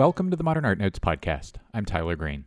Welcome 0.00 0.30
to 0.30 0.36
the 0.36 0.42
Modern 0.42 0.64
Art 0.64 0.78
Notes 0.78 0.98
podcast. 0.98 1.56
I'm 1.74 1.84
Tyler 1.84 2.16
Green. 2.16 2.46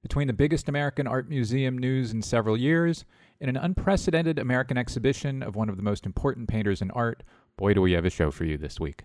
Between 0.00 0.28
the 0.28 0.32
biggest 0.32 0.66
American 0.66 1.06
art 1.06 1.28
museum 1.28 1.76
news 1.76 2.10
in 2.10 2.22
several 2.22 2.56
years 2.56 3.04
and 3.38 3.50
an 3.50 3.58
unprecedented 3.58 4.38
American 4.38 4.78
exhibition 4.78 5.42
of 5.42 5.56
one 5.56 5.68
of 5.68 5.76
the 5.76 5.82
most 5.82 6.06
important 6.06 6.48
painters 6.48 6.80
in 6.80 6.90
art, 6.92 7.22
boy, 7.58 7.74
do 7.74 7.82
we 7.82 7.92
have 7.92 8.06
a 8.06 8.10
show 8.10 8.30
for 8.30 8.46
you 8.46 8.56
this 8.56 8.80
week. 8.80 9.02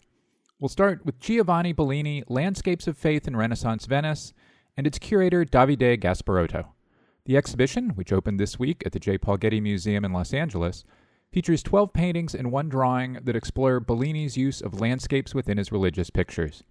We'll 0.57 0.69
start 0.69 1.05
with 1.05 1.19
Giovanni 1.19 1.73
Bellini, 1.73 2.23
Landscapes 2.29 2.87
of 2.87 2.97
Faith 2.97 3.27
in 3.27 3.35
Renaissance 3.35 3.87
Venice, 3.87 4.31
and 4.77 4.87
its 4.87 4.97
curator, 4.97 5.43
Davide 5.43 5.99
Gasparotto. 5.99 6.67
The 7.25 7.35
exhibition, 7.35 7.89
which 7.89 8.13
opened 8.13 8.39
this 8.39 8.57
week 8.57 8.83
at 8.85 8.93
the 8.93 8.99
J. 8.99 9.17
Paul 9.17 9.35
Getty 9.35 9.59
Museum 9.59 10.05
in 10.05 10.13
Los 10.13 10.33
Angeles, 10.33 10.85
features 11.33 11.61
12 11.61 11.91
paintings 11.91 12.33
and 12.33 12.53
one 12.53 12.69
drawing 12.69 13.19
that 13.21 13.35
explore 13.35 13.81
Bellini's 13.81 14.37
use 14.37 14.61
of 14.61 14.79
landscapes 14.79 15.35
within 15.35 15.57
his 15.57 15.73
religious 15.73 16.09
pictures. 16.09 16.63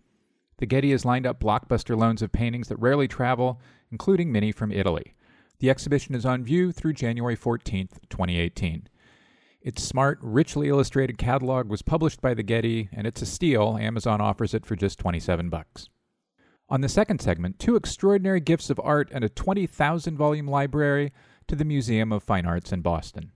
The 0.59 0.67
Getty 0.67 0.91
has 0.91 1.05
lined 1.05 1.27
up 1.27 1.41
blockbuster 1.41 1.97
loans 1.97 2.21
of 2.21 2.33
paintings 2.33 2.69
that 2.69 2.79
rarely 2.81 3.09
travel, 3.09 3.61
including 3.91 4.31
many 4.31 4.53
from 4.53 4.73
Italy. 4.73 5.15
The 5.61 5.71
exhibition 5.71 6.15
is 6.15 6.27
on 6.27 6.45
view 6.45 6.71
through 6.73 6.93
January 6.93 7.37
14, 7.37 7.89
2018. 8.09 8.89
Its 9.61 9.83
smart, 9.83 10.19
richly 10.23 10.69
illustrated 10.69 11.19
catalog 11.19 11.69
was 11.69 11.83
published 11.83 12.21
by 12.21 12.35
the 12.35 12.43
Getty, 12.43 12.89
and 12.93 13.07
it's 13.07 13.23
a 13.23 13.27
steal. 13.27 13.77
Amazon 13.77 14.21
offers 14.21 14.55
it 14.55 14.65
for 14.65 14.77
just 14.77 14.99
27 14.99 15.49
bucks. 15.49 15.89
On 16.71 16.81
the 16.81 16.89
second 16.89 17.21
segment, 17.21 17.59
two 17.59 17.77
extraordinary 17.77 18.41
gifts 18.41 18.71
of 18.71 18.81
art 18.83 19.09
and 19.13 19.25
a 19.25 19.29
20,000 19.29 20.17
volume 20.17 20.47
library 20.47 21.13
to 21.47 21.57
the 21.57 21.65
Museum 21.65 22.13
of 22.13 22.23
Fine 22.23 22.47
Arts 22.47 22.73
in 22.73 22.83
Boston. 22.83 23.33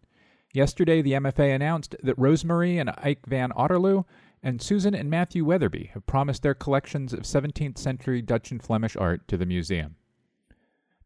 Yesterday, 0.52 1.00
the 1.00 1.12
MFA 1.12 1.54
announced 1.54 1.96
that 2.02 2.18
Rosemarie 2.18 2.78
and 2.78 2.90
Ike 2.90 3.26
van 3.26 3.50
Otterloo 3.52 4.04
and 4.42 4.60
Susan 4.60 4.94
and 4.94 5.08
Matthew 5.08 5.44
Weatherby 5.44 5.90
have 5.94 6.06
promised 6.06 6.42
their 6.42 6.54
collections 6.54 7.12
of 7.12 7.20
17th 7.20 7.78
century 7.78 8.20
Dutch 8.20 8.50
and 8.50 8.62
Flemish 8.62 8.96
art 8.96 9.28
to 9.28 9.36
the 9.36 9.46
museum. 9.46 9.96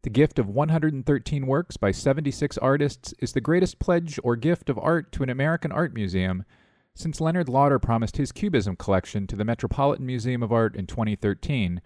The 0.02 0.10
gift 0.10 0.38
of 0.38 0.48
113 0.48 1.46
works 1.46 1.76
by 1.76 1.90
76 1.90 2.56
artists 2.58 3.12
is 3.18 3.32
the 3.32 3.40
greatest 3.40 3.78
pledge 3.78 4.18
or 4.22 4.36
gift 4.36 4.70
of 4.70 4.78
art 4.78 5.10
to 5.12 5.22
an 5.22 5.30
American 5.30 5.72
art 5.72 5.92
museum 5.92 6.44
since 6.94 7.20
Leonard 7.20 7.48
Lauder 7.48 7.78
promised 7.78 8.16
his 8.16 8.32
Cubism 8.32 8.76
collection 8.76 9.26
to 9.26 9.36
the 9.36 9.44
Metropolitan 9.44 10.06
Museum 10.06 10.42
of 10.42 10.52
Art 10.52 10.74
in 10.76 10.86
2013. 10.86 11.82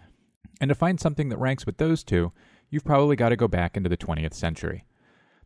And 0.61 0.69
to 0.69 0.75
find 0.75 1.01
something 1.01 1.31
that 1.31 1.39
ranks 1.39 1.67
with 1.67 1.79
those 1.79 2.05
two, 2.05 2.33
you've 2.69 2.85
probably 2.85 3.17
got 3.17 3.31
to 3.31 3.37
go 3.37 3.49
back 3.49 3.77
into 3.77 3.89
the 3.89 3.97
20th 3.97 4.35
century. 4.35 4.85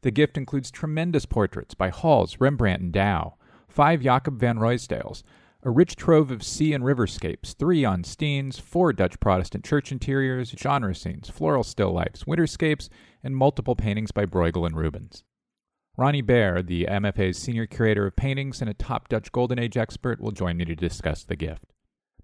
The 0.02 0.10
gift 0.10 0.36
includes 0.36 0.70
tremendous 0.70 1.25
portraits 1.25 1.75
by 1.75 1.88
Hals, 1.88 2.38
Rembrandt, 2.41 2.82
and 2.82 2.92
Dou, 2.92 3.32
five 3.69 4.02
Jacob 4.02 4.38
van 4.38 4.58
Ruysdaels, 4.58 5.22
a 5.65 5.70
rich 5.70 5.97
trove 5.97 6.31
of 6.31 6.43
sea 6.43 6.75
and 6.75 6.84
riverscapes, 6.84 7.55
three 7.55 7.81
Jan 7.81 8.03
Steens, 8.03 8.61
four 8.61 8.93
Dutch 8.93 9.19
Protestant 9.19 9.65
church 9.65 9.91
interiors, 9.91 10.51
genre 10.51 10.95
scenes, 10.95 11.31
floral 11.31 11.65
still 11.65 11.91
lifes, 11.91 12.25
winterscapes, 12.25 12.91
and 13.23 13.34
multiple 13.34 13.75
paintings 13.75 14.12
by 14.12 14.27
Bruegel 14.27 14.67
and 14.67 14.77
Rubens. 14.77 15.25
Ronni 15.98 16.25
Baer, 16.25 16.62
the 16.62 16.87
MFA's 16.91 17.39
senior 17.39 17.67
curator 17.67 18.06
of 18.06 18.15
paintings 18.15 18.61
and 18.61 18.69
a 18.69 18.75
top 18.75 19.09
Dutch 19.09 19.33
Golden 19.33 19.59
Age 19.59 19.79
expert, 19.79 20.21
will 20.21 20.33
join 20.33 20.59
me 20.59 20.67
to 20.67 20.77
discuss 20.77 21.25
the 21.25 21.37
gift. 21.37 21.73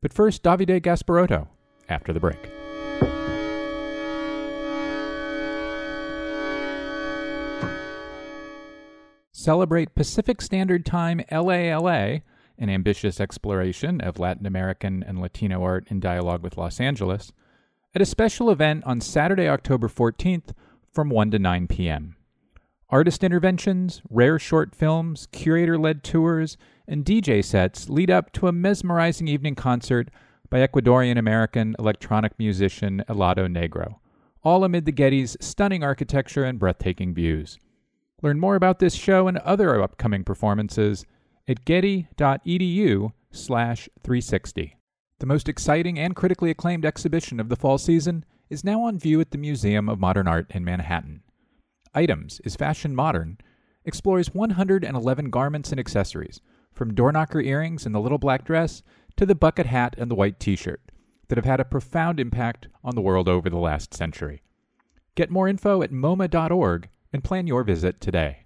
But 0.02 0.12
first, 0.12 0.42
Davide 0.42 0.82
Gasparotto, 0.82 1.48
after 1.88 2.12
the 2.12 2.20
break. 2.20 2.50
Celebrate 9.32 9.94
Pacific 9.94 10.42
Standard 10.42 10.84
Time 10.84 11.22
LALA 11.30 12.20
an 12.61 12.70
ambitious 12.70 13.19
exploration 13.19 14.00
of 14.00 14.20
Latin 14.20 14.47
American 14.47 15.03
and 15.03 15.20
Latino 15.20 15.62
art 15.64 15.89
in 15.89 15.98
dialogue 15.98 16.42
with 16.42 16.56
Los 16.56 16.78
Angeles, 16.78 17.32
at 17.94 18.03
a 18.03 18.06
special 18.06 18.50
event 18.50 18.84
on 18.84 19.00
Saturday, 19.00 19.48
October 19.48 19.88
14th 19.88 20.53
from 20.93 21.09
1 21.09 21.32
to 21.32 21.38
9 21.38 21.66
p.m. 21.66 22.15
Artist 22.91 23.25
interventions, 23.25 24.03
rare 24.10 24.38
short 24.38 24.75
films, 24.75 25.26
curator 25.32 25.78
led 25.78 26.04
tours, 26.04 26.56
and 26.87 27.04
DJ 27.04 27.44
sets 27.44 27.88
lead 27.88 28.10
up 28.10 28.32
to 28.32 28.49
a 28.49 28.53
mesmerizing 28.53 29.28
evening 29.28 29.54
concert 29.54 30.10
by 30.50 30.59
Ecuadorian 30.59 31.16
American 31.16 31.75
electronic 31.78 32.37
musician 32.38 33.03
Helado 33.09 33.47
Negro, 33.47 33.97
all 34.43 34.65
amid 34.65 34.84
the 34.84 34.93
Getty's 34.93 35.37
stunning 35.41 35.84
architecture 35.84 36.44
and 36.44 36.59
breathtaking 36.59 37.15
views. 37.15 37.59
Learn 38.22 38.41
more 38.41 38.56
about 38.56 38.81
this 38.81 38.94
show 38.94 39.28
and 39.28 39.38
other 39.38 39.81
upcoming 39.81 40.25
performances 40.25 41.06
at 41.50 41.65
getty.edu 41.65 43.12
slash 43.33 43.88
360. 44.05 44.77
The 45.19 45.27
most 45.27 45.49
exciting 45.49 45.99
and 45.99 46.15
critically 46.15 46.50
acclaimed 46.50 46.87
exhibition 46.87 47.41
of 47.41 47.49
the 47.49 47.56
fall 47.56 47.77
season 47.77 48.25
is 48.49 48.62
now 48.62 48.83
on 48.83 49.00
view 49.00 49.21
at 49.21 49.33
the 49.33 49.38
Museum 49.38 49.88
of 49.88 49.99
Modern 49.99 50.28
Art 50.28 50.47
in 50.50 50.65
Manhattan. 50.65 51.22
Items 51.93 52.41
is 52.44 52.55
Fashion 52.55 52.94
Modern 52.94 53.38
explores 53.84 54.33
111 54.33 55.31
garments 55.31 55.72
and 55.72 55.81
accessories, 55.81 56.41
from 56.72 56.94
doorknocker 56.94 57.44
earrings 57.44 57.84
and 57.84 57.94
the 57.94 58.00
little 58.00 58.19
black 58.19 58.44
dress 58.44 58.82
to 59.17 59.27
the 59.27 59.34
bucket 59.34 59.67
hat 59.67 59.97
and 59.99 60.09
the 60.09 60.15
white 60.15 60.38
t 60.38 60.55
shirt, 60.55 60.93
that 61.28 61.37
have 61.37 61.44
had 61.44 61.59
a 61.59 61.65
profound 61.65 62.21
impact 62.21 62.69
on 62.84 62.94
the 62.94 63.00
world 63.00 63.28
over 63.28 63.50
the 63.50 63.56
last 63.56 63.93
century. 63.93 64.43
Get 65.17 65.31
more 65.31 65.49
info 65.49 65.82
at 65.82 65.91
MoMA.org 65.91 66.88
and 67.12 67.25
plan 67.25 67.49
your 67.49 67.65
visit 67.65 68.00
today. 68.00 68.44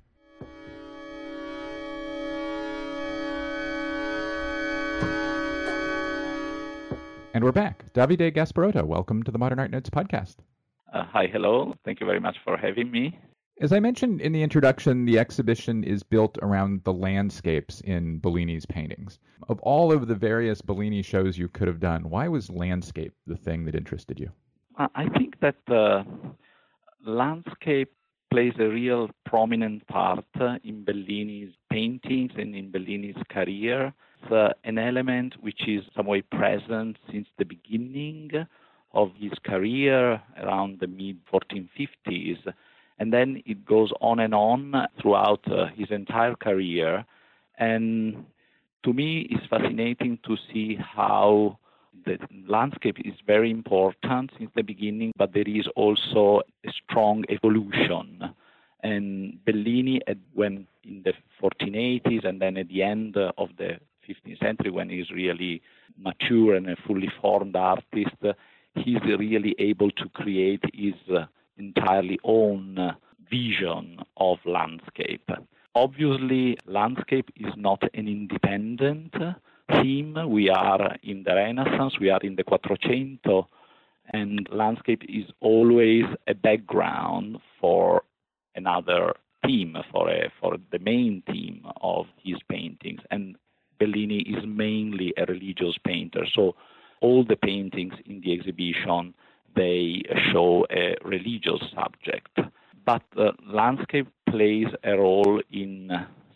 And 7.34 7.43
we're 7.43 7.50
back. 7.50 7.93
Davide 7.95 8.33
Gasparotto, 8.33 8.84
welcome 8.84 9.25
to 9.25 9.33
the 9.33 9.39
Modern 9.39 9.59
Art 9.59 9.72
Notes 9.72 9.91
podcast. 9.91 10.37
Uh, 10.93 11.03
hi, 11.03 11.27
hello. 11.27 11.75
Thank 11.84 11.99
you 11.99 12.06
very 12.06 12.21
much 12.21 12.37
for 12.45 12.56
having 12.56 12.93
me. 12.93 13.19
As 13.61 13.72
I 13.72 13.81
mentioned 13.81 14.21
in 14.21 14.31
the 14.31 14.45
introduction, 14.45 15.05
the 15.05 15.19
exhibition 15.19 15.83
is 15.83 16.05
built 16.05 16.39
around 16.43 16.84
the 16.84 16.93
landscapes 16.93 17.81
in 17.81 18.21
Bellini's 18.21 18.65
paintings. 18.67 19.19
Of 19.49 19.59
all 19.62 19.91
of 19.93 20.06
the 20.06 20.15
various 20.15 20.62
Bellini 20.62 21.03
shows 21.03 21.37
you 21.37 21.49
could 21.49 21.67
have 21.67 21.81
done, 21.81 22.09
why 22.09 22.28
was 22.28 22.50
landscape 22.50 23.12
the 23.27 23.37
thing 23.37 23.65
that 23.65 23.75
interested 23.75 24.21
you? 24.21 24.31
Uh, 24.78 24.87
I 24.94 25.09
think 25.09 25.41
that 25.41 25.56
uh, 25.67 26.05
landscape 27.05 27.93
plays 28.31 28.55
a 28.61 28.69
real 28.69 29.11
prominent 29.27 29.84
part 29.89 30.25
in 30.62 30.84
Bellini's 30.84 31.53
paintings 31.69 32.31
and 32.37 32.55
in 32.55 32.71
Bellini's 32.71 33.21
career 33.28 33.93
uh, 34.31 34.51
an 34.65 34.79
element 34.79 35.35
which 35.41 35.69
is 35.69 35.85
some 35.97 36.07
way 36.07 36.23
present 36.23 36.97
since 37.11 37.29
the 37.39 37.45
beginning 37.45 38.31
of 38.93 39.11
his 39.19 39.33
career 39.45 40.23
around 40.41 40.81
the 40.81 40.87
mid 40.87 41.19
1450s. 41.33 42.53
And 42.99 43.12
then 43.12 43.43
it 43.45 43.65
goes 43.65 43.93
on 44.01 44.21
and 44.21 44.35
on 44.35 44.89
throughout 45.01 45.41
uh, 45.51 45.67
his 45.67 45.91
entire 45.91 46.35
career. 46.35 47.05
And 47.59 48.27
to 48.85 48.93
me, 48.93 49.27
it's 49.31 49.47
fascinating 49.47 50.19
to 50.27 50.37
see 50.53 50.77
how 50.77 51.59
the 52.05 52.19
landscape 52.47 52.99
is 53.05 53.15
very 53.27 53.51
important 53.51 54.31
since 54.39 54.51
the 54.55 54.62
beginning, 54.62 55.12
but 55.17 55.33
there 55.33 55.49
is 55.49 55.67
also 55.75 56.43
a 56.65 56.73
strong 56.73 57.25
evolution. 57.29 58.35
And 58.83 59.43
Bellini, 59.45 60.03
when 60.35 60.67
in 60.85 61.03
the 61.03 61.15
1480s 61.43 62.25
and 62.25 62.41
then 62.41 62.56
at 62.56 62.69
the 62.69 62.83
end 62.83 63.17
of 63.17 63.49
the 63.56 63.79
15th 64.09 64.41
century 64.41 64.71
when 64.71 64.89
he's 64.89 65.11
really 65.11 65.63
mature 65.99 66.55
and 66.55 66.69
a 66.69 66.77
fully 66.87 67.11
formed 67.21 67.57
artist, 67.57 68.17
he's 68.75 69.03
really 69.03 69.55
able 69.59 69.91
to 69.91 70.09
create 70.11 70.65
his 70.73 70.95
uh, 71.15 71.27
entirely 71.57 72.19
own 72.25 72.79
uh, 72.79 72.95
vision 73.31 73.99
of 74.17 74.39
landscape. 74.45 75.31
Obviously, 75.75 76.56
landscape 76.67 77.31
is 77.37 77.53
not 77.56 77.83
an 77.95 78.06
independent 78.09 79.15
uh, 79.21 79.33
theme. 79.83 80.17
We 80.29 80.49
are 80.50 80.97
in 81.03 81.25
the 81.25 81.35
Renaissance, 81.35 81.99
we 81.99 82.11
are 82.11 82.21
in 82.23 82.37
the 82.37 82.45
Quattrocento, 82.45 83.47
and 84.12 84.47
landscape 84.50 85.03
is 85.09 85.25
always 85.41 86.05
a 86.29 86.35
background 86.35 87.39
for 87.61 88.05
another 88.55 89.15
theme, 89.45 89.77
for, 89.91 90.09
a, 90.11 90.31
for 90.41 90.57
the 90.71 90.79
main 90.79 91.23
theme 91.27 91.67
of 91.81 92.07
his 92.23 92.37
paintings. 92.49 93.00
And 93.11 93.37
Bellini 93.79 94.21
is 94.21 94.44
mainly 94.47 95.12
a 95.17 95.25
religious 95.26 95.76
painter. 95.79 96.26
So 96.32 96.55
all 97.00 97.25
the 97.25 97.37
paintings 97.37 97.94
in 98.06 98.21
the 98.21 98.32
exhibition 98.32 99.15
they 99.55 100.03
show 100.32 100.67
a 100.71 100.97
religious 101.05 101.61
subject. 101.75 102.38
But 102.85 103.03
uh, 103.17 103.32
landscape 103.47 104.09
plays 104.29 104.67
a 104.82 104.97
role 104.97 105.41
in 105.50 105.91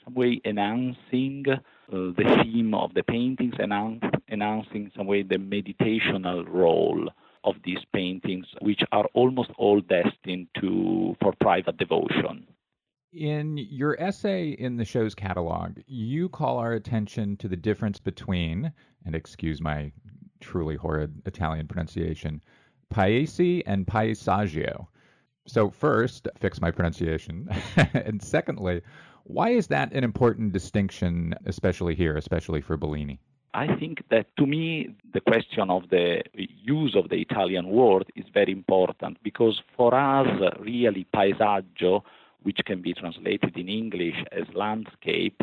some 0.05 0.15
way 0.15 0.41
enhancing 0.45 1.45
uh, 1.49 1.57
the 1.91 2.43
theme 2.43 2.75
of 2.75 2.95
the 2.95 3.03
paintings, 3.03 3.55
enhance, 3.59 4.05
enhancing 4.29 4.91
some 4.97 5.07
way 5.07 5.23
the 5.23 5.37
meditational 5.37 6.49
role 6.49 7.09
of 7.45 7.57
these 7.65 7.85
paintings, 7.93 8.47
which 8.61 8.83
are 8.93 9.07
almost 9.15 9.51
all 9.59 9.81
destined 9.81 10.49
to 10.61 11.17
for 11.21 11.33
private 11.41 11.77
devotion. 11.77 12.47
In 13.13 13.57
your 13.57 13.99
essay 13.99 14.51
in 14.51 14.77
the 14.77 14.85
show's 14.85 15.15
catalog, 15.15 15.79
you 15.87 16.29
call 16.29 16.59
our 16.59 16.75
attention 16.75 17.39
to 17.39 17.49
the 17.49 17.57
difference 17.57 17.99
between, 17.99 18.71
and 19.07 19.15
excuse 19.15 19.63
my 19.63 19.93
truly 20.41 20.77
horrid 20.77 21.23
Italian 21.25 21.67
pronunciation, 21.67 22.43
Paesi 22.93 23.63
and 23.65 23.87
Paesaggio. 23.87 24.89
So, 25.47 25.71
first, 25.71 26.29
fix 26.39 26.61
my 26.61 26.71
pronunciation. 26.71 27.49
and 27.95 28.23
secondly, 28.23 28.83
why 29.25 29.51
is 29.51 29.69
that 29.69 29.91
an 29.93 30.05
important 30.05 30.53
distinction, 30.53 31.35
especially 31.47 31.95
here, 31.95 32.17
especially 32.17 32.61
for 32.61 32.77
Bellini? 32.77 33.21
I 33.55 33.75
think 33.77 34.05
that 34.11 34.27
to 34.37 34.47
me, 34.47 34.95
the 35.15 35.23
question 35.23 35.71
of 35.71 35.89
the 35.89 36.23
use 36.35 36.95
of 36.95 37.09
the 37.09 37.17
Italian 37.17 37.69
word 37.69 38.05
is 38.15 38.27
very 38.35 38.53
important 38.53 39.17
because 39.23 39.63
for 39.75 39.95
us, 39.95 40.29
really, 40.61 41.07
paesaggio, 41.15 42.03
which 42.43 42.61
can 42.65 42.81
be 42.83 42.95
translated 42.95 43.57
in 43.57 43.69
English 43.69 44.25
as 44.33 44.45
landscape, 44.55 45.43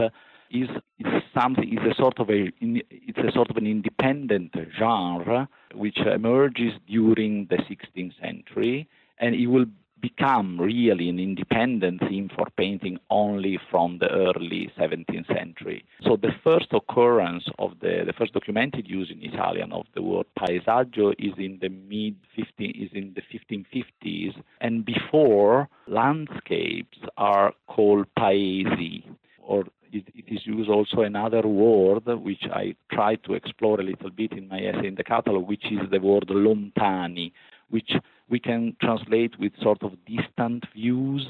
is, 0.51 0.69
is 0.99 1.23
something 1.33 1.77
is 1.77 1.91
a 1.91 1.95
sort 1.95 2.19
of 2.19 2.29
a 2.29 2.51
it's 2.61 3.17
a 3.17 3.31
sort 3.31 3.49
of 3.49 3.57
an 3.57 3.67
independent 3.67 4.55
genre 4.77 5.49
which 5.73 5.97
emerges 5.97 6.73
during 6.87 7.47
the 7.47 7.57
16th 7.57 8.13
century, 8.21 8.87
and 9.19 9.35
it 9.35 9.47
will 9.47 9.65
become 10.01 10.59
really 10.59 11.09
an 11.09 11.19
independent 11.19 12.01
theme 12.07 12.29
for 12.35 12.47
painting 12.57 12.99
only 13.09 13.59
from 13.69 13.97
the 13.99 14.09
early 14.09 14.71
17th 14.77 15.27
century. 15.27 15.85
So 16.01 16.15
the 16.15 16.33
first 16.43 16.67
occurrence 16.73 17.45
of 17.59 17.79
the, 17.79 18.03
the 18.05 18.13
first 18.13 18.33
documented 18.33 18.87
use 18.87 19.09
in 19.11 19.23
Italian 19.23 19.71
of 19.71 19.85
the 19.93 20.01
word 20.01 20.27
paesaggio 20.37 21.13
is 21.17 21.33
in 21.37 21.59
the 21.61 21.69
mid 21.69 22.15
15 22.35 22.71
is 22.71 22.89
in 22.93 23.15
the 23.15 23.21
1550s, 23.21 24.35
and 24.61 24.85
before 24.85 25.69
landscapes 25.87 26.99
are 27.17 27.53
called 27.67 28.07
paesi, 28.17 29.03
or 29.41 29.65
it, 29.91 30.05
is 30.27 30.45
used 30.45 30.69
also 30.69 31.01
another 31.01 31.41
word 31.41 32.05
which 32.21 32.43
I 32.51 32.75
try 32.91 33.15
to 33.15 33.33
explore 33.33 33.79
a 33.79 33.83
little 33.83 34.09
bit 34.09 34.33
in 34.33 34.47
my 34.47 34.59
essay 34.59 34.87
in 34.87 34.95
the 34.95 35.03
catalog, 35.03 35.47
which 35.47 35.71
is 35.71 35.79
the 35.89 35.99
word 35.99 36.27
lontani, 36.27 37.31
which 37.69 37.95
we 38.29 38.39
can 38.39 38.75
translate 38.81 39.37
with 39.39 39.53
sort 39.61 39.83
of 39.83 39.93
distant 40.05 40.65
views. 40.73 41.27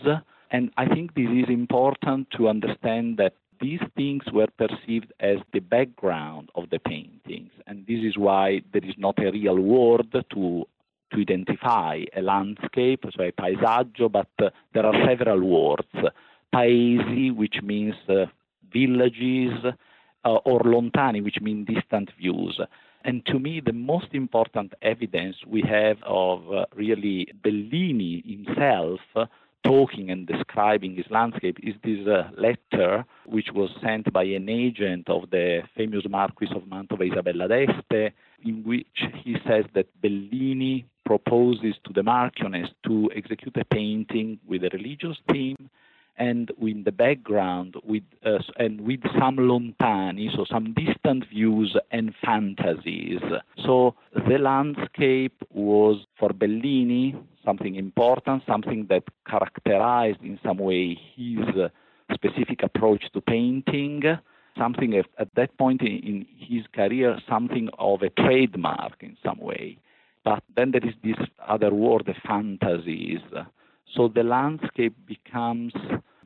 And 0.52 0.72
I 0.78 0.88
think 0.88 1.14
this 1.14 1.30
is 1.30 1.50
important 1.50 2.32
to 2.32 2.48
understand 2.48 3.18
that 3.18 3.34
these 3.60 3.82
things 3.96 4.24
were 4.32 4.48
perceived 4.58 5.12
as 5.20 5.38
the 5.54 5.60
background 5.60 6.50
of 6.56 6.70
the 6.70 6.80
paintings. 6.80 7.52
And 7.68 7.86
this 7.88 8.04
is 8.04 8.18
why 8.18 8.62
there 8.74 8.84
is 8.84 8.96
not 8.98 9.20
a 9.20 9.32
real 9.32 9.60
word 9.60 10.12
to 10.32 10.68
to 11.12 11.22
identify 11.22 12.04
a 12.16 12.22
landscape, 12.22 13.06
so 13.16 13.24
a 13.24 13.32
paesaggio, 13.32 14.12
but 14.12 14.28
uh, 14.42 14.50
there 14.74 14.86
are 14.86 15.06
several 15.06 15.40
words. 15.40 16.12
Paesi, 16.54 17.34
which 17.34 17.62
means 17.62 17.96
uh, 18.10 18.26
villages, 18.74 19.54
uh, 20.26 20.30
or 20.30 20.62
lontani, 20.62 21.24
which 21.24 21.40
mean 21.42 21.64
distant 21.64 22.12
views. 22.18 22.60
And 23.06 23.24
to 23.28 23.38
me, 23.38 23.62
the 23.64 23.72
most 23.72 24.08
important 24.14 24.74
evidence 24.82 25.36
we 25.46 25.62
have 25.62 25.98
of 26.02 26.52
uh, 26.52 26.66
really 26.74 27.28
Bellini 27.44 28.24
himself 28.26 29.00
uh, 29.16 29.28
talking 29.64 30.10
and 30.10 30.26
describing 30.26 30.96
his 30.96 31.06
landscape 31.12 31.58
is 31.62 31.76
this 31.84 32.08
uh, 32.08 32.32
letter 32.36 33.06
which 33.28 33.52
was 33.54 33.70
sent 33.80 34.12
by 34.12 34.24
an 34.24 34.50
agent 34.50 35.08
of 35.08 35.30
the 35.30 35.62
famous 35.78 36.04
Marquis 36.10 36.50
of 36.56 36.64
Mantova, 36.64 37.04
Isabella 37.12 37.48
d'Este, 37.48 38.12
in 38.44 38.64
which 38.64 39.04
he 39.24 39.38
says 39.48 39.66
that 39.76 39.86
Bellini 40.02 40.86
proposes 41.06 41.76
to 41.86 41.94
the 41.94 42.02
Marchioness 42.02 42.70
to 42.88 43.12
execute 43.16 43.56
a 43.58 43.66
painting 43.66 44.40
with 44.48 44.64
a 44.64 44.70
religious 44.74 45.18
theme 45.32 45.70
and 46.18 46.52
in 46.62 46.84
the 46.84 46.92
background 46.92 47.76
with 47.84 48.04
uh, 48.26 48.40
and 48.58 48.82
with 48.82 49.02
some 49.20 49.38
lontani, 49.38 50.34
so 50.36 50.46
some 50.46 50.74
distant 50.74 51.28
views 51.30 51.76
and 51.92 52.14
fantasies. 52.24 53.22
So 53.58 53.96
the 54.14 54.38
landscape 54.38 55.44
was 55.52 56.06
for 56.18 56.30
Bellini 56.30 57.16
something 57.44 57.76
important, 57.76 58.44
something 58.48 58.88
that 58.90 59.04
characterized 59.28 60.22
in 60.24 60.40
some 60.44 60.58
way 60.58 61.00
his 61.16 61.46
specific 62.14 62.64
approach 62.64 63.12
to 63.14 63.22
painting. 63.22 64.02
Something 64.58 64.96
at, 64.96 65.08
at 65.18 65.28
that 65.36 65.58
point 65.58 65.82
in, 65.82 66.00
in 66.00 66.26
his 66.38 66.66
career, 66.74 67.20
something 67.28 67.68
of 67.78 68.02
a 68.02 68.10
trademark 68.10 69.04
in 69.04 69.18
some 69.22 69.38
way. 69.38 69.78
But 70.24 70.44
then 70.56 70.72
there 70.72 70.86
is 70.86 70.96
this 71.04 71.28
other 71.46 71.74
word, 71.74 72.06
the 72.06 72.16
fantasies. 72.26 73.20
So 73.96 74.10
the 74.10 74.24
landscape 74.24 74.96
becomes 75.06 75.74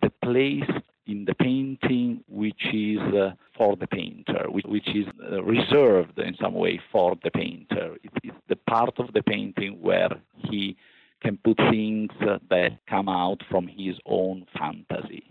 the 0.02 0.10
place 0.24 0.70
in 1.06 1.26
the 1.26 1.36
painting 1.36 2.24
which 2.28 2.68
is 2.74 3.00
uh, 3.00 3.34
for 3.58 3.76
the 3.76 3.88
painter, 3.88 4.46
which, 4.50 4.66
which 4.66 4.88
is 4.96 5.08
uh, 5.32 5.44
reserved 5.44 6.18
in 6.20 6.36
some 6.42 6.54
way 6.54 6.80
for 6.92 7.16
the 7.24 7.32
painter. 7.32 7.96
It 8.04 8.12
is 8.24 8.32
the 8.48 8.56
part 8.56 8.98
of 9.00 9.14
the 9.14 9.24
painting 9.24 9.82
where 9.82 10.10
he 10.36 10.78
can 11.22 11.38
put 11.38 11.58
things 11.58 12.12
uh, 12.22 12.40
that 12.50 12.80
come 12.88 13.10
out 13.10 13.42
from 13.50 13.68
his 13.68 13.96
own 14.06 14.46
fantasy. 14.58 15.26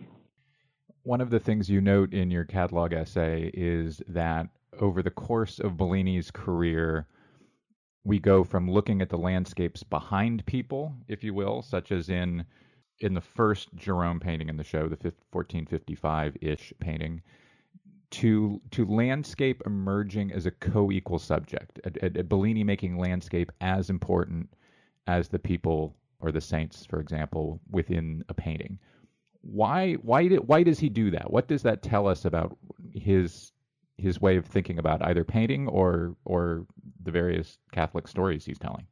One 1.04 1.20
of 1.20 1.30
the 1.30 1.40
things 1.40 1.70
you 1.70 1.80
note 1.80 2.12
in 2.12 2.30
your 2.30 2.44
catalog 2.44 2.92
essay 2.92 3.50
is 3.54 4.02
that 4.08 4.48
over 4.80 5.02
the 5.02 5.10
course 5.10 5.58
of 5.58 5.76
Bellini's 5.76 6.30
career, 6.30 7.06
we 8.04 8.18
go 8.18 8.44
from 8.44 8.70
looking 8.70 9.02
at 9.02 9.08
the 9.08 9.18
landscapes 9.18 9.82
behind 9.82 10.44
people, 10.46 10.94
if 11.08 11.22
you 11.22 11.34
will, 11.34 11.62
such 11.62 11.92
as 11.92 12.08
in 12.08 12.44
in 13.00 13.14
the 13.14 13.20
first 13.20 13.72
Jerome 13.76 14.18
painting 14.18 14.48
in 14.48 14.56
the 14.56 14.64
show, 14.64 14.88
the 14.88 14.96
1455-ish 15.32 16.72
painting, 16.80 17.22
to 18.10 18.60
to 18.70 18.86
landscape 18.86 19.62
emerging 19.66 20.32
as 20.32 20.46
a 20.46 20.50
co-equal 20.50 21.18
subject, 21.18 21.80
at, 21.84 22.28
Bellini 22.28 22.64
making 22.64 22.98
landscape 22.98 23.52
as 23.60 23.90
important 23.90 24.48
as 25.06 25.28
the 25.28 25.38
people 25.38 25.94
or 26.20 26.32
the 26.32 26.40
saints, 26.40 26.84
for 26.86 27.00
example, 27.00 27.60
within 27.70 28.24
a 28.28 28.34
painting. 28.34 28.78
Why 29.42 29.94
why 29.94 30.28
did, 30.28 30.48
why 30.48 30.62
does 30.62 30.78
he 30.78 30.88
do 30.88 31.10
that? 31.10 31.30
What 31.30 31.48
does 31.48 31.62
that 31.62 31.82
tell 31.82 32.08
us 32.08 32.24
about 32.24 32.56
his 32.92 33.52
his 33.98 34.20
way 34.20 34.36
of 34.36 34.46
thinking 34.46 34.78
about 34.78 35.04
either 35.04 35.24
painting 35.24 35.68
or 35.68 36.16
or 36.24 36.64
the 37.04 37.10
various 37.10 37.58
Catholic 37.72 38.08
stories 38.08 38.44
he's 38.44 38.58
telling? 38.58 38.86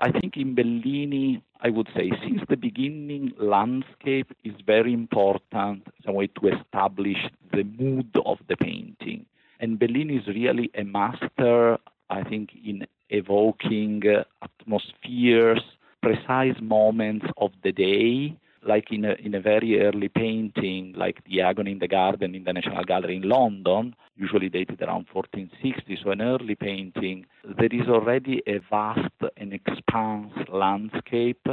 I 0.00 0.10
think 0.10 0.36
in 0.36 0.54
Bellini, 0.56 1.44
I 1.60 1.70
would 1.70 1.88
say, 1.96 2.10
since 2.24 2.42
the 2.48 2.56
beginning, 2.56 3.32
landscape 3.38 4.32
is 4.42 4.54
very 4.66 4.92
important, 4.92 5.86
some 6.04 6.14
way 6.14 6.26
to 6.26 6.48
establish 6.48 7.18
the 7.52 7.62
mood 7.62 8.10
of 8.26 8.38
the 8.48 8.56
painting. 8.56 9.26
And 9.60 9.78
Bellini 9.78 10.16
is 10.16 10.26
really 10.26 10.72
a 10.74 10.82
master, 10.82 11.78
I 12.10 12.24
think, 12.24 12.50
in 12.64 12.84
evoking 13.10 14.02
uh, 14.08 14.24
atmospheres, 14.42 15.62
precise 16.02 16.60
moments 16.60 17.26
of 17.36 17.52
the 17.62 17.70
day, 17.70 18.36
like 18.64 18.92
in 18.92 19.04
a, 19.04 19.12
in 19.14 19.34
a 19.34 19.40
very 19.40 19.80
early 19.80 20.08
painting, 20.08 20.94
like 20.96 21.22
The 21.24 21.42
Agony 21.42 21.72
in 21.72 21.78
the 21.78 21.88
Garden 21.88 22.34
in 22.34 22.44
the 22.44 22.52
National 22.52 22.84
Gallery 22.84 23.16
in 23.16 23.28
London, 23.28 23.94
usually 24.16 24.48
dated 24.48 24.80
around 24.82 25.06
1460, 25.12 25.98
so 26.02 26.10
an 26.10 26.22
early 26.22 26.54
painting, 26.54 27.26
there 27.44 27.72
is 27.72 27.88
already 27.88 28.42
a 28.46 28.58
vast 28.70 29.10
and 29.36 29.52
expanse 29.52 30.32
landscape, 30.48 31.46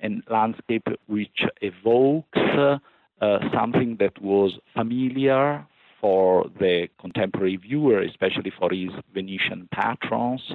and 0.00 0.22
landscape 0.28 0.88
which 1.06 1.44
evokes 1.62 2.38
uh, 3.20 3.38
something 3.52 3.96
that 3.96 4.20
was 4.20 4.58
familiar 4.74 5.66
for 6.00 6.50
the 6.58 6.88
contemporary 7.00 7.56
viewer, 7.56 8.00
especially 8.00 8.50
for 8.50 8.70
his 8.70 8.90
Venetian 9.14 9.68
patrons. 9.72 10.52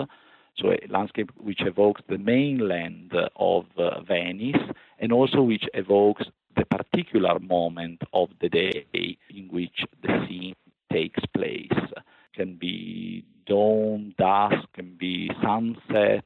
So 0.62 0.72
a 0.72 0.80
landscape 0.90 1.32
which 1.38 1.62
evokes 1.62 2.02
the 2.08 2.18
mainland 2.18 3.14
of 3.36 3.66
uh, 3.78 4.02
Venice 4.02 4.62
and 5.00 5.12
also 5.12 5.42
which 5.42 5.68
evokes 5.74 6.26
the 6.56 6.66
particular 6.66 7.40
moment 7.40 8.02
of 8.14 8.30
the 8.40 8.50
day 8.50 8.86
in 9.30 9.48
which 9.50 9.84
the 10.04 10.26
scene 10.28 10.56
takes 10.92 11.24
place. 11.34 11.70
Can 12.34 12.56
be 12.56 13.26
dawn, 13.46 14.14
dusk, 14.18 14.68
can 14.74 14.96
be 14.96 15.30
sunset, 15.42 16.26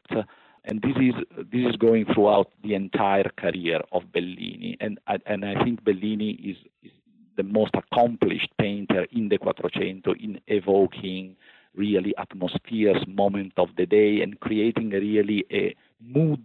and 0.66 0.82
this 0.82 0.96
is 0.98 1.14
this 1.52 1.68
is 1.70 1.76
going 1.78 2.06
throughout 2.06 2.52
the 2.64 2.76
entire 2.76 3.30
career 3.38 3.82
of 3.92 4.12
Bellini. 4.12 4.78
And 4.80 5.00
and 5.26 5.46
I 5.46 5.64
think 5.64 5.84
Bellini 5.84 6.32
is, 6.32 6.58
is 6.84 6.92
the 7.38 7.44
most 7.44 7.74
accomplished 7.74 8.50
painter 8.60 9.06
in 9.12 9.30
the 9.30 9.38
Quattrocento 9.38 10.16
in 10.22 10.40
evoking 10.48 11.36
really 11.78 12.16
atmospheres, 12.18 13.06
moment 13.08 13.54
of 13.58 13.70
the 13.78 13.86
day, 13.86 14.22
and 14.22 14.40
creating 14.40 14.94
a 14.94 15.00
really 15.00 15.46
a 15.52 15.76
mood 16.02 16.44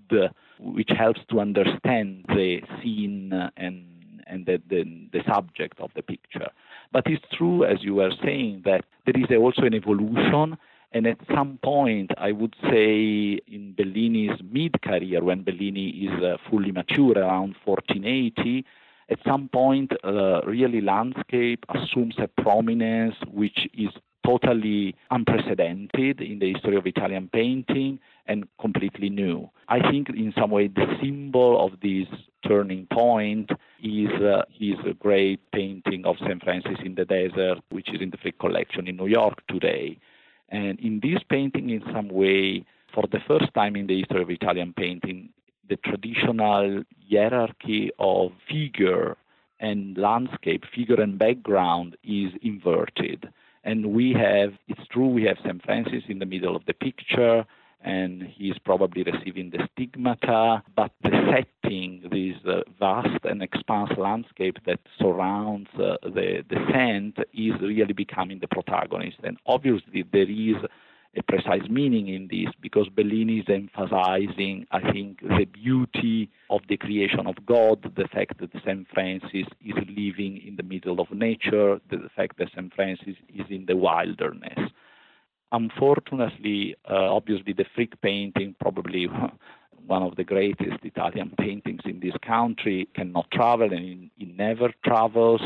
which 0.58 0.90
helps 0.90 1.20
to 1.30 1.40
understand 1.40 2.24
the 2.28 2.62
scene 2.80 3.32
and 3.56 3.86
and 4.30 4.46
the, 4.46 4.62
the, 4.68 4.84
the 5.12 5.22
subject 5.26 5.80
of 5.80 5.90
the 5.94 6.02
picture. 6.02 6.48
But 6.92 7.06
it's 7.06 7.24
true, 7.32 7.64
as 7.64 7.82
you 7.82 7.96
were 7.96 8.12
saying, 8.22 8.62
that 8.64 8.84
there 9.04 9.20
is 9.20 9.36
also 9.36 9.62
an 9.62 9.74
evolution. 9.74 10.56
And 10.92 11.06
at 11.06 11.18
some 11.34 11.58
point, 11.62 12.12
I 12.16 12.32
would 12.32 12.54
say 12.62 13.40
in 13.46 13.74
Bellini's 13.76 14.40
mid 14.42 14.80
career, 14.82 15.22
when 15.22 15.42
Bellini 15.42 15.88
is 15.88 16.22
uh, 16.22 16.36
fully 16.48 16.72
mature 16.72 17.12
around 17.16 17.56
1480, 17.64 18.64
at 19.08 19.18
some 19.24 19.48
point, 19.48 19.92
uh, 20.04 20.40
really 20.46 20.80
landscape 20.80 21.64
assumes 21.68 22.14
a 22.18 22.28
prominence 22.28 23.16
which 23.28 23.68
is 23.74 23.90
totally 24.40 24.94
unprecedented 25.10 26.20
in 26.20 26.38
the 26.38 26.52
history 26.52 26.76
of 26.76 26.86
Italian 26.86 27.28
painting 27.32 27.98
and 28.26 28.46
completely 28.60 29.10
new. 29.10 29.50
I 29.68 29.90
think 29.90 30.08
in 30.10 30.32
some 30.36 30.50
way 30.50 30.68
the 30.68 30.96
symbol 31.00 31.64
of 31.64 31.80
this 31.80 32.08
turning 32.46 32.86
point 32.86 33.50
is 33.82 34.10
uh, 34.22 34.42
his 34.50 34.76
great 34.98 35.40
painting 35.52 36.04
of 36.06 36.16
St. 36.18 36.42
Francis 36.42 36.78
in 36.84 36.94
the 36.94 37.04
Desert, 37.04 37.58
which 37.70 37.92
is 37.92 38.00
in 38.00 38.10
the 38.10 38.16
Frick 38.16 38.38
collection 38.38 38.88
in 38.88 38.96
New 38.96 39.06
York 39.06 39.42
today. 39.46 39.98
And 40.48 40.78
in 40.80 41.00
this 41.00 41.22
painting, 41.28 41.70
in 41.70 41.82
some 41.92 42.08
way, 42.08 42.64
for 42.92 43.04
the 43.10 43.20
first 43.20 43.52
time 43.54 43.76
in 43.76 43.86
the 43.86 43.98
history 43.98 44.22
of 44.22 44.30
Italian 44.30 44.72
painting, 44.72 45.30
the 45.68 45.76
traditional 45.76 46.82
hierarchy 47.08 47.90
of 47.98 48.32
figure 48.48 49.16
and 49.60 49.96
landscape, 49.96 50.64
figure 50.74 51.00
and 51.00 51.18
background 51.18 51.96
is 52.02 52.32
inverted. 52.42 53.28
And 53.62 53.92
we 53.92 54.12
have, 54.14 54.54
it's 54.68 54.86
true, 54.88 55.08
we 55.08 55.24
have 55.24 55.38
St. 55.44 55.62
Francis 55.64 56.04
in 56.08 56.18
the 56.18 56.26
middle 56.26 56.56
of 56.56 56.64
the 56.66 56.72
picture, 56.72 57.44
and 57.82 58.22
he's 58.22 58.58
probably 58.58 59.02
receiving 59.02 59.50
the 59.50 59.66
stigmata, 59.72 60.62
but 60.76 60.92
the 61.02 61.10
setting, 61.62 62.02
this 62.10 62.36
uh, 62.46 62.62
vast 62.78 63.24
and 63.24 63.42
expansive 63.42 63.98
landscape 63.98 64.58
that 64.66 64.80
surrounds 64.98 65.68
uh, 65.74 65.96
the, 66.02 66.44
the 66.48 66.66
saint, 66.72 67.18
is 67.32 67.58
really 67.60 67.94
becoming 67.94 68.38
the 68.38 68.48
protagonist. 68.48 69.18
And 69.22 69.38
obviously, 69.46 70.02
there 70.02 70.28
is 70.28 70.56
a 71.16 71.22
precise 71.22 71.68
meaning 71.68 72.08
in 72.08 72.28
this 72.28 72.54
because 72.60 72.88
Bellini 72.88 73.38
is 73.38 73.48
emphasizing, 73.48 74.66
I 74.70 74.92
think, 74.92 75.20
the 75.20 75.44
beauty 75.44 76.30
of 76.48 76.60
the 76.68 76.76
creation 76.76 77.26
of 77.26 77.44
God, 77.46 77.82
the 77.96 78.06
fact 78.06 78.38
that 78.38 78.52
St. 78.64 78.86
Francis 78.94 79.46
is 79.64 79.74
living 79.88 80.40
in 80.46 80.54
the 80.56 80.62
middle 80.62 81.00
of 81.00 81.10
nature, 81.10 81.80
the 81.90 82.08
fact 82.14 82.38
that 82.38 82.52
St. 82.52 82.72
Francis 82.74 83.16
is 83.34 83.46
in 83.48 83.66
the 83.66 83.76
wilderness. 83.76 84.70
Unfortunately, 85.50 86.76
uh, 86.88 87.12
obviously, 87.12 87.52
the 87.52 87.66
Frick 87.74 88.00
painting, 88.00 88.54
probably 88.60 89.06
one 89.86 90.02
of 90.04 90.14
the 90.14 90.22
greatest 90.22 90.84
Italian 90.84 91.34
paintings 91.36 91.82
in 91.84 91.98
this 91.98 92.14
country, 92.22 92.88
cannot 92.94 93.28
travel 93.32 93.72
and 93.72 94.10
it 94.16 94.36
never 94.36 94.72
travels. 94.84 95.40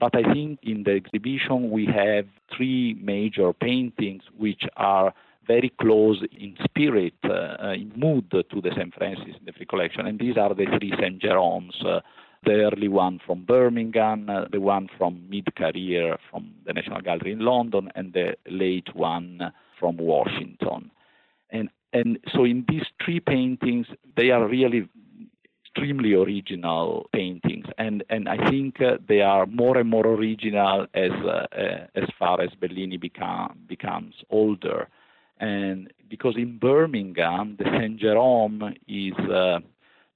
But 0.00 0.16
I 0.16 0.22
think 0.32 0.58
in 0.62 0.82
the 0.82 0.92
exhibition 0.92 1.70
we 1.70 1.86
have 1.86 2.26
three 2.54 2.94
major 3.00 3.52
paintings 3.52 4.24
which 4.36 4.64
are 4.76 5.14
very 5.46 5.70
close 5.80 6.22
in 6.32 6.56
spirit, 6.64 7.14
uh, 7.24 7.72
in 7.72 7.92
mood 7.96 8.30
to 8.30 8.60
the 8.60 8.70
St. 8.70 8.94
Francis 8.94 9.36
in 9.38 9.44
the 9.46 9.66
collection. 9.66 10.06
And 10.06 10.18
these 10.18 10.36
are 10.36 10.54
the 10.54 10.66
three 10.78 10.92
St. 10.98 11.18
Jerome's, 11.20 11.82
uh, 11.84 12.00
the 12.44 12.52
early 12.52 12.88
one 12.88 13.20
from 13.24 13.44
Birmingham, 13.44 14.28
uh, 14.28 14.46
the 14.50 14.60
one 14.60 14.88
from 14.98 15.26
mid-career 15.28 16.18
from 16.30 16.52
the 16.66 16.72
National 16.72 17.00
Gallery 17.00 17.32
in 17.32 17.40
London, 17.40 17.90
and 17.94 18.12
the 18.12 18.36
late 18.48 18.94
one 18.94 19.52
from 19.78 19.96
Washington. 19.96 20.90
And, 21.50 21.70
and 21.92 22.18
so 22.32 22.44
in 22.44 22.64
these 22.68 22.86
three 23.02 23.20
paintings, 23.20 23.86
they 24.16 24.30
are 24.30 24.46
really 24.46 24.88
extremely 25.74 26.14
original 26.14 27.08
paintings, 27.12 27.66
and 27.78 28.04
and 28.08 28.28
I 28.28 28.48
think 28.48 28.80
uh, 28.80 28.98
they 29.08 29.22
are 29.22 29.46
more 29.46 29.76
and 29.78 29.88
more 29.88 30.06
original 30.06 30.86
as 30.94 31.10
uh, 31.10 31.46
as 31.94 32.08
far 32.18 32.40
as 32.40 32.50
Bellini 32.60 32.96
become, 32.96 33.58
becomes 33.66 34.14
older, 34.30 34.88
and 35.40 35.92
because 36.08 36.36
in 36.36 36.58
Birmingham 36.58 37.56
the 37.58 37.64
Saint 37.64 37.98
Jerome 37.98 38.74
is 38.86 39.14
uh, 39.18 39.58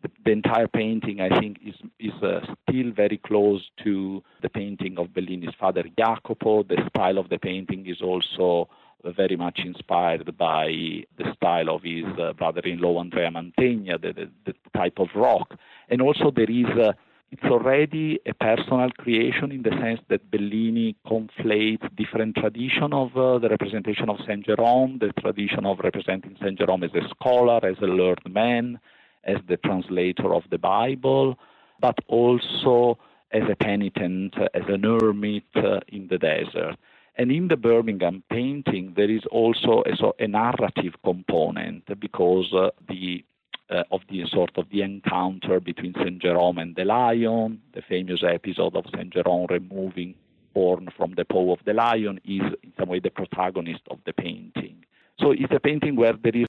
the, 0.02 0.10
the, 0.24 0.30
entire 0.30 0.68
painting 0.68 1.20
I 1.20 1.40
think 1.40 1.58
is 1.64 1.74
is 1.98 2.22
uh, 2.22 2.40
still 2.68 2.92
very 2.92 3.18
close 3.18 3.68
to 3.84 4.22
the 4.42 4.48
painting 4.48 4.96
of 4.98 5.12
Bellini's 5.12 5.54
father 5.58 5.84
Jacopo. 5.98 6.62
The 6.62 6.88
style 6.94 7.18
of 7.18 7.30
the 7.30 7.38
painting 7.38 7.86
is 7.86 8.00
also 8.00 8.68
very 9.04 9.36
much 9.36 9.60
inspired 9.64 10.36
by 10.36 11.04
the 11.16 11.32
style 11.34 11.70
of 11.70 11.82
his 11.82 12.04
uh, 12.18 12.32
brother-in-law 12.32 13.00
Andrea 13.00 13.30
Mantegna, 13.30 14.00
the, 14.00 14.12
the, 14.12 14.30
the, 14.46 14.54
type 14.76 14.98
of 14.98 15.08
rock. 15.14 15.54
And 15.88 16.02
also 16.02 16.30
there 16.30 16.50
is 16.50 16.66
a, 16.66 16.94
it's 17.30 17.44
already 17.44 18.20
a 18.26 18.34
personal 18.34 18.90
creation 18.90 19.52
in 19.52 19.62
the 19.62 19.70
sense 19.70 20.00
that 20.08 20.30
Bellini 20.30 20.96
conflates 21.06 21.94
different 21.96 22.36
tradition 22.36 22.92
of 22.92 23.16
uh, 23.16 23.38
the 23.38 23.48
representation 23.48 24.08
of 24.08 24.18
Saint 24.26 24.46
Jerome, 24.46 24.98
the 24.98 25.12
tradition 25.20 25.66
of 25.66 25.78
representing 25.80 26.36
Saint 26.42 26.58
Jerome 26.58 26.84
as 26.84 26.94
a 26.94 27.08
scholar, 27.10 27.60
as 27.64 27.76
a 27.78 27.86
learned 27.86 28.32
man, 28.32 28.80
as 29.24 29.36
the 29.46 29.56
translator 29.58 30.34
of 30.34 30.44
the 30.50 30.58
Bible, 30.58 31.38
but 31.80 31.96
also 32.08 32.98
as 33.30 33.42
a 33.50 33.56
penitent, 33.56 34.34
as 34.54 34.62
an 34.68 34.84
hermit 34.84 35.44
uh, 35.54 35.80
in 35.88 36.08
the 36.08 36.18
desert. 36.18 36.76
And 37.18 37.32
in 37.32 37.48
the 37.48 37.56
Birmingham 37.56 38.22
painting, 38.30 38.94
there 38.96 39.10
is 39.10 39.25
also 39.32 39.82
a, 39.84 39.96
so, 39.96 40.14
a 40.20 40.28
narrative 40.28 40.94
component 41.04 41.84
because 41.98 42.52
uh, 42.54 42.70
the 42.88 43.25
uh, 43.70 43.82
of 43.90 44.00
the 44.08 44.25
sort 44.26 44.56
of 44.56 44.66
the 44.70 44.82
encounter 44.82 45.60
between 45.60 45.92
Saint 45.94 46.22
Jerome 46.22 46.58
and 46.58 46.75
the 46.75 46.84
lion, 46.84 47.60
the 47.75 47.82
famous 47.82 48.22
episode 48.22 48.75
of 48.75 48.87
Saint 48.94 49.12
Jerome 49.12 49.46
removing 49.50 50.14
horn 50.54 50.88
from 50.96 51.14
the 51.16 51.25
paw 51.25 51.52
of 51.52 51.58
the 51.66 51.75
lion, 51.75 52.18
is 52.25 52.40
in 52.62 52.72
some 52.78 52.88
way 52.88 53.00
the 53.00 53.10
protagonist 53.10 53.82
of 53.90 53.98
the 54.06 54.12
painting. 54.12 54.84
So 55.20 55.32
it's 55.32 55.52
a 55.52 55.60
painting 55.60 55.96
where 55.96 56.14
there 56.14 56.34
is 56.34 56.46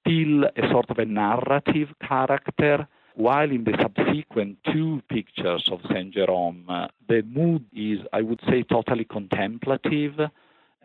still 0.00 0.44
a 0.44 0.70
sort 0.70 0.90
of 0.90 0.98
a 0.98 1.06
narrative 1.06 1.94
character 2.06 2.86
while 3.18 3.50
in 3.50 3.64
the 3.64 3.76
subsequent 3.82 4.56
two 4.72 5.02
pictures 5.08 5.68
of 5.72 5.80
Saint 5.90 6.14
Jerome, 6.14 6.64
uh, 6.68 6.86
the 7.08 7.22
mood 7.22 7.64
is, 7.74 7.98
I 8.12 8.22
would 8.22 8.40
say, 8.48 8.62
totally 8.62 9.04
contemplative, 9.04 10.20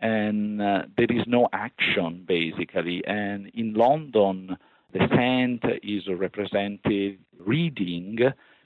and 0.00 0.60
uh, 0.60 0.82
there 0.96 1.10
is 1.10 1.28
no 1.28 1.48
action 1.52 2.24
basically. 2.26 3.06
And 3.06 3.52
in 3.54 3.74
London, 3.74 4.56
the 4.92 5.06
saint 5.14 5.64
is 5.84 6.08
represented 6.08 7.20
reading, 7.38 8.18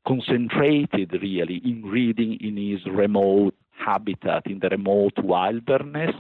concentrated 0.07 1.13
really 1.21 1.61
in 1.63 1.85
reading 1.85 2.39
in 2.41 2.57
his 2.57 2.87
remote 2.87 3.55
habitat, 3.77 4.47
in 4.47 4.61
the 4.61 4.71
remote 4.71 5.19
wilderness, 5.23 6.15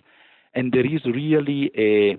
and 0.52 0.70
there 0.70 0.86
is 0.86 1.02
really 1.06 1.70
a 1.74 2.18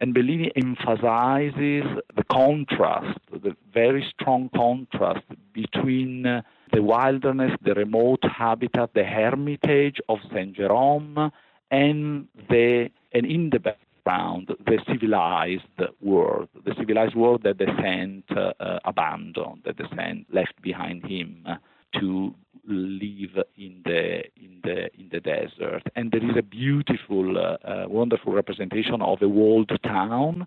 and 0.00 0.14
Bellini 0.14 0.50
emphasizes 0.56 1.84
the 2.16 2.24
contrast, 2.30 3.18
the 3.30 3.54
very 3.72 4.02
strong 4.14 4.48
contrast 4.54 5.24
between 5.52 6.26
uh, 6.26 6.42
the 6.72 6.82
wilderness, 6.82 7.52
the 7.62 7.74
remote 7.74 8.24
habitat, 8.24 8.94
the 8.94 9.04
hermitage 9.04 10.00
of 10.08 10.18
Saint 10.32 10.56
Jerome, 10.56 11.30
and 11.70 12.28
the 12.48 12.90
and 13.12 13.26
in 13.26 13.50
the 13.50 13.58
background 13.58 14.48
the 14.66 14.78
civilized 14.88 15.62
world, 16.00 16.48
the 16.64 16.74
civilized 16.78 17.14
world 17.14 17.42
that 17.42 17.58
the 17.58 17.70
saint 17.80 18.24
uh, 18.36 18.78
abandoned, 18.84 19.62
that 19.64 19.76
the 19.76 19.86
saint 19.96 20.26
left 20.32 20.60
behind 20.62 21.04
him 21.04 21.46
to 21.98 22.34
live 22.66 23.42
in 23.56 23.82
the 23.84 24.24
in 24.36 24.60
the 24.62 24.94
in 24.98 25.08
the 25.10 25.20
desert. 25.20 25.82
And 25.96 26.10
there 26.12 26.24
is 26.24 26.36
a 26.36 26.42
beautiful, 26.42 27.38
uh, 27.38 27.56
uh, 27.64 27.84
wonderful 27.88 28.32
representation 28.32 29.02
of 29.02 29.22
a 29.22 29.28
walled 29.28 29.72
town, 29.82 30.46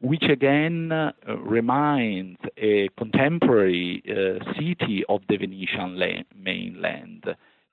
which 0.00 0.24
again 0.24 0.92
uh, 0.92 1.12
reminds 1.38 2.40
a 2.56 2.88
contemporary 2.96 4.02
uh, 4.08 4.52
city 4.54 5.04
of 5.08 5.22
the 5.28 5.36
Venetian 5.36 5.98
la- 5.98 6.22
mainland. 6.34 7.24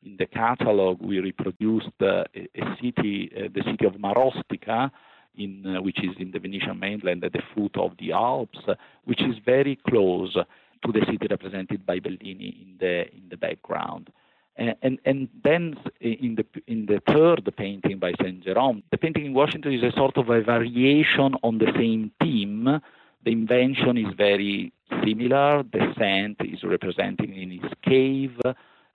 In 0.03 0.17
the 0.17 0.27
catalog, 0.27 1.01
we 1.01 1.19
reproduced 1.19 1.89
uh, 2.01 2.25
a, 2.35 2.47
a, 2.55 2.77
city, 2.81 3.31
uh, 3.35 3.47
the 3.53 3.63
city 3.63 3.85
of 3.85 3.93
Marostica, 3.93 4.91
in, 5.35 5.83
which 5.83 6.03
is 6.03 6.15
in 6.19 6.31
the 6.31 6.39
Venetian 6.39 6.79
mainland 6.79 7.23
at 7.23 7.33
the 7.33 7.41
foot 7.53 7.75
of 7.75 7.91
the 7.97 8.11
Alps, 8.11 8.59
which 9.05 9.21
is 9.21 9.35
very 9.43 9.75
close 9.87 10.37
to 10.83 10.91
the 10.91 11.05
city 11.05 11.27
represented 11.29 11.85
by 11.85 11.99
Bellini 11.99 12.57
in 12.63 12.77
the 12.79 13.13
in 13.13 13.29
the 13.29 13.37
background. 13.37 14.09
And, 14.57 14.75
and, 14.81 14.99
and 15.03 15.27
then 15.43 15.77
in 15.99 16.35
the 16.35 16.45
in 16.67 16.85
the 16.85 17.01
third 17.07 17.53
painting 17.57 17.99
by 17.99 18.13
Saint 18.21 18.43
Jerome, 18.43 18.83
the 18.89 18.97
painting 18.97 19.25
in 19.25 19.33
Washington 19.33 19.73
is 19.73 19.83
a 19.83 19.91
sort 19.91 20.17
of 20.17 20.29
a 20.29 20.41
variation 20.41 21.35
on 21.43 21.57
the 21.57 21.71
same 21.75 22.11
theme. 22.21 22.81
The 23.25 23.31
invention 23.31 23.97
is 23.97 24.13
very 24.15 24.71
similar. 25.03 25.63
The 25.63 25.93
saint 25.97 26.37
is 26.41 26.63
representing 26.63 27.35
in 27.35 27.51
his 27.59 27.71
cave, 27.81 28.39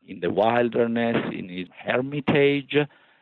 in 0.06 0.20
the 0.20 0.30
wilderness, 0.30 1.18
in 1.30 1.48
his 1.48 1.68
hermitage, 1.76 2.78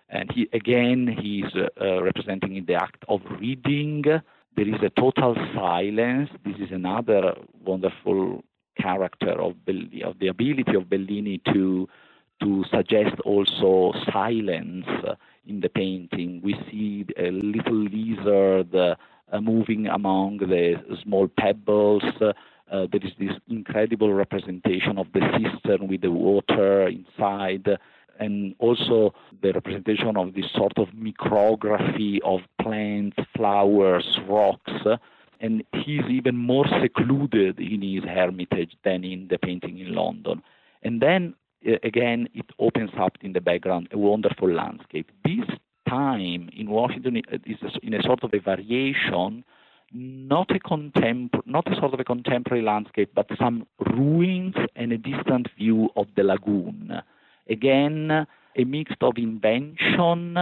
and 0.08 0.30
he 0.30 0.48
again 0.52 1.08
he's 1.20 1.52
uh, 1.56 2.02
representing 2.02 2.54
in 2.56 2.66
the 2.66 2.74
act 2.74 3.04
of 3.08 3.20
reading. 3.40 4.02
There 4.02 4.68
is 4.68 4.82
a 4.82 4.90
total 4.90 5.34
silence. 5.54 6.30
This 6.44 6.56
is 6.58 6.70
another 6.70 7.34
wonderful 7.64 8.44
character 8.80 9.32
of, 9.40 9.54
of 10.04 10.18
the 10.18 10.28
ability 10.28 10.75
of 10.75 10.88
Bellini 10.88 11.40
to 11.52 11.88
to 12.40 12.64
suggest 12.70 13.18
also 13.25 13.92
silence 14.12 14.87
uh, 15.06 15.14
in 15.47 15.61
the 15.61 15.68
painting. 15.68 16.40
We 16.42 16.54
see 16.70 17.04
a 17.16 17.30
little 17.30 17.85
lizard 17.85 18.75
uh, 18.75 18.94
uh 19.30 19.40
moving 19.40 19.88
among 19.88 20.38
the 20.38 20.76
small 21.02 21.28
pebbles. 21.28 22.04
Uh, 22.20 22.32
uh, 22.70 22.87
there 22.92 23.00
is 23.02 23.12
this 23.18 23.37
incredible 23.49 24.12
representation 24.12 24.99
of 24.99 25.06
the 25.12 25.20
cistern 25.37 25.88
with 25.88 26.02
the 26.02 26.12
water 26.12 26.88
inside. 26.88 27.68
and 28.20 28.54
also 28.58 29.14
the 29.42 29.52
representation 29.52 30.16
of 30.16 30.35
this 30.35 30.50
sort 30.52 30.76
of 30.76 30.88
micrography 30.88 32.18
of 32.25 32.40
plants, 32.61 33.16
flowers, 33.37 34.18
rocks. 34.28 34.73
And 35.40 35.64
he's 35.73 36.04
even 36.09 36.37
more 36.37 36.66
secluded 36.83 37.61
in 37.61 37.83
his 37.83 38.04
hermitage 38.04 38.76
than 38.85 39.04
in 39.04 39.28
the 39.28 39.38
painting 39.38 39.78
in 39.78 39.95
London. 39.95 40.42
And 40.83 41.00
then 41.00 41.35
uh, 41.66 41.73
again, 41.83 42.28
it 42.35 42.47
opens 42.59 42.90
up 42.99 43.18
in 43.21 43.33
the 43.33 43.40
background 43.40 43.88
a 43.92 43.99
wonderful 43.99 44.50
landscape. 44.50 45.11
This 45.25 45.47
time 45.88 46.50
in 46.57 46.71
Washington 46.71 47.16
is 47.16 47.59
in 47.83 47.95
a 47.95 48.02
sort 48.02 48.23
of 48.23 48.33
a 48.33 48.38
variation, 48.38 49.45
not 49.92 50.50
a 50.50 50.59
contempor- 50.59 51.47
not 51.47 51.71
a 51.71 51.75
sort 51.76 51.95
of 51.95 52.00
a 52.00 52.04
contemporary 52.04 52.62
landscape, 52.62 53.11
but 53.14 53.26
some 53.38 53.66
ruins 53.78 54.54
and 54.76 54.92
a 54.92 54.99
distant 54.99 55.49
view 55.57 55.90
of 55.97 56.07
the 56.14 56.23
lagoon. 56.23 57.00
Again, 57.49 58.26
a 58.57 58.64
mix 58.64 58.92
of 59.00 59.16
invention 59.16 60.37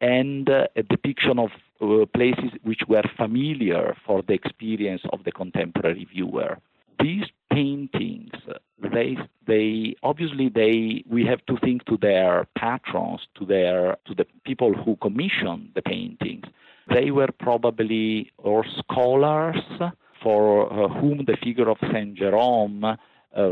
and 0.00 0.50
uh, 0.50 0.66
a 0.76 0.82
depiction 0.82 1.38
of 1.38 1.50
uh, 1.82 2.06
places 2.06 2.50
which 2.62 2.82
were 2.88 3.02
familiar 3.16 3.96
for 4.06 4.22
the 4.22 4.34
experience 4.34 5.02
of 5.12 5.24
the 5.24 5.32
contemporary 5.32 6.04
viewer. 6.04 6.58
These 7.00 7.26
paintings, 7.50 8.32
they, 8.78 9.18
they 9.46 9.96
obviously 10.02 10.48
they 10.48 11.02
we 11.08 11.26
have 11.26 11.44
to 11.46 11.56
think 11.58 11.84
to 11.86 11.96
their 11.96 12.46
patrons, 12.56 13.26
to 13.38 13.44
their 13.44 13.96
to 14.06 14.14
the 14.14 14.26
people 14.44 14.72
who 14.72 14.96
commissioned 14.96 15.70
the 15.74 15.82
paintings. 15.82 16.46
They 16.88 17.10
were 17.10 17.32
probably 17.38 18.30
or 18.38 18.64
scholars 18.64 19.60
for 20.22 20.72
uh, 20.72 20.88
whom 20.88 21.24
the 21.24 21.36
figure 21.42 21.68
of 21.68 21.78
Saint 21.92 22.14
Jerome 22.14 22.84
uh, 22.84 22.96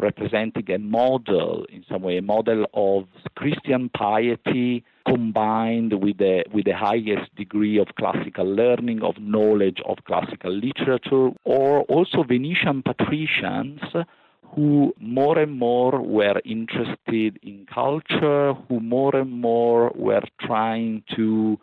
representing 0.00 0.70
a 0.70 0.78
model, 0.78 1.64
in 1.70 1.84
some 1.88 2.02
way, 2.02 2.18
a 2.18 2.22
model 2.22 2.66
of 2.74 3.06
Christian 3.34 3.88
piety 3.88 4.84
combined 5.10 5.92
with 6.04 6.18
the, 6.18 6.44
with 6.52 6.64
the 6.66 6.76
highest 6.76 7.34
degree 7.34 7.78
of 7.78 7.88
classical 7.96 8.46
learning, 8.46 9.02
of 9.02 9.18
knowledge 9.18 9.80
of 9.84 9.96
classical 10.04 10.52
literature, 10.52 11.30
or 11.44 11.82
also 11.94 12.22
Venetian 12.22 12.82
patricians 12.82 13.80
who 14.54 14.94
more 14.98 15.38
and 15.38 15.52
more 15.58 16.00
were 16.00 16.40
interested 16.44 17.38
in 17.42 17.66
culture, 17.72 18.54
who 18.68 18.80
more 18.80 19.14
and 19.16 19.30
more 19.30 19.92
were 19.94 20.22
trying 20.40 21.02
to, 21.14 21.58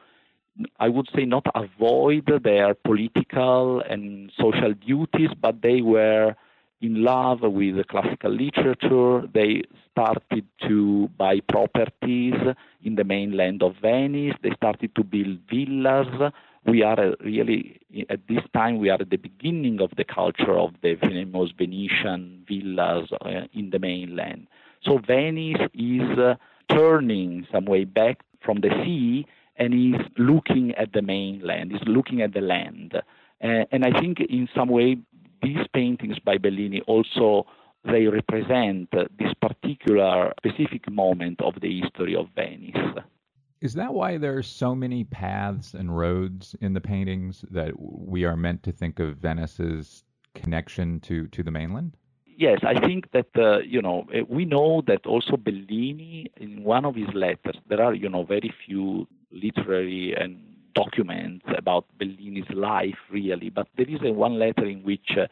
I 0.80 0.88
would 0.90 1.10
say, 1.14 1.26
not 1.26 1.46
avoid 1.54 2.26
their 2.44 2.74
political 2.74 3.82
and 3.82 4.32
social 4.40 4.74
duties, 4.74 5.32
but 5.40 5.62
they 5.62 5.82
were 5.82 6.36
in 6.82 7.04
love 7.04 7.42
with 7.42 7.78
the 7.78 7.84
classical 7.84 8.32
literature. 8.32 9.28
They 9.34 9.64
started 9.92 10.46
to 10.68 11.10
buy 11.18 11.40
properties 11.40 12.36
in 12.84 12.96
the 12.96 13.04
mainland 13.04 13.64
of 13.64 13.76
Venice. 13.82 14.36
They 14.42 14.52
started 14.52 14.94
to 14.96 15.04
build 15.04 15.40
villas. 15.50 16.32
We 16.66 16.84
are 16.84 17.16
really, 17.22 17.80
at 18.10 18.28
this 18.28 18.44
time, 18.54 18.78
we 18.80 18.90
are 18.90 18.98
at 19.00 19.10
the 19.10 19.18
beginning 19.18 19.82
of 19.82 19.92
the 19.96 20.04
culture 20.04 20.58
of 20.58 20.74
the 20.82 20.96
famous 20.96 21.52
Venetian 21.58 22.44
villas 22.48 23.10
uh, 23.22 23.48
in 23.54 23.70
the 23.72 23.80
mainland. 23.80 24.48
So 24.84 25.00
Venice 25.00 25.70
is 25.74 26.20
uh, 26.20 26.36
turning 26.70 27.48
some 27.52 27.66
way 27.66 27.86
back 27.86 28.22
from 28.42 28.62
the 28.62 28.70
sea 28.84 29.26
and 29.56 29.74
is 29.74 30.02
looking 30.18 30.76
at 30.76 30.94
the 30.94 31.02
mainland, 31.02 31.74
is 31.74 31.82
looking 31.88 32.22
at 32.22 32.34
the 32.34 32.42
land. 32.42 32.94
Uh, 32.96 33.02
and 33.72 33.86
I 33.86 34.00
think 34.00 34.20
in 34.20 34.50
some 34.54 34.70
way 34.70 34.98
these 35.42 35.66
paintings 35.74 36.20
by 36.20 36.38
Bellini 36.38 36.82
also 36.82 37.46
they 37.84 38.08
represent 38.08 38.90
this 38.92 39.34
particular 39.42 40.34
specific 40.38 40.90
moment 40.92 41.42
of 41.42 41.54
the 41.62 41.82
history 41.82 42.16
of 42.16 42.28
Venice. 42.36 42.76
Is 43.62 43.74
that 43.74 43.94
why 43.94 44.18
there 44.18 44.38
are 44.38 44.44
so 44.44 44.76
many 44.76 45.04
paths 45.04 45.74
and 45.74 45.98
roads 45.98 46.56
in 46.62 46.74
the 46.74 46.82
paintings 46.82 47.44
that 47.50 47.72
we 47.80 48.24
are 48.26 48.38
meant 48.38 48.62
to 48.64 48.72
think 48.72 49.00
of 49.00 49.18
Venice's 49.18 50.04
connection 50.36 51.00
to, 51.02 51.28
to 51.28 51.42
the 51.42 51.52
mainland? 51.52 51.98
Yes, 52.38 52.60
I 52.62 52.80
think 52.80 53.12
that 53.14 53.30
uh, 53.36 53.60
you 53.60 53.82
know 53.82 54.06
eh, 54.14 54.22
we 54.28 54.46
know 54.46 54.84
that 54.86 55.08
also 55.08 55.38
Bellini 55.38 56.32
in 56.38 56.64
one 56.64 56.86
of 56.86 56.94
his 56.94 57.12
letters 57.16 57.56
there 57.68 57.82
are 57.82 57.96
you 57.96 58.10
know 58.10 58.24
very 58.24 58.54
few 58.64 59.08
literary 59.32 60.14
and 60.16 60.40
documents 60.84 61.46
about 61.58 61.86
Bellini's 61.98 62.50
life, 62.52 63.00
really, 63.10 63.50
but 63.50 63.68
there 63.78 63.90
is 63.90 64.02
a 64.04 64.12
one 64.12 64.38
letter 64.38 64.66
in 64.66 64.84
which 64.84 65.18
uh, 65.18 65.28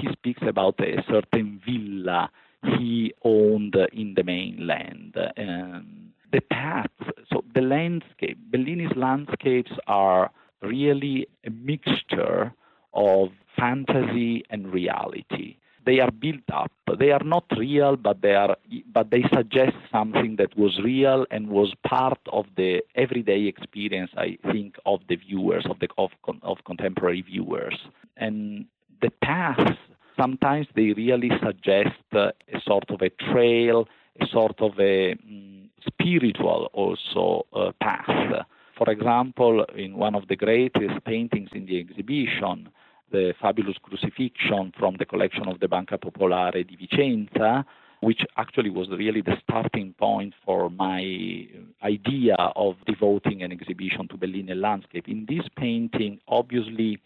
he 0.00 0.08
speaks 0.12 0.42
about 0.42 0.80
a 0.80 1.02
certain 1.08 1.60
villa 1.64 2.30
he 2.78 3.12
owned 3.24 3.76
in 3.92 4.14
the 4.14 4.22
mainland. 4.22 5.16
Um, 5.36 6.12
the 6.32 6.40
paths, 6.40 6.92
so 7.32 7.44
the 7.54 7.62
landscape, 7.62 8.38
Bellini's 8.50 8.96
landscapes 8.96 9.72
are 9.86 10.30
really 10.62 11.26
a 11.44 11.50
mixture 11.50 12.52
of 12.92 13.30
fantasy 13.56 14.44
and 14.50 14.72
reality 14.72 15.56
they 15.84 16.00
are 16.00 16.10
built 16.10 16.48
up. 16.52 16.72
They 16.98 17.10
are 17.10 17.24
not 17.24 17.44
real, 17.56 17.96
but 17.96 18.20
they 18.22 18.34
are, 18.34 18.56
but 18.92 19.10
they 19.10 19.24
suggest 19.34 19.76
something 19.90 20.36
that 20.36 20.56
was 20.56 20.78
real 20.80 21.26
and 21.30 21.48
was 21.48 21.74
part 21.86 22.20
of 22.32 22.46
the 22.56 22.82
everyday 22.94 23.46
experience. 23.46 24.10
I 24.16 24.38
think 24.50 24.76
of 24.86 25.00
the 25.08 25.16
viewers 25.16 25.66
of 25.68 25.78
the 25.80 25.88
of, 25.96 26.10
of 26.42 26.58
contemporary 26.64 27.22
viewers, 27.22 27.78
and 28.16 28.66
the 29.00 29.10
paths 29.22 29.78
sometimes 30.20 30.66
they 30.74 30.92
really 30.92 31.30
suggest 31.42 31.96
a 32.12 32.32
sort 32.62 32.90
of 32.90 33.00
a 33.00 33.10
trail, 33.10 33.88
a 34.20 34.26
sort 34.26 34.60
of 34.60 34.78
a 34.78 35.14
mm, 35.14 35.68
spiritual 35.86 36.68
also 36.72 37.46
uh, 37.52 37.72
path. 37.80 38.44
For 38.76 38.90
example, 38.90 39.64
in 39.76 39.96
one 39.96 40.14
of 40.14 40.28
the 40.28 40.36
greatest 40.36 41.04
paintings 41.04 41.50
in 41.52 41.66
the 41.66 41.78
exhibition, 41.78 42.68
the 43.10 43.34
fabulous 43.40 43.76
crucifixion 43.82 44.72
from 44.78 44.96
the 44.98 45.04
collection 45.04 45.48
of 45.48 45.60
the 45.60 45.68
Banca 45.68 45.98
Popolare 45.98 46.66
di 46.66 46.76
Vicenza, 46.76 47.64
which 48.00 48.24
actually 48.36 48.70
was 48.70 48.88
really 48.90 49.20
the 49.20 49.36
starting 49.42 49.92
point 49.98 50.34
for 50.44 50.70
my 50.70 51.46
idea 51.82 52.34
of 52.56 52.76
devoting 52.86 53.42
an 53.42 53.52
exhibition 53.52 54.08
to 54.08 54.16
Bellini 54.16 54.54
landscape. 54.54 55.06
In 55.08 55.26
this 55.28 55.46
painting, 55.56 56.18
obviously, 56.26 56.98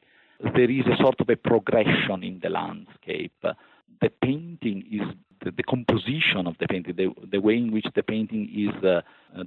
there 0.54 0.70
is 0.70 0.86
a 0.86 0.96
sort 0.96 1.20
of 1.20 1.28
a 1.28 1.36
progression 1.36 2.22
in 2.22 2.40
the 2.40 2.50
landscape. 2.50 3.32
The 3.42 4.10
painting 4.22 4.84
is 4.90 5.16
the, 5.42 5.50
the 5.50 5.62
composition 5.64 6.46
of 6.46 6.56
the 6.58 6.68
painting, 6.68 6.94
the, 6.96 7.12
the, 7.30 7.40
way 7.40 7.56
in 7.56 7.72
which 7.72 7.86
the 7.94 8.02
painting 8.02 8.48
is 8.54 8.84
uh, 8.84 9.02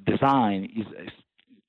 designed, 0.06 0.70
is, 0.76 0.86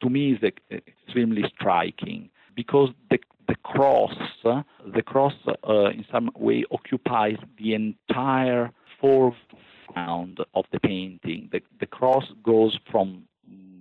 to 0.03 0.11
me 0.11 0.33
is 0.33 0.53
extremely 0.70 1.44
striking 1.55 2.31
because 2.59 2.90
the 3.09 3.21
the 3.47 3.55
cross, 3.62 4.14
uh, 4.44 4.62
the 4.94 5.01
cross 5.01 5.33
uh, 5.47 5.90
in 5.99 6.05
some 6.12 6.31
way 6.37 6.64
occupies 6.71 7.38
the 7.57 7.73
entire 7.73 8.71
foreground 9.01 10.38
of 10.55 10.64
the 10.71 10.81
painting. 10.81 11.49
The, 11.51 11.62
the 11.81 11.87
cross 11.87 12.27
goes 12.42 12.79
from 12.90 13.25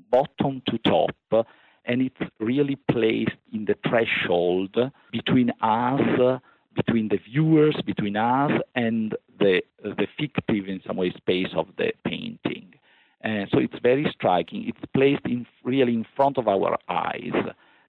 bottom 0.09 0.61
to 0.67 0.77
top, 0.77 1.15
uh, 1.33 1.43
and 1.83 2.01
it's 2.01 2.31
really 2.39 2.77
placed 2.89 3.41
in 3.51 3.65
the 3.65 3.75
threshold 3.87 4.77
between 5.11 5.49
us, 5.61 6.19
uh, 6.19 6.39
between 6.73 7.09
the 7.09 7.17
viewers, 7.17 7.75
between 7.85 8.15
us, 8.15 8.53
and 8.75 9.17
the, 9.39 9.61
the 9.83 10.07
fictive, 10.17 10.69
in 10.69 10.81
some 10.87 10.95
way, 10.95 11.11
space 11.11 11.53
of 11.55 11.67
the 11.77 11.91
painting. 12.05 12.73
And 13.19 13.49
so 13.51 13.59
it's 13.59 13.79
very 13.79 14.09
striking. 14.13 14.65
It's 14.69 14.85
placed 14.93 15.25
in, 15.25 15.45
really 15.63 15.93
in 15.93 16.05
front 16.15 16.37
of 16.37 16.47
our 16.47 16.77
eyes 16.87 17.33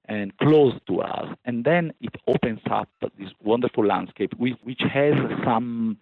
and 0.08 0.36
close 0.38 0.74
to 0.88 1.00
us. 1.00 1.28
And 1.44 1.64
then 1.64 1.92
it 2.00 2.14
opens 2.26 2.60
up 2.70 2.88
this 3.18 3.30
wonderful 3.42 3.86
landscape 3.86 4.34
which 4.38 4.82
has 4.92 5.14
some 5.44 5.98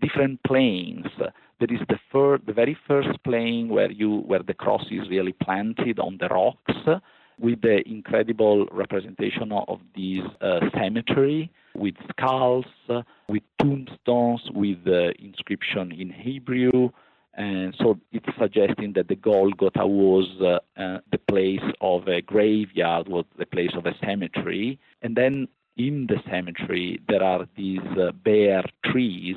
different 0.00 0.42
planes. 0.44 1.06
There 1.18 1.72
is 1.72 1.80
the, 1.88 1.98
fir- 2.12 2.38
the 2.46 2.52
very 2.52 2.76
first 2.86 3.22
plane 3.24 3.68
where 3.68 3.90
you 3.90 4.18
where 4.18 4.42
the 4.42 4.54
cross 4.54 4.84
is 4.90 5.08
really 5.08 5.32
planted 5.32 5.98
on 5.98 6.18
the 6.20 6.28
rocks 6.28 7.02
with 7.38 7.60
the 7.62 7.86
incredible 7.88 8.66
representation 8.72 9.52
of 9.52 9.80
this 9.94 10.24
uh, 10.40 10.60
cemetery 10.74 11.50
with 11.74 11.94
skulls, 12.10 12.64
uh, 12.88 13.02
with 13.28 13.42
tombstones, 13.60 14.40
with 14.54 14.82
the 14.84 15.12
inscription 15.18 15.92
in 15.92 16.10
Hebrew, 16.10 16.90
and 17.36 17.74
so 17.78 18.00
it's 18.12 18.26
suggesting 18.38 18.94
that 18.94 19.08
the 19.08 19.14
Golgotha 19.14 19.86
was 19.86 20.26
uh, 20.40 20.58
uh, 20.80 21.00
the 21.12 21.18
place 21.18 21.60
of 21.82 22.08
a 22.08 22.22
graveyard, 22.22 23.08
was 23.08 23.26
the 23.38 23.44
place 23.44 23.72
of 23.74 23.84
a 23.84 23.94
cemetery. 23.98 24.78
And 25.02 25.14
then 25.16 25.48
in 25.76 26.06
the 26.06 26.22
cemetery, 26.30 27.02
there 27.08 27.22
are 27.22 27.46
these 27.54 27.86
uh, 28.00 28.12
bare 28.12 28.64
trees, 28.86 29.36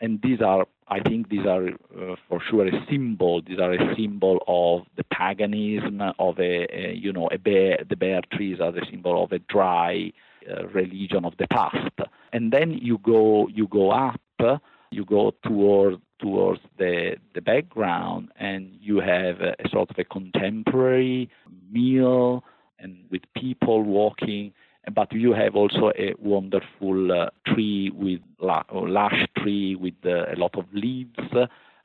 and 0.00 0.20
these 0.22 0.42
are, 0.42 0.66
I 0.88 0.98
think, 0.98 1.28
these 1.28 1.46
are 1.46 1.68
uh, 1.68 2.16
for 2.28 2.40
sure 2.40 2.66
a 2.66 2.86
symbol. 2.90 3.40
These 3.42 3.60
are 3.60 3.72
a 3.72 3.94
symbol 3.94 4.42
of 4.48 4.86
the 4.96 5.04
paganism 5.04 6.02
of 6.18 6.40
a, 6.40 6.66
a 6.76 6.94
you 6.94 7.12
know, 7.12 7.28
a 7.28 7.38
bare, 7.38 7.78
the 7.88 7.96
bare 7.96 8.22
trees 8.32 8.60
are 8.60 8.72
the 8.72 8.84
symbol 8.90 9.22
of 9.22 9.30
a 9.30 9.38
dry 9.38 10.12
uh, 10.50 10.66
religion 10.68 11.24
of 11.24 11.36
the 11.38 11.46
past. 11.46 11.92
And 12.32 12.52
then 12.52 12.72
you 12.72 12.98
go, 12.98 13.46
you 13.46 13.68
go 13.68 13.92
up 13.92 14.20
you 14.90 15.04
go 15.04 15.34
toward 15.42 16.00
towards 16.18 16.60
the, 16.78 17.16
the 17.34 17.40
background, 17.40 18.30
and 18.36 18.76
you 18.80 18.98
have 19.00 19.40
a, 19.40 19.54
a 19.64 19.68
sort 19.68 19.90
of 19.90 19.98
a 19.98 20.04
contemporary 20.04 21.30
meal 21.70 22.44
and 22.78 22.98
with 23.10 23.22
people 23.34 23.82
walking 23.82 24.52
but 24.94 25.12
you 25.12 25.32
have 25.32 25.56
also 25.56 25.90
a 25.98 26.14
wonderful 26.18 27.10
uh, 27.10 27.30
tree 27.46 27.90
with 27.94 28.20
lush 28.38 29.26
tree 29.36 29.74
with 29.74 29.94
uh, 30.04 30.26
a 30.32 30.36
lot 30.36 30.56
of 30.56 30.64
leaves 30.72 31.18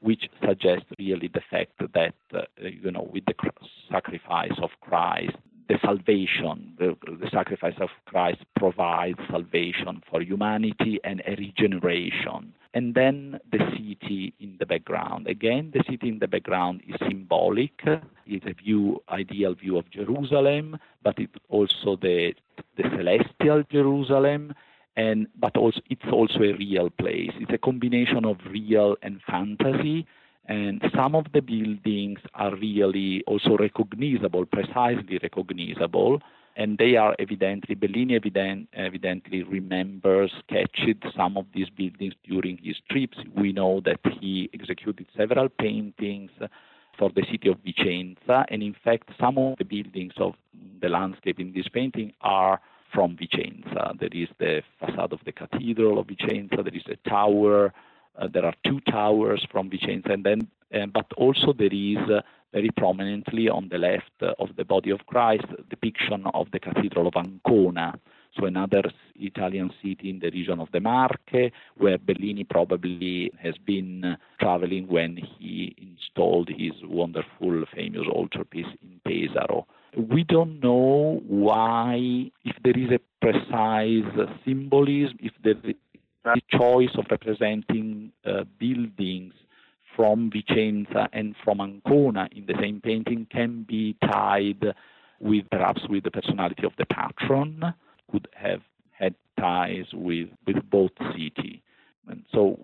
which 0.01 0.29
suggests 0.45 0.85
really 0.97 1.27
the 1.27 1.41
fact 1.49 1.71
that 1.93 2.13
uh, 2.33 2.41
you 2.57 2.91
know 2.91 3.09
with 3.11 3.25
the 3.25 3.33
cr- 3.33 3.49
sacrifice 3.89 4.53
of 4.61 4.69
Christ 4.81 5.35
the 5.67 5.77
salvation 5.83 6.73
the, 6.77 6.95
the 7.19 7.29
sacrifice 7.29 7.75
of 7.79 7.89
Christ 8.05 8.41
provides 8.55 9.19
salvation 9.29 10.01
for 10.09 10.21
humanity 10.21 10.99
and 11.03 11.21
a 11.25 11.35
regeneration 11.35 12.53
and 12.73 12.95
then 12.95 13.39
the 13.51 13.59
city 13.71 14.33
in 14.39 14.55
the 14.59 14.65
background. 14.65 15.27
Again, 15.27 15.71
the 15.73 15.83
city 15.89 16.07
in 16.09 16.19
the 16.19 16.27
background 16.27 16.81
is 16.87 16.95
symbolic. 16.99 17.83
It's 18.25 18.45
a 18.45 18.53
view, 18.53 19.01
ideal 19.09 19.55
view 19.55 19.77
of 19.77 19.89
Jerusalem, 19.89 20.77
but 21.03 21.19
it's 21.19 21.35
also 21.49 21.97
the, 21.97 22.33
the 22.77 22.83
celestial 22.95 23.63
Jerusalem, 23.69 24.53
and 24.95 25.27
but 25.37 25.57
also 25.57 25.81
it's 25.89 26.05
also 26.11 26.39
a 26.39 26.53
real 26.53 26.89
place. 26.89 27.31
It's 27.35 27.51
a 27.51 27.57
combination 27.57 28.25
of 28.25 28.37
real 28.45 28.95
and 29.01 29.21
fantasy. 29.27 30.07
And 30.45 30.81
some 30.95 31.15
of 31.15 31.27
the 31.33 31.41
buildings 31.41 32.19
are 32.33 32.55
really 32.55 33.23
also 33.25 33.57
recognizable, 33.57 34.45
precisely 34.45 35.19
recognizable 35.21 36.21
and 36.55 36.77
they 36.77 36.95
are 36.95 37.15
evidently, 37.17 37.75
Bellini 37.75 38.15
evident, 38.15 38.69
evidently 38.73 39.43
remembers, 39.43 40.31
sketched 40.39 41.05
some 41.15 41.37
of 41.37 41.45
these 41.53 41.69
buildings 41.69 42.13
during 42.23 42.57
his 42.57 42.77
trips. 42.89 43.17
We 43.35 43.53
know 43.53 43.81
that 43.85 43.99
he 44.19 44.49
executed 44.53 45.07
several 45.15 45.49
paintings 45.49 46.31
for 46.97 47.09
the 47.09 47.25
city 47.31 47.49
of 47.49 47.57
Vicenza, 47.63 48.45
and 48.49 48.61
in 48.61 48.75
fact, 48.83 49.09
some 49.19 49.37
of 49.37 49.57
the 49.57 49.65
buildings 49.65 50.13
of 50.17 50.35
the 50.81 50.89
landscape 50.89 51.39
in 51.39 51.53
this 51.53 51.67
painting 51.69 52.13
are 52.21 52.59
from 52.93 53.15
Vicenza. 53.15 53.97
There 53.97 54.09
is 54.11 54.27
the 54.37 54.61
facade 54.79 55.13
of 55.13 55.21
the 55.23 55.31
cathedral 55.31 55.99
of 55.99 56.07
Vicenza, 56.07 56.63
there 56.63 56.75
is 56.75 56.83
a 56.87 57.09
tower, 57.09 57.73
uh, 58.17 58.27
there 58.27 58.45
are 58.45 58.55
two 58.65 58.79
towers 58.81 59.45
from 59.51 59.69
Vicenza, 59.69 60.11
and 60.11 60.23
then, 60.23 60.47
uh, 60.73 60.85
but 60.87 61.05
also 61.17 61.53
there 61.53 61.73
is 61.73 61.97
uh, 62.09 62.21
very 62.53 62.69
prominently 62.75 63.49
on 63.49 63.69
the 63.69 63.77
left 63.77 64.11
of 64.39 64.55
the 64.57 64.65
body 64.65 64.91
of 64.91 65.05
Christ, 65.05 65.45
depiction 65.69 66.25
of 66.33 66.51
the 66.51 66.59
Cathedral 66.59 67.07
of 67.07 67.15
Ancona, 67.15 67.97
so 68.37 68.45
another 68.45 68.83
Italian 69.15 69.71
city 69.81 70.09
in 70.09 70.19
the 70.19 70.29
region 70.29 70.59
of 70.59 70.69
the 70.71 70.79
Marche, 70.79 71.51
where 71.77 71.97
Bellini 71.97 72.43
probably 72.43 73.31
has 73.39 73.57
been 73.57 74.17
traveling 74.39 74.87
when 74.87 75.17
he 75.17 75.75
installed 75.77 76.49
his 76.49 76.71
wonderful, 76.83 77.65
famous 77.73 78.07
altarpiece 78.07 78.73
in 78.81 79.01
Pesaro. 79.05 79.65
We 79.97 80.23
don't 80.23 80.61
know 80.61 81.21
why, 81.27 82.31
if 82.45 82.55
there 82.63 82.77
is 82.77 82.91
a 82.91 82.99
precise 83.21 84.29
symbolism, 84.45 85.17
if 85.21 85.33
there 85.43 85.55
a 86.25 86.41
choice 86.49 86.91
of 86.95 87.05
representing 87.09 88.11
uh, 88.25 88.43
buildings 88.59 89.33
from 89.95 90.31
Vicenza 90.31 91.07
and 91.13 91.35
from 91.43 91.59
Ancona 91.59 92.29
in 92.31 92.45
the 92.45 92.55
same 92.59 92.79
painting 92.79 93.27
can 93.29 93.63
be 93.63 93.95
tied 94.03 94.73
with 95.19 95.49
perhaps 95.49 95.81
with 95.89 96.03
the 96.03 96.11
personality 96.11 96.65
of 96.65 96.73
the 96.77 96.85
patron, 96.85 97.73
could 98.11 98.27
have 98.33 98.61
had 98.91 99.15
ties 99.39 99.85
with, 99.93 100.29
with 100.45 100.57
both 100.69 100.91
cities. 101.13 101.59
And 102.07 102.23
so 102.33 102.59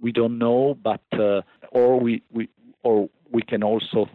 we 0.00 0.12
don't 0.12 0.38
know, 0.38 0.76
but 0.82 1.02
uh, 1.12 1.42
or 1.70 1.98
we, 1.98 2.22
we 2.32 2.48
or 2.82 3.08
we 3.30 3.42
can 3.42 3.62
also 3.62 4.08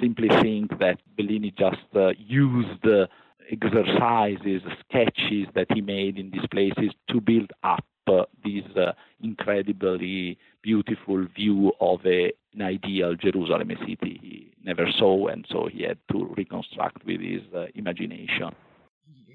simply 0.00 0.28
think 0.28 0.78
that 0.80 0.98
Bellini 1.16 1.52
just 1.56 1.86
uh, 1.94 2.10
used 2.18 2.84
uh, 2.86 3.06
exercises, 3.50 4.62
sketches 4.80 5.46
that 5.54 5.66
he 5.72 5.80
made 5.80 6.18
in 6.18 6.30
these 6.30 6.46
places 6.50 6.92
to 7.08 7.20
build 7.20 7.52
up 7.62 7.84
this 8.06 8.64
uh, 8.76 8.92
incredibly 9.22 10.38
beautiful 10.62 11.26
view 11.34 11.72
of 11.80 12.04
a, 12.06 12.32
an 12.54 12.62
ideal 12.62 13.14
Jerusalem 13.14 13.70
city 13.80 14.18
he 14.22 14.52
never 14.62 14.90
saw, 14.92 15.28
and 15.28 15.46
so 15.48 15.68
he 15.70 15.82
had 15.82 15.98
to 16.12 16.32
reconstruct 16.36 17.04
with 17.04 17.20
his 17.20 17.42
uh, 17.54 17.66
imagination. 17.74 18.50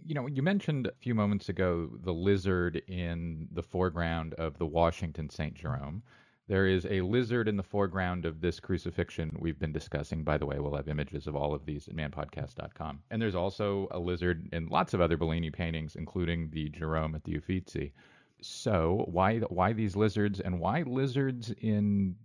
You 0.05 0.15
know, 0.15 0.27
you 0.27 0.41
mentioned 0.41 0.87
a 0.87 0.93
few 0.99 1.13
moments 1.13 1.49
ago 1.49 1.89
the 2.03 2.13
lizard 2.13 2.81
in 2.87 3.47
the 3.51 3.61
foreground 3.61 4.33
of 4.35 4.57
the 4.57 4.65
Washington 4.65 5.29
St. 5.29 5.53
Jerome. 5.53 6.01
There 6.47 6.65
is 6.65 6.87
a 6.89 7.01
lizard 7.01 7.47
in 7.47 7.57
the 7.57 7.63
foreground 7.63 8.25
of 8.25 8.41
this 8.41 8.59
crucifixion 8.59 9.37
we've 9.39 9.59
been 9.59 9.71
discussing. 9.71 10.23
By 10.23 10.39
the 10.39 10.47
way, 10.47 10.57
we'll 10.57 10.75
have 10.75 10.87
images 10.87 11.27
of 11.27 11.35
all 11.35 11.53
of 11.53 11.63
these 11.63 11.87
at 11.87 11.95
manpodcast.com. 11.95 13.01
And 13.11 13.21
there's 13.21 13.35
also 13.35 13.87
a 13.91 13.99
lizard 13.99 14.49
in 14.51 14.67
lots 14.67 14.95
of 14.95 15.01
other 15.01 15.15
Bellini 15.15 15.51
paintings, 15.51 15.95
including 15.95 16.49
the 16.49 16.69
Jerome 16.69 17.13
at 17.13 17.23
the 17.23 17.35
Uffizi 17.35 17.93
so 18.41 19.05
why 19.11 19.39
why 19.39 19.73
these 19.73 19.95
lizards 19.95 20.39
and 20.39 20.59
why 20.59 20.83
lizards 20.83 21.51
in 21.61 22.15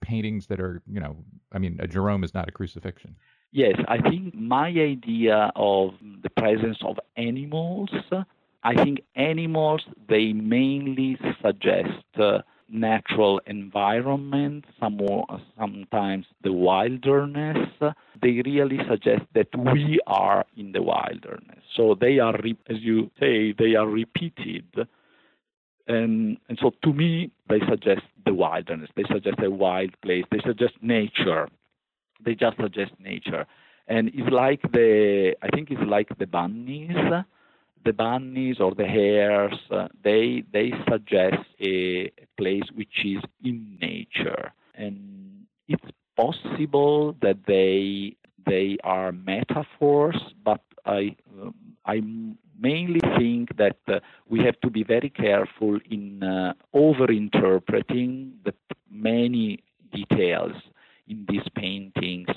paintings 0.00 0.46
that 0.46 0.60
are 0.60 0.82
you 0.90 1.00
know 1.00 1.16
I 1.52 1.58
mean 1.58 1.78
a 1.80 1.86
Jerome 1.86 2.24
is 2.24 2.34
not 2.34 2.48
a 2.48 2.52
crucifixion. 2.52 3.16
Yes, 3.52 3.76
I 3.86 3.98
think 3.98 4.34
my 4.34 4.68
idea 4.68 5.52
of 5.54 5.94
the 6.22 6.30
presence 6.30 6.78
of 6.82 6.98
animals, 7.16 7.90
I 8.64 8.74
think 8.74 9.02
animals 9.14 9.84
they 10.08 10.32
mainly 10.32 11.16
suggest 11.40 12.02
uh, 12.18 12.38
natural 12.68 13.40
environment, 13.46 14.64
some 14.80 14.96
more, 14.96 15.26
sometimes 15.58 16.26
the 16.42 16.52
wilderness. 16.52 17.68
They 18.20 18.42
really 18.44 18.80
suggest 18.88 19.22
that 19.34 19.48
we 19.56 20.00
are 20.06 20.44
in 20.56 20.72
the 20.72 20.82
wilderness. 20.82 21.62
So 21.76 21.94
they 21.94 22.18
are, 22.18 22.34
as 22.68 22.80
you 22.80 23.10
say, 23.20 23.52
they 23.52 23.76
are 23.76 23.86
repeated 23.86 24.88
and, 25.86 26.38
and 26.48 26.58
so 26.60 26.72
to 26.82 26.92
me, 26.92 27.30
they 27.48 27.60
suggest 27.60 28.02
the 28.24 28.34
wilderness. 28.34 28.90
They 28.96 29.04
suggest 29.04 29.38
a 29.40 29.50
wild 29.50 30.00
place. 30.00 30.24
They 30.30 30.40
suggest 30.40 30.74
nature. 30.80 31.48
They 32.24 32.34
just 32.34 32.56
suggest 32.56 32.92
nature. 32.98 33.46
And 33.86 34.08
it's 34.14 34.30
like 34.30 34.62
the, 34.72 35.36
I 35.42 35.48
think 35.48 35.70
it's 35.70 35.82
like 35.82 36.16
the 36.18 36.26
bunnies. 36.26 36.96
The 37.84 37.92
bunnies 37.92 38.60
or 38.60 38.74
the 38.74 38.86
hares, 38.86 39.58
uh, 39.70 39.88
they, 40.02 40.42
they 40.50 40.72
suggest 40.90 41.44
a, 41.60 42.06
a 42.06 42.26
place 42.38 42.62
which 42.74 43.04
is 43.04 43.22
in 43.44 43.76
nature. 43.78 44.52
And 44.74 45.44
it's 45.68 45.84
possible 46.16 47.14
that 47.20 47.44
they, 47.46 48.16
they 48.46 48.78
are 48.84 49.12
metaphors, 49.12 50.16
but 50.42 50.62
I, 50.86 51.14
I 51.84 52.02
mainly 52.70 53.02
think 53.18 53.56
that 53.62 53.80
uh, 53.88 54.00
we 54.32 54.38
have 54.46 54.58
to 54.64 54.70
be 54.78 54.82
very 54.96 55.10
careful 55.26 55.74
in 55.96 56.22
uh, 56.22 56.52
over-interpreting 56.72 58.08
the 58.46 58.54
many 58.90 59.46
details 59.98 60.56
in 61.12 61.18
these 61.30 61.48
paintings 61.54 62.30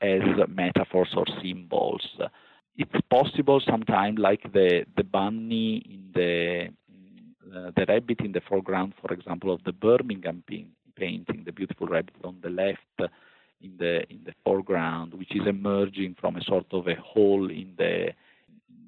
as 0.00 0.22
metaphors 0.48 1.12
or 1.20 1.26
symbols. 1.42 2.04
It's 2.76 3.00
possible 3.18 3.58
sometimes, 3.72 4.18
like 4.18 4.44
the, 4.58 4.70
the 4.98 5.04
bunny 5.16 5.70
in 5.94 6.02
the 6.18 6.68
uh, 7.54 7.70
the 7.76 7.84
rabbit 7.86 8.20
in 8.26 8.32
the 8.32 8.44
foreground, 8.48 8.90
for 9.00 9.10
example, 9.18 9.52
of 9.54 9.60
the 9.64 9.72
Birmingham 9.72 10.42
painting, 10.96 11.42
the 11.44 11.52
beautiful 11.52 11.86
rabbit 11.86 12.16
on 12.24 12.36
the 12.42 12.50
left 12.62 12.98
in 13.66 13.72
the 13.82 13.94
in 14.14 14.20
the 14.28 14.34
foreground, 14.44 15.14
which 15.14 15.32
is 15.38 15.46
emerging 15.46 16.16
from 16.20 16.32
a 16.36 16.42
sort 16.52 16.66
of 16.72 16.82
a 16.88 16.96
hole 17.12 17.46
in 17.50 17.68
the 17.82 18.12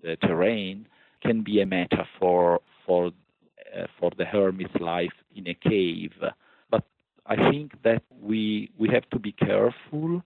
the 0.02 0.16
terrain 0.16 0.86
can 1.22 1.42
be 1.42 1.60
a 1.60 1.66
metaphor 1.66 2.60
for 2.84 3.12
uh, 3.76 3.86
for 3.98 4.10
the 4.16 4.24
hermit's 4.24 4.74
life 4.80 5.12
in 5.34 5.48
a 5.48 5.54
cave. 5.54 6.12
But 6.70 6.84
I 7.26 7.50
think 7.50 7.82
that 7.82 8.02
we 8.20 8.70
we 8.78 8.88
have 8.88 9.08
to 9.10 9.18
be 9.18 9.32
careful 9.32 10.22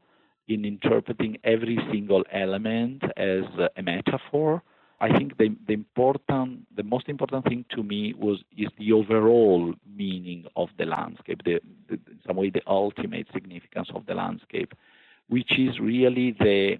in 0.49 0.65
interpreting 0.65 1.39
every 1.45 1.79
single 1.93 2.25
element 2.33 3.03
as 3.17 3.45
a 3.77 3.83
metaphor. 3.83 4.63
I 5.03 5.17
think 5.17 5.39
the, 5.39 5.57
the 5.67 5.73
important, 5.73 6.67
the 6.77 6.83
most 6.83 7.09
important 7.09 7.45
thing 7.47 7.65
to 7.75 7.83
me 7.83 8.13
was 8.13 8.43
is 8.57 8.69
the 8.79 8.93
overall 8.93 9.73
meaning 9.97 10.45
of 10.57 10.69
the 10.77 10.85
landscape, 10.85 11.41
the, 11.45 11.61
the, 11.89 11.95
in 11.95 12.21
some 12.27 12.37
way 12.37 12.51
the 12.51 12.63
ultimate 12.67 13.27
significance 13.33 13.89
of 13.95 14.05
the 14.05 14.15
landscape, 14.15 14.75
which 15.29 15.59
is 15.59 15.81
really 15.81 16.37
the 16.39 16.79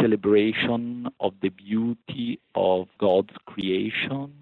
celebration 0.00 1.08
of 1.20 1.34
the 1.40 1.50
beauty 1.50 2.40
of 2.54 2.88
God's 2.98 3.34
creation, 3.46 4.32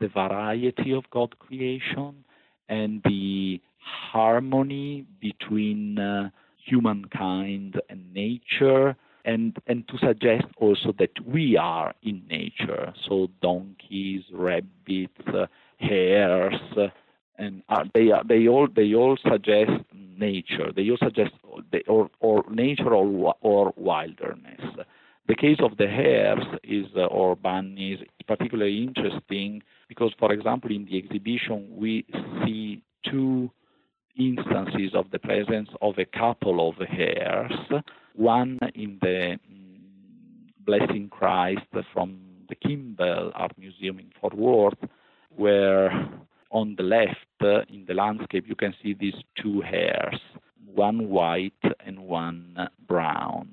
the 0.00 0.08
variety 0.08 0.92
of 0.92 1.08
God's 1.10 1.34
creation, 1.38 2.24
and 2.68 3.02
the 3.04 3.60
harmony 3.78 5.06
between 5.20 5.98
uh, 5.98 6.30
humankind 6.56 7.80
and 7.88 8.12
nature, 8.14 8.96
and, 9.24 9.56
and 9.66 9.86
to 9.88 9.98
suggest 9.98 10.44
also 10.56 10.92
that 10.98 11.12
we 11.26 11.56
are 11.56 11.94
in 12.02 12.22
nature. 12.28 12.92
So, 13.06 13.30
donkeys, 13.40 14.24
rabbits, 14.32 15.20
uh, 15.26 15.46
hares, 15.78 16.60
uh, 16.76 16.88
and 17.36 17.62
uh, 17.68 17.84
they 17.94 18.10
are, 18.10 18.22
they 18.24 18.46
all 18.46 18.68
they 18.68 18.94
all 18.94 19.16
suggest 19.16 19.72
nature. 20.16 20.72
They 20.72 20.88
all 20.90 20.98
suggest 20.98 21.32
or 21.88 22.10
or 22.20 22.44
nature 22.50 22.94
or 22.94 23.34
or 23.40 23.72
wilderness. 23.76 24.60
The 25.26 25.34
case 25.34 25.58
of 25.60 25.78
the 25.78 25.86
hares 25.86 26.44
is 26.62 26.86
uh, 26.94 27.06
or 27.06 27.34
bunnies 27.34 28.00
is 28.00 28.26
particularly 28.26 28.82
interesting 28.82 29.62
because, 29.88 30.12
for 30.18 30.32
example, 30.32 30.70
in 30.70 30.84
the 30.84 30.98
exhibition 30.98 31.68
we 31.74 32.04
see 32.44 32.82
two 33.10 33.50
instances 34.18 34.94
of 34.94 35.10
the 35.10 35.18
presence 35.18 35.70
of 35.80 35.98
a 35.98 36.04
couple 36.04 36.68
of 36.68 36.76
hares. 36.86 37.52
One 38.14 38.58
in 38.74 38.98
the 39.00 39.38
mm, 39.50 39.80
Blessing 40.60 41.08
Christ 41.08 41.66
from 41.92 42.18
the 42.48 42.54
Kimbell 42.54 43.32
Art 43.34 43.52
Museum 43.58 43.98
in 43.98 44.10
Fort 44.20 44.34
Worth, 44.34 44.78
where 45.30 45.90
on 46.50 46.76
the 46.76 46.82
left 46.82 47.16
uh, 47.42 47.62
in 47.68 47.86
the 47.86 47.94
landscape 47.94 48.44
you 48.46 48.54
can 48.54 48.74
see 48.82 48.94
these 48.94 49.20
two 49.36 49.62
hares, 49.62 50.20
one 50.66 51.08
white 51.08 51.52
and 51.84 51.98
one 51.98 52.68
brown. 52.86 53.48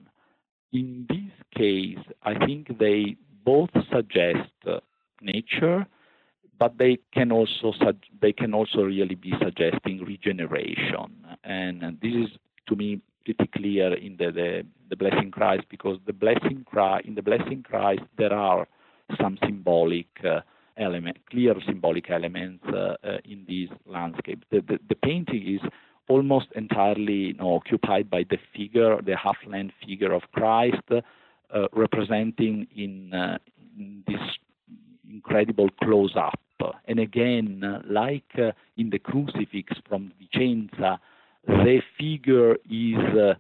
In 0.74 1.06
this 1.10 1.32
case, 1.56 2.00
I 2.24 2.34
think 2.46 2.78
they 2.80 3.18
both 3.44 3.70
suggest 3.92 4.50
uh, 4.66 4.80
nature, 5.22 5.86
but 6.60 6.78
they 6.78 7.00
can 7.14 7.32
also 7.32 7.74
they 8.22 8.32
can 8.32 8.54
also 8.54 8.84
really 8.84 9.16
be 9.16 9.34
suggesting 9.42 10.06
regeneration, 10.06 11.26
and, 11.44 11.84
and 11.84 12.00
this 12.02 12.14
is 12.14 12.30
to 12.68 12.76
me 12.76 13.02
pretty 13.26 13.48
clear 13.48 13.94
in 13.94 14.18
the, 14.18 14.32
the, 14.32 14.66
the 14.90 14.96
blessing 14.96 15.32
Christ 15.32 15.64
because 15.70 15.98
the 16.06 16.14
blessing 16.14 16.66
Christ 16.66 17.06
in 17.06 17.16
the 17.16 17.22
blessing 17.22 17.64
Christ 17.64 18.02
there 18.18 18.34
are 18.34 18.68
some 19.20 19.38
symbolic 19.44 20.08
uh, 20.24 20.42
element, 20.78 21.18
clear 21.30 21.56
symbolic 21.66 22.10
elements 22.10 22.64
uh, 22.68 22.96
uh, 23.04 23.18
in 23.26 23.46
this 23.48 23.70
landscape. 23.86 24.44
The, 24.52 24.62
the, 24.62 24.80
the, 24.88 24.96
painting 24.96 25.56
is 25.56 25.62
almost 26.12 26.48
entirely 26.56 27.22
you 27.30 27.34
know, 27.34 27.56
occupied 27.56 28.10
by 28.10 28.24
the 28.30 28.40
figure, 28.54 29.02
the 29.02 29.16
half-length 29.16 29.76
figure 29.86 30.14
of 30.14 30.24
Christ, 30.34 30.88
uh, 30.92 31.68
representing 31.74 32.68
in, 32.76 33.14
uh, 33.14 33.38
in, 33.78 34.04
this 34.08 34.22
incredible 35.10 35.70
close-up. 35.84 36.40
And 36.86 37.00
again, 37.00 37.64
uh, 37.64 37.82
like 37.86 38.32
uh, 38.38 38.52
in 38.78 38.92
the 38.92 39.00
crucifix 39.00 39.68
from 39.88 40.12
Vicenza, 40.20 41.00
the 41.48 41.82
figure 41.98 42.54
is 42.70 43.36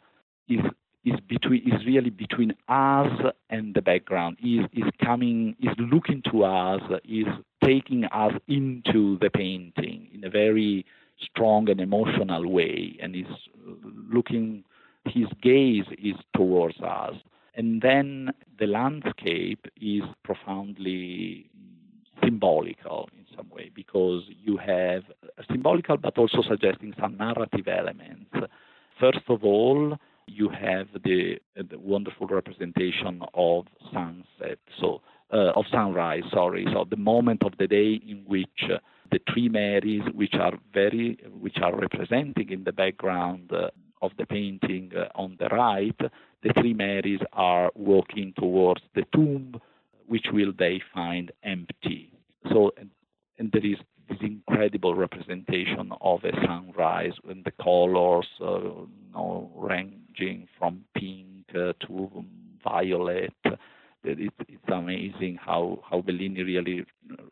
is 0.49 0.63
is 1.05 1.19
between 1.27 1.61
is 1.71 1.85
really 1.85 2.09
between 2.09 2.51
us 2.67 3.13
and 3.49 3.75
the 3.75 3.81
background. 3.81 4.37
Is 4.43 4.65
is 4.73 4.89
coming 5.03 5.55
is 5.61 5.75
looking 5.77 6.23
to 6.31 6.43
us, 6.45 6.81
is 7.05 7.27
taking 7.63 8.05
us 8.05 8.33
into 8.47 9.19
the 9.19 9.29
painting 9.29 10.07
in 10.13 10.23
a 10.23 10.29
very 10.29 10.85
strong 11.21 11.69
and 11.69 11.79
emotional 11.79 12.47
way, 12.47 12.97
and 13.01 13.15
is 13.15 13.25
looking. 14.11 14.63
His 15.05 15.27
gaze 15.41 15.85
is 15.97 16.15
towards 16.35 16.79
us, 16.81 17.15
and 17.55 17.81
then 17.81 18.31
the 18.59 18.67
landscape 18.67 19.65
is 19.81 20.03
profoundly 20.23 21.49
symbolical 22.23 23.09
in 23.17 23.25
some 23.35 23.49
way 23.49 23.71
because 23.73 24.21
you 24.43 24.57
have 24.57 25.03
symbolical 25.49 25.97
but 25.97 26.17
also 26.17 26.41
suggesting 26.43 26.93
some 26.99 27.17
narrative 27.17 27.67
elements. 27.67 28.31
First 28.99 29.27
of 29.27 29.43
all, 29.43 29.97
you 30.27 30.49
have 30.49 30.87
the, 31.03 31.39
the 31.55 31.79
wonderful 31.79 32.27
representation 32.27 33.23
of 33.33 33.65
sunset, 33.91 34.59
so 34.79 35.01
uh, 35.31 35.51
of 35.55 35.65
sunrise. 35.71 36.23
Sorry, 36.31 36.65
so 36.73 36.85
the 36.89 36.97
moment 36.97 37.43
of 37.43 37.53
the 37.57 37.67
day 37.67 38.01
in 38.07 38.23
which 38.25 38.63
uh, 38.69 38.77
the 39.11 39.19
three 39.31 39.49
Marys, 39.49 40.03
which 40.13 40.35
are 40.35 40.53
very, 40.73 41.17
which 41.39 41.57
are 41.61 41.75
representing 41.75 42.49
in 42.49 42.63
the 42.63 42.71
background 42.71 43.51
uh, 43.51 43.69
of 44.01 44.11
the 44.17 44.25
painting 44.25 44.91
uh, 44.95 45.07
on 45.15 45.37
the 45.39 45.47
right, 45.47 45.99
the 46.43 46.53
three 46.59 46.73
Marys 46.73 47.19
are 47.33 47.71
walking 47.75 48.33
towards 48.37 48.81
the 48.95 49.03
tomb, 49.13 49.59
which 50.07 50.27
will 50.31 50.53
they 50.57 50.81
find 50.93 51.31
empty. 51.43 52.11
So, 52.51 52.71
and, 52.77 52.89
and 53.37 53.51
there 53.51 53.65
is 53.65 53.77
this 54.09 54.17
incredible 54.21 54.95
representation 54.95 55.91
of 56.01 56.23
a 56.23 56.31
sunrise 56.45 57.13
and 57.29 57.43
the 57.45 57.51
colors, 57.63 58.27
uh, 58.41 58.59
you 58.59 58.89
know, 59.13 59.51
ranging 59.55 60.47
from 60.57 60.83
pink 60.95 61.45
uh, 61.55 61.73
to 61.85 62.25
violet. 62.63 63.33
It, 64.03 64.33
it's 64.47 64.69
amazing 64.71 65.39
how, 65.41 65.83
how 65.89 66.01
Bellini 66.01 66.43
really 66.43 66.85
uh, 67.11 67.23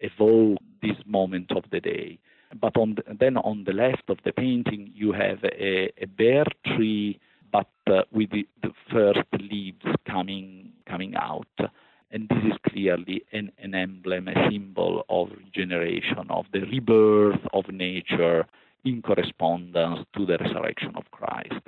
evoked 0.00 0.62
this 0.82 0.96
moment 1.06 1.52
of 1.52 1.64
the 1.70 1.80
day. 1.80 2.18
But 2.60 2.76
on 2.76 2.96
the, 2.96 3.14
then 3.14 3.36
on 3.36 3.64
the 3.64 3.72
left 3.72 4.08
of 4.08 4.18
the 4.24 4.32
painting, 4.32 4.90
you 4.94 5.12
have 5.12 5.44
a, 5.44 5.92
a 6.02 6.06
bare 6.06 6.46
tree, 6.66 7.20
but 7.52 7.70
uh, 7.86 8.02
with 8.12 8.30
the, 8.30 8.46
the 8.62 8.72
first 8.90 9.26
leaves 9.38 9.84
coming 10.04 10.72
coming 10.86 11.14
out 11.14 11.46
and 12.10 12.28
this 12.28 12.52
is 12.52 12.58
clearly 12.68 13.24
an, 13.32 13.52
an 13.58 13.74
emblem, 13.74 14.28
a 14.28 14.50
symbol 14.50 15.04
of 15.08 15.30
regeneration, 15.36 16.26
of 16.30 16.46
the 16.52 16.60
rebirth 16.60 17.40
of 17.52 17.68
nature 17.68 18.46
in 18.84 19.02
correspondence 19.02 20.00
to 20.16 20.26
the 20.26 20.38
resurrection 20.38 20.92
of 20.96 21.10
Christ. 21.10 21.60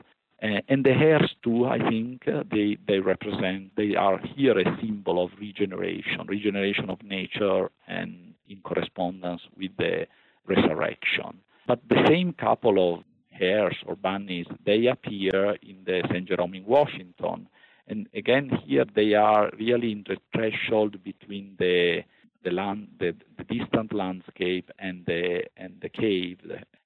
Uh, 0.43 0.61
and 0.69 0.85
the 0.85 0.93
hares 0.93 1.35
too, 1.45 1.67
I 1.67 1.79
think, 1.79 2.27
uh, 2.27 2.43
they, 2.51 2.77
they 2.89 2.99
represent, 2.99 3.77
they 3.77 3.95
are 3.95 4.19
here 4.19 4.59
a 4.59 4.77
symbol 4.81 5.23
of 5.23 5.31
regeneration, 5.39 6.27
regeneration 6.27 6.91
of 6.91 7.03
nature 7.03 7.71
and 7.87 8.35
in 8.49 8.61
correspondence 8.63 9.43
with 9.57 9.71
the 9.79 10.07
resurrection. 10.47 11.41
But 11.67 11.81
the 11.89 12.05
same 12.09 12.33
couple 12.33 12.95
of 12.95 13.05
hares 13.31 13.77
or 13.87 13.95
bunnies, 13.95 14.47
they 14.65 14.87
appear 14.87 15.57
in 15.63 15.85
the 15.87 16.03
St. 16.11 16.27
Jerome 16.27 16.55
in 16.55 16.65
Washington. 16.67 17.49
And 17.87 18.09
again, 18.15 18.51
here 18.67 18.85
they 18.95 19.15
are 19.15 19.51
really 19.59 19.93
in 19.93 20.05
the 20.09 20.17
threshold 20.35 21.03
between 21.05 21.55
the 21.59 22.03
the 22.45 22.51
land, 22.51 22.89
the, 22.99 23.15
the 23.39 23.45
distant 23.45 23.93
landscape 23.93 24.71
and 24.79 25.05
the 25.07 25.45
and 25.57 25.75
the 25.81 25.89
cave. 25.89 26.39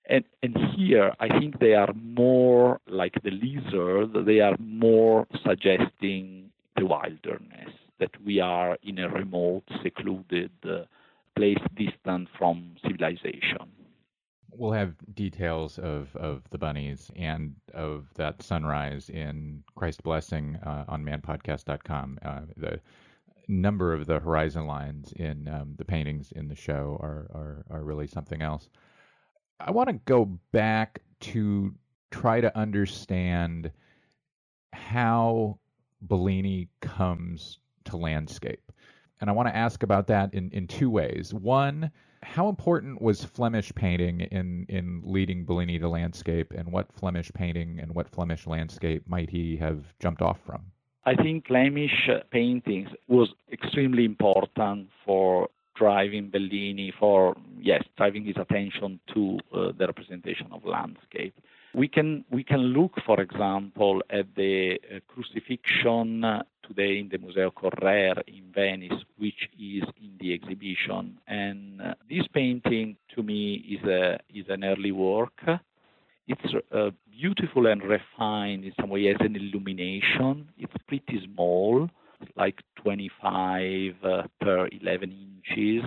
And 0.09 0.25
and 0.43 0.57
here 0.77 1.15
I 1.21 1.29
think 1.39 1.59
they 1.59 1.75
are 1.75 1.93
more 1.95 2.81
like 2.87 3.15
the 3.23 3.31
lizard. 3.31 4.27
They 4.27 4.41
are 4.41 4.57
more 4.59 5.27
suggesting 5.45 6.51
the 6.77 6.87
wilderness 6.87 7.73
that 7.99 8.11
we 8.25 8.41
are 8.41 8.77
in 8.83 8.99
a 8.99 9.09
remote, 9.09 9.65
secluded 9.83 10.51
uh, 10.69 10.85
place, 11.35 11.63
distant 11.75 12.29
from 12.39 12.77
civilization 12.83 13.71
we'll 14.59 14.73
have 14.73 14.95
details 15.15 15.79
of, 15.79 16.15
of 16.17 16.43
the 16.51 16.59
bunnies 16.59 17.11
and 17.17 17.55
of 17.75 18.07
that 18.15 18.43
sunrise 18.43 19.09
in 19.11 19.63
Christ 19.75 20.03
Blessing 20.03 20.57
uh, 20.65 20.85
on 20.89 21.05
manpodcast.com. 21.05 22.19
Uh, 22.25 22.41
the 22.57 22.81
number 23.49 23.93
of 23.93 24.07
the 24.07 24.19
horizon 24.19 24.67
lines 24.67 25.13
in 25.13 25.49
um, 25.49 25.75
the 25.77 25.85
paintings 25.85 26.33
in 26.33 26.49
the 26.49 26.55
show 26.55 26.99
are, 27.01 27.29
are, 27.33 27.65
are 27.71 27.85
really 27.85 28.07
something 28.07 28.43
else. 28.43 28.69
I 29.61 29.71
want 29.71 29.89
to 29.89 30.01
go 30.05 30.25
back 30.53 31.03
to 31.21 31.75
try 32.11 32.41
to 32.41 32.57
understand 32.57 33.71
how 34.73 35.59
Bellini 36.03 36.69
comes 36.81 37.59
to 37.85 37.97
landscape. 37.97 38.73
And 39.21 39.31
I 39.31 39.33
want 39.33 39.49
to 39.49 39.57
ask 39.57 39.83
about 39.83 40.07
that 40.09 40.35
in, 40.35 40.51
in 40.51 40.67
two 40.67 40.91
ways. 40.91 41.33
One, 41.33 41.91
how 42.23 42.49
important 42.49 43.01
was 43.01 43.25
Flemish 43.25 43.75
painting 43.75 44.21
in, 44.21 44.67
in 44.69 45.01
leading 45.05 45.45
Bellini 45.47 45.79
to 45.79 45.89
landscape, 45.89 46.53
and 46.53 46.71
what 46.71 46.93
Flemish 46.93 47.31
painting 47.33 47.79
and 47.81 47.95
what 47.95 48.09
Flemish 48.09 48.47
landscape 48.47 49.09
might 49.09 49.31
he 49.31 49.57
have 49.57 49.95
jumped 50.01 50.21
off 50.21 50.41
from? 50.45 50.73
I 51.07 51.15
think 51.15 51.47
Flemish 51.47 52.11
paintings 52.33 52.89
was 53.07 53.29
extremely 53.53 54.05
important 54.05 54.89
for 55.05 55.49
driving 55.77 56.31
Bellini, 56.31 56.93
for 56.99 57.37
yes, 57.61 57.85
driving 57.97 58.25
his 58.25 58.37
attention 58.37 58.99
to 59.15 59.39
uh, 59.55 59.73
the 59.79 59.87
representation 59.87 60.49
of 60.51 60.65
landscape. 60.65 61.35
We 61.75 61.87
can 61.87 62.25
we 62.31 62.43
can 62.43 62.61
look, 62.79 62.95
for 63.05 63.21
example, 63.21 64.03
at 64.11 64.35
the 64.35 64.81
uh, 64.81 64.99
crucifixion 65.07 66.25
today 66.67 66.99
in 66.99 67.09
the 67.09 67.19
Museo 67.19 67.53
Correr 67.53 68.21
in 68.27 68.51
Venice, 68.53 69.05
which 69.17 69.49
is 69.61 69.85
in 70.03 70.13
the 70.19 70.35
exhibition. 70.35 71.19
And 71.29 71.81
uh, 71.81 71.95
this 72.11 72.27
painting, 72.27 72.97
to 73.15 73.23
me, 73.23 73.55
is 73.55 73.85
a 73.89 74.19
is 74.35 74.47
an 74.49 74.65
early 74.65 74.91
work. 74.91 75.41
It's 76.29 76.55
uh, 76.73 76.91
beautiful 77.11 77.67
and 77.67 77.83
refined 77.83 78.65
in 78.65 78.73
some 78.81 78.91
way 78.91 79.09
as 79.09 79.17
an 79.21 79.37
illumination. 79.37 80.49
It's 80.59 80.73
pretty 80.89 81.21
small, 81.33 81.89
like 82.37 82.61
25 82.83 83.95
uh, 84.03 84.23
per 84.41 84.69
11 84.81 85.43
inches, 85.57 85.85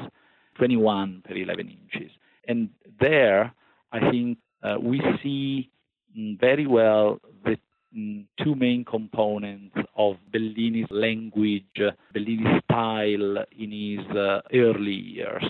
21 0.55 1.23
per 1.27 1.35
11 1.35 1.69
inches. 1.69 2.11
And 2.47 2.69
there, 2.99 3.53
I 3.91 4.11
think 4.11 4.37
uh, 4.63 4.77
we 4.81 5.01
see 5.21 5.69
mm, 6.17 6.39
very 6.39 6.67
well 6.67 7.19
the 7.43 7.57
Mm, 7.97 8.25
two 8.43 8.53
main 8.53 8.85
components 8.85 9.75
of 9.95 10.17
Bellini's 10.31 10.91
language, 10.91 11.81
Bellini's 12.13 12.61
style 12.65 13.43
in 13.57 13.71
his 13.71 14.15
uh, 14.15 14.41
early 14.53 14.93
years. 14.93 15.43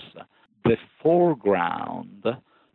The 0.64 0.78
foreground 1.02 2.24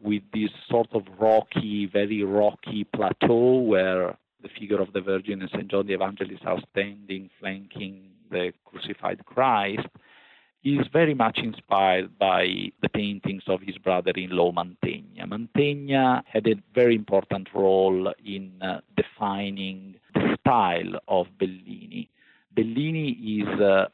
with 0.01 0.23
this 0.33 0.51
sort 0.69 0.89
of 0.93 1.03
rocky, 1.19 1.85
very 1.85 2.23
rocky 2.23 2.83
plateau 2.83 3.59
where 3.59 4.17
the 4.41 4.49
figure 4.59 4.81
of 4.81 4.93
the 4.93 5.01
Virgin 5.01 5.41
and 5.41 5.49
St. 5.49 5.67
John 5.67 5.87
the 5.87 5.93
Evangelist 5.93 6.45
are 6.45 6.59
standing, 6.71 7.29
flanking 7.39 8.09
the 8.29 8.53
crucified 8.65 9.25
Christ, 9.25 9.87
is 10.63 10.87
very 10.91 11.13
much 11.13 11.37
inspired 11.37 12.17
by 12.17 12.71
the 12.81 12.89
paintings 12.89 13.43
of 13.47 13.61
his 13.61 13.77
brother-in-law 13.77 14.51
Mantegna. 14.51 15.27
Mantegna 15.27 16.23
had 16.25 16.47
a 16.47 16.55
very 16.73 16.95
important 16.95 17.47
role 17.53 18.11
in 18.25 18.51
uh, 18.61 18.81
defining 18.97 19.95
the 20.15 20.35
style 20.39 20.99
of 21.07 21.27
Bellini. 21.37 22.09
Bellini 22.55 23.11
is 23.11 23.61
uh, 23.61 23.87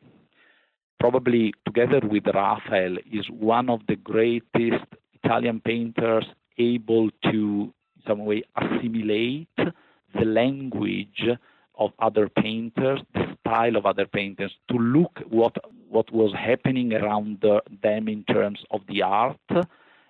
probably, 1.00 1.54
together 1.66 2.00
with 2.08 2.26
Raphael, 2.34 2.98
is 3.12 3.30
one 3.30 3.70
of 3.70 3.82
the 3.88 3.98
greatest 3.98 4.86
Italian 5.24 5.60
painters 5.60 6.26
able 6.58 7.10
to, 7.24 7.74
in 7.96 8.02
some 8.08 8.26
way, 8.26 8.44
assimilate 8.56 9.48
the 9.58 10.26
language 10.26 11.28
of 11.76 11.92
other 12.00 12.30
painters, 12.30 13.02
the 13.14 13.36
style 13.40 13.76
of 13.76 13.86
other 13.86 14.06
painters, 14.06 14.52
to 14.70 14.78
look 14.78 15.20
what 15.30 15.56
what 15.90 16.12
was 16.14 16.34
happening 16.34 16.94
around 16.94 17.40
the, 17.42 17.62
them 17.82 18.08
in 18.08 18.24
terms 18.24 18.64
of 18.72 18.82
the 18.88 19.02
art, 19.02 19.38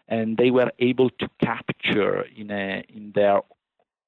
and 0.08 0.38
they 0.38 0.52
were 0.52 0.72
able 0.80 1.10
to 1.10 1.30
capture 1.44 2.26
in 2.36 2.52
a 2.52 2.84
in 2.90 3.12
their 3.16 3.42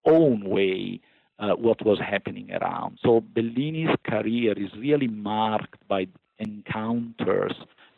own 0.05 0.43
way 0.43 0.99
uh, 1.39 1.53
what 1.53 1.83
was 1.85 1.99
happening 1.99 2.51
around. 2.51 2.99
So 3.01 3.21
Bellini's 3.21 3.95
career 4.03 4.53
is 4.55 4.71
really 4.77 5.07
marked 5.07 5.87
by 5.87 6.07
encounters 6.39 7.53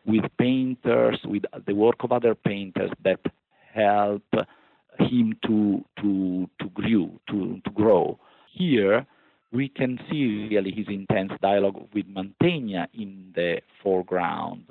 with 0.06 0.26
painters, 0.38 1.20
with 1.26 1.44
the 1.66 1.74
work 1.74 2.04
of 2.04 2.12
other 2.12 2.36
painters 2.36 2.92
that 3.04 3.20
help 3.74 4.24
him 5.00 5.38
to 5.46 5.84
to 6.02 6.50
to 6.60 6.70
grow 6.70 7.20
to, 7.30 7.62
to 7.64 7.72
grow. 7.72 8.20
Here 8.52 9.06
we 9.52 9.70
can 9.70 10.00
see 10.10 10.48
really 10.50 10.72
his 10.72 10.88
intense 10.88 11.32
dialogue 11.42 11.88
with 11.94 12.06
Mantegna 12.08 12.88
in 12.94 13.32
the 13.36 13.62
foreground, 13.82 14.66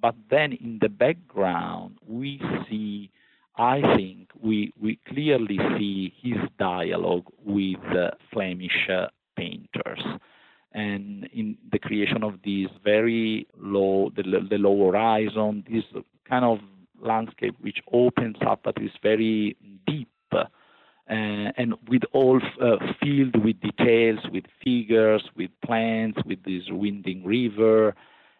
but 0.00 0.14
then 0.30 0.52
in 0.52 0.78
the 0.80 0.88
background 0.88 1.98
we 2.06 2.40
see, 2.68 3.10
I 3.56 3.80
think, 3.96 4.30
we 4.40 4.72
we 4.80 4.98
clearly 5.08 5.58
see 5.78 6.14
his 6.22 6.38
dialogue 6.58 7.26
with 7.44 7.84
uh, 7.94 8.10
Flemish 8.30 8.88
uh, 8.90 9.08
painters 9.36 10.02
and 10.76 11.26
in 11.32 11.56
the 11.72 11.78
creation 11.78 12.22
of 12.22 12.34
these 12.44 12.68
very 12.84 13.48
low, 13.58 14.12
the, 14.14 14.22
the 14.22 14.58
low 14.58 14.90
horizon, 14.90 15.64
this 15.68 15.84
kind 16.28 16.44
of 16.44 16.58
landscape 17.00 17.56
which 17.62 17.78
opens 17.92 18.36
up 18.46 18.60
but 18.62 18.80
is 18.80 18.90
very 19.02 19.56
deep 19.86 20.08
uh, 20.32 20.44
and 21.08 21.74
with 21.88 22.02
all 22.12 22.40
uh, 22.60 22.76
filled 23.02 23.42
with 23.42 23.58
details, 23.60 24.18
with 24.30 24.44
figures, 24.62 25.22
with 25.34 25.50
plants, 25.64 26.18
with 26.26 26.42
this 26.44 26.64
winding 26.68 27.24
river. 27.24 27.94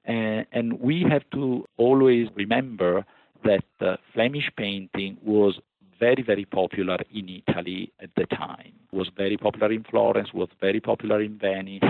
And, 0.05 0.47
and 0.53 0.81
we 0.81 1.07
have 1.09 1.23
to 1.33 1.65
always 1.79 2.29
remember 2.35 3.07
that 3.45 3.65
uh, 3.81 3.97
Flemish 4.13 4.51
painting 4.59 5.17
was 5.25 5.59
very, 5.99 6.23
very 6.23 6.45
popular 6.45 6.99
in 7.13 7.43
Italy 7.47 7.93
at 8.01 8.11
the 8.17 8.27
time. 8.27 8.73
Was 8.93 9.09
very 9.17 9.37
popular 9.37 9.73
in 9.73 9.85
Florence, 9.85 10.33
was 10.33 10.49
very 10.61 10.81
popular 10.81 11.21
in 11.21 11.39
Venice. 11.39 11.83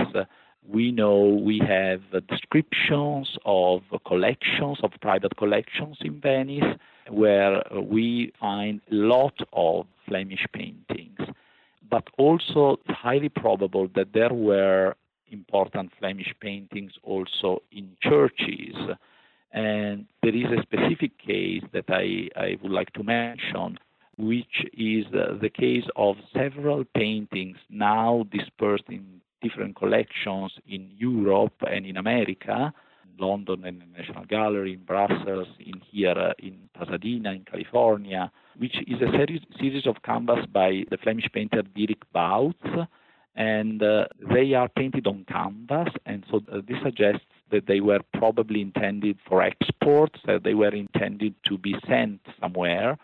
We 0.67 0.91
know 0.91 1.25
we 1.25 1.59
have 1.59 2.01
descriptions 2.27 3.37
of 3.45 3.83
collections, 4.05 4.79
of 4.83 4.91
private 5.01 5.37
collections 5.37 5.97
in 6.01 6.19
Venice, 6.19 6.77
where 7.09 7.63
we 7.81 8.33
find 8.39 8.81
a 8.91 8.95
lot 8.95 9.39
of 9.53 9.85
Flemish 10.05 10.45
paintings. 10.53 11.19
But 11.89 12.07
also, 12.17 12.79
it's 12.85 12.97
highly 12.97 13.29
probable 13.29 13.87
that 13.95 14.11
there 14.13 14.33
were 14.33 14.95
important 15.31 15.91
Flemish 15.99 16.33
paintings 16.41 16.93
also 17.03 17.61
in 17.71 17.95
churches. 18.01 18.75
And 19.53 20.05
there 20.21 20.35
is 20.35 20.51
a 20.51 20.61
specific 20.61 21.17
case 21.17 21.63
that 21.71 21.85
I, 21.87 22.29
I 22.35 22.57
would 22.61 22.71
like 22.71 22.91
to 22.93 23.03
mention 23.03 23.79
which 24.17 24.65
is 24.73 25.05
uh, 25.13 25.37
the 25.39 25.49
case 25.49 25.85
of 25.95 26.17
several 26.33 26.83
paintings 26.95 27.57
now 27.69 28.25
dispersed 28.31 28.89
in 28.89 29.21
different 29.41 29.75
collections 29.75 30.53
in 30.67 30.89
Europe 30.97 31.53
and 31.69 31.85
in 31.85 31.97
America, 31.97 32.73
London 33.19 33.63
and 33.65 33.81
the 33.81 33.97
National 33.97 34.25
Gallery, 34.25 34.73
in 34.73 34.83
Brussels, 34.83 35.47
in 35.59 35.81
here 35.91 36.17
uh, 36.17 36.33
in 36.39 36.69
Pasadena, 36.73 37.31
in 37.31 37.45
California, 37.45 38.31
which 38.57 38.77
is 38.87 39.01
a 39.01 39.11
series, 39.11 39.41
series 39.59 39.85
of 39.85 40.01
canvas 40.03 40.45
by 40.51 40.83
the 40.89 40.97
Flemish 40.97 41.27
painter 41.31 41.61
Dirk 41.61 42.11
Bouts, 42.11 42.87
and 43.35 43.83
uh, 43.83 44.07
they 44.33 44.53
are 44.55 44.67
painted 44.67 45.05
on 45.05 45.25
canvas, 45.31 45.93
and 46.07 46.25
so 46.29 46.41
uh, 46.51 46.61
this 46.67 46.77
suggests 46.83 47.25
that 47.51 47.67
they 47.67 47.79
were 47.79 48.01
probably 48.13 48.61
intended 48.61 49.19
for 49.27 49.41
export, 49.41 50.17
that 50.25 50.43
they 50.43 50.55
were 50.55 50.73
intended 50.73 51.35
to 51.43 51.57
be 51.57 51.75
sent 51.87 52.19
somewhere, 52.39 52.97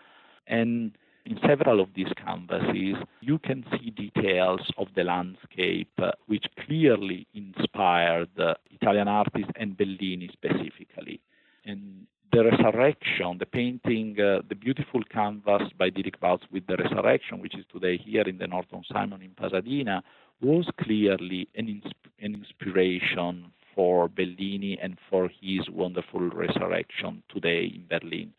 and 0.47 0.97
in 1.25 1.39
several 1.45 1.79
of 1.79 1.89
these 1.95 2.11
canvases, 2.17 2.95
you 3.21 3.39
can 3.39 3.65
see 3.71 3.89
details 3.91 4.61
of 4.77 4.87
the 4.95 5.03
landscape 5.03 5.91
uh, 5.97 6.11
which 6.27 6.45
clearly 6.65 7.27
inspired 7.33 8.29
uh, 8.37 8.53
Italian 8.71 9.07
artists 9.07 9.51
and 9.55 9.77
Bellini 9.77 10.29
specifically. 10.33 11.21
And 11.65 12.07
the 12.33 12.43
Resurrection, 12.43 13.37
the 13.37 13.45
painting, 13.45 14.19
uh, 14.19 14.41
the 14.49 14.55
beautiful 14.55 15.01
canvas 15.03 15.69
by 15.77 15.89
Dirk 15.89 16.19
Bouts 16.19 16.43
with 16.51 16.67
the 16.67 16.75
Resurrection, 16.75 17.39
which 17.39 17.55
is 17.55 17.65
today 17.71 17.95
here 17.95 18.23
in 18.23 18.37
the 18.37 18.47
Norton 18.47 18.83
Simon 18.91 19.21
in 19.21 19.31
Pasadena, 19.31 20.03
was 20.41 20.67
clearly 20.81 21.47
an, 21.55 21.67
insp- 21.67 22.11
an 22.21 22.33
inspiration 22.33 23.51
for 23.75 24.09
Bellini 24.09 24.77
and 24.81 24.97
for 25.09 25.29
his 25.41 25.69
wonderful 25.69 26.21
Resurrection 26.21 27.23
today 27.29 27.65
in 27.65 27.85
Berlin. 27.87 28.33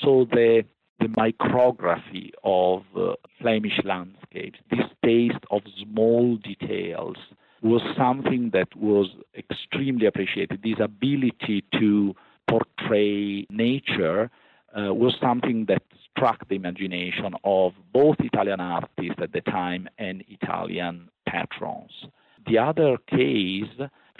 So 0.00 0.26
the 0.30 0.64
the 1.00 1.08
micrography 1.08 2.30
of 2.44 2.84
uh, 2.96 3.14
Flemish 3.40 3.80
landscapes, 3.84 4.58
this 4.70 4.86
taste 5.04 5.44
of 5.50 5.62
small 5.82 6.36
details, 6.36 7.16
was 7.62 7.82
something 7.96 8.50
that 8.50 8.74
was 8.76 9.08
extremely 9.36 10.06
appreciated. 10.06 10.62
This 10.62 10.78
ability 10.78 11.64
to 11.72 12.14
portray 12.48 13.46
nature 13.50 14.30
uh, 14.76 14.94
was 14.94 15.14
something 15.20 15.66
that 15.66 15.82
struck 16.10 16.48
the 16.48 16.54
imagination 16.54 17.34
of 17.44 17.72
both 17.92 18.16
Italian 18.20 18.60
artists 18.60 19.20
at 19.20 19.32
the 19.32 19.40
time 19.40 19.88
and 19.98 20.24
Italian 20.28 21.08
patrons. 21.26 22.06
The 22.46 22.58
other 22.58 22.96
case 23.06 23.68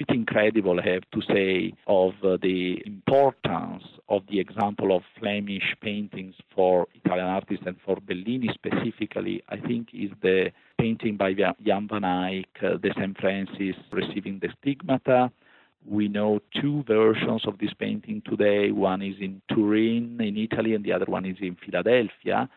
bit 0.00 0.16
incredible, 0.16 0.80
I 0.80 0.88
have 0.88 1.02
to 1.12 1.20
say, 1.20 1.74
of 1.86 2.12
uh, 2.24 2.38
the 2.40 2.82
importance 2.86 3.84
of 4.08 4.22
the 4.30 4.40
example 4.40 4.96
of 4.96 5.02
Flemish 5.18 5.76
paintings 5.82 6.34
for 6.54 6.86
Italian 6.94 7.26
artists 7.26 7.66
and 7.66 7.76
for 7.84 7.96
Bellini 7.96 8.48
specifically, 8.54 9.42
I 9.50 9.58
think 9.58 9.88
is 9.92 10.10
the 10.22 10.52
painting 10.78 11.18
by 11.18 11.34
Jan 11.34 11.86
van 11.88 12.04
Eyck, 12.04 12.48
uh, 12.62 12.78
the 12.82 12.94
St. 12.96 13.18
Francis 13.20 13.76
receiving 13.92 14.38
the 14.38 14.48
stigmata. 14.60 15.30
We 15.86 16.08
know 16.08 16.40
two 16.60 16.82
versions 16.84 17.46
of 17.46 17.58
this 17.58 17.74
painting 17.74 18.22
today. 18.24 18.70
One 18.70 19.02
is 19.02 19.16
in 19.20 19.42
Turin, 19.52 20.18
in 20.20 20.36
Italy, 20.38 20.74
and 20.74 20.84
the 20.84 20.92
other 20.94 21.06
one 21.06 21.26
is 21.26 21.36
in 21.40 21.56
Philadelphia. 21.56 22.48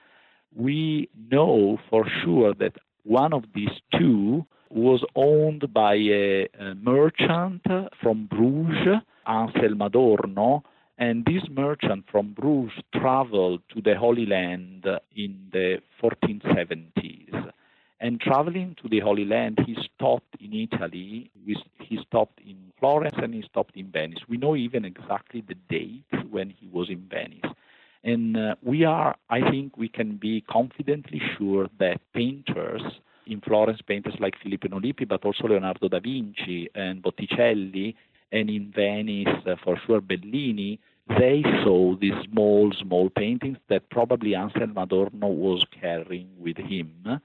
We 0.55 1.09
know 1.29 1.79
for 1.89 2.07
sure 2.23 2.53
that 2.55 2.77
one 3.03 3.33
of 3.33 3.43
these 3.53 3.81
two 3.97 4.45
was 4.69 5.03
owned 5.15 5.71
by 5.73 5.95
a, 5.95 6.47
a 6.59 6.75
merchant 6.75 7.61
from 8.01 8.25
Bruges, 8.25 9.01
Anselm 9.27 9.81
Adorno, 9.81 10.63
and 10.97 11.25
this 11.25 11.43
merchant 11.49 12.05
from 12.11 12.33
Bruges 12.33 12.81
traveled 12.93 13.61
to 13.73 13.81
the 13.81 13.95
Holy 13.95 14.25
Land 14.25 14.85
in 15.15 15.49
the 15.51 15.81
1470s. 16.01 17.51
And 17.99 18.19
traveling 18.19 18.75
to 18.81 18.89
the 18.89 18.99
Holy 18.99 19.23
Land, 19.25 19.59
he 19.65 19.77
stopped 19.81 20.35
in 20.39 20.53
Italy, 20.53 21.31
he 21.79 21.97
stopped 22.05 22.39
in 22.45 22.57
Florence, 22.79 23.15
and 23.17 23.33
he 23.33 23.41
stopped 23.43 23.77
in 23.77 23.91
Venice. 23.91 24.19
We 24.27 24.37
know 24.37 24.55
even 24.55 24.83
exactly 24.83 25.41
the 25.41 25.55
date 25.69 26.03
when 26.29 26.49
he 26.49 26.67
was 26.67 26.89
in 26.89 27.07
Venice. 27.09 27.53
And 28.03 28.35
uh, 28.35 28.55
we 28.61 28.83
are, 28.83 29.15
I 29.29 29.49
think, 29.49 29.77
we 29.77 29.87
can 29.87 30.17
be 30.17 30.41
confidently 30.41 31.21
sure 31.37 31.69
that 31.79 32.01
painters 32.13 32.81
in 33.25 33.41
Florence 33.41 33.81
painters 33.81 34.15
like 34.19 34.37
Filippo 34.41 34.67
Lippi, 34.79 35.05
but 35.05 35.23
also 35.25 35.47
Leonardo 35.47 35.87
da 35.87 35.99
Vinci 35.99 36.69
and 36.75 37.01
Botticelli, 37.01 37.95
and 38.31 38.49
in 38.49 38.71
Venice, 38.71 39.45
uh, 39.45 39.55
for 39.63 39.77
sure, 39.85 40.01
Bellini, 40.01 40.79
they 41.07 41.43
saw 41.63 41.95
these 41.95 42.13
small, 42.31 42.71
small 42.73 43.09
paintings 43.09 43.57
that 43.67 43.89
probably 43.89 44.35
Anselm 44.35 44.77
Adorno 44.77 45.27
was 45.27 45.65
carrying 45.79 46.29
with 46.39 46.57
him, 46.57 47.21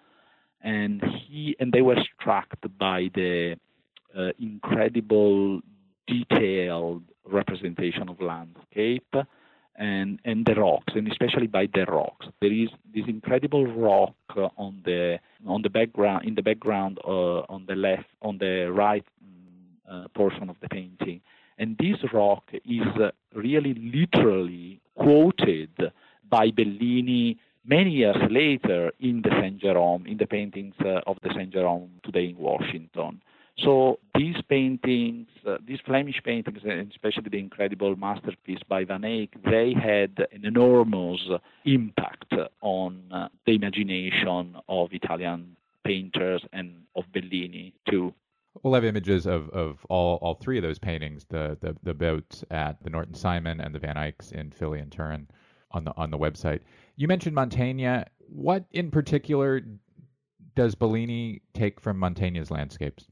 and 0.62 1.02
he 1.04 1.56
and 1.60 1.72
they 1.72 1.82
were 1.82 2.02
struck 2.14 2.48
by 2.78 3.10
the 3.14 3.56
uh, 4.16 4.32
incredible, 4.38 5.60
detailed 6.06 7.02
representation 7.24 8.08
of 8.08 8.20
landscape 8.20 9.14
and, 9.78 10.20
and 10.24 10.44
the 10.44 10.54
rocks, 10.54 10.92
and 10.94 11.08
especially 11.08 11.46
by 11.46 11.68
the 11.72 11.84
rocks. 11.86 12.26
There 12.40 12.52
is 12.52 12.68
this 12.94 13.04
incredible 13.06 13.66
rock 13.66 14.14
on 14.56 14.82
the 14.84 15.18
on 15.46 15.62
the 15.62 15.70
background 15.70 16.26
in 16.26 16.34
the 16.34 16.42
background 16.42 16.98
uh, 17.04 17.40
on 17.48 17.64
the 17.66 17.76
left 17.76 18.08
on 18.20 18.38
the 18.38 18.70
right 18.72 19.04
uh, 19.90 20.08
portion 20.14 20.50
of 20.50 20.56
the 20.60 20.68
painting, 20.68 21.20
and 21.58 21.78
this 21.78 21.98
rock 22.12 22.44
is 22.52 22.86
uh, 23.00 23.10
really 23.34 23.74
literally 23.74 24.80
quoted 24.96 25.70
by 26.28 26.50
Bellini 26.50 27.38
many 27.64 27.90
years 27.90 28.16
later 28.30 28.90
in 28.98 29.22
the 29.22 29.30
Saint 29.40 29.58
Jerome, 29.58 30.06
in 30.06 30.16
the 30.18 30.26
paintings 30.26 30.74
uh, 30.84 31.00
of 31.06 31.18
the 31.22 31.32
Saint 31.34 31.52
Jerome 31.52 31.90
today 32.02 32.26
in 32.30 32.36
Washington. 32.36 33.22
So 33.58 33.98
these 34.14 34.36
paintings, 34.48 35.26
uh, 35.46 35.58
these 35.66 35.80
Flemish 35.84 36.22
paintings, 36.22 36.60
and 36.64 36.90
especially 36.90 37.28
the 37.28 37.38
incredible 37.38 37.96
masterpiece 37.96 38.60
by 38.68 38.84
Van 38.84 39.04
Eyck, 39.04 39.30
they 39.44 39.72
had 39.72 40.26
an 40.32 40.44
enormous 40.44 41.20
impact 41.64 42.34
on 42.60 43.02
uh, 43.10 43.28
the 43.46 43.54
imagination 43.54 44.56
of 44.68 44.92
Italian 44.92 45.56
painters 45.84 46.44
and 46.52 46.84
of 46.94 47.04
Bellini 47.12 47.74
too. 47.88 48.14
We'll 48.62 48.74
have 48.74 48.84
images 48.84 49.26
of, 49.26 49.48
of 49.50 49.84
all, 49.88 50.16
all 50.16 50.34
three 50.34 50.58
of 50.58 50.62
those 50.62 50.78
paintings, 50.78 51.24
the, 51.28 51.56
the, 51.60 51.76
the 51.82 51.94
Bouts 51.94 52.44
at 52.50 52.82
the 52.82 52.90
Norton 52.90 53.14
Simon 53.14 53.60
and 53.60 53.74
the 53.74 53.78
Van 53.78 53.96
Eycks 53.96 54.32
in 54.32 54.50
Philly 54.50 54.80
and 54.80 54.90
Turin 54.90 55.28
on 55.72 55.84
the 55.84 55.94
on 55.96 56.10
the 56.10 56.18
website. 56.18 56.60
You 56.96 57.08
mentioned 57.08 57.36
Mantegna. 57.36 58.06
What 58.28 58.64
in 58.72 58.90
particular 58.90 59.62
does 60.54 60.74
Bellini 60.74 61.42
take 61.54 61.80
from 61.80 61.98
Mantegna's 61.98 62.50
landscapes? 62.50 63.06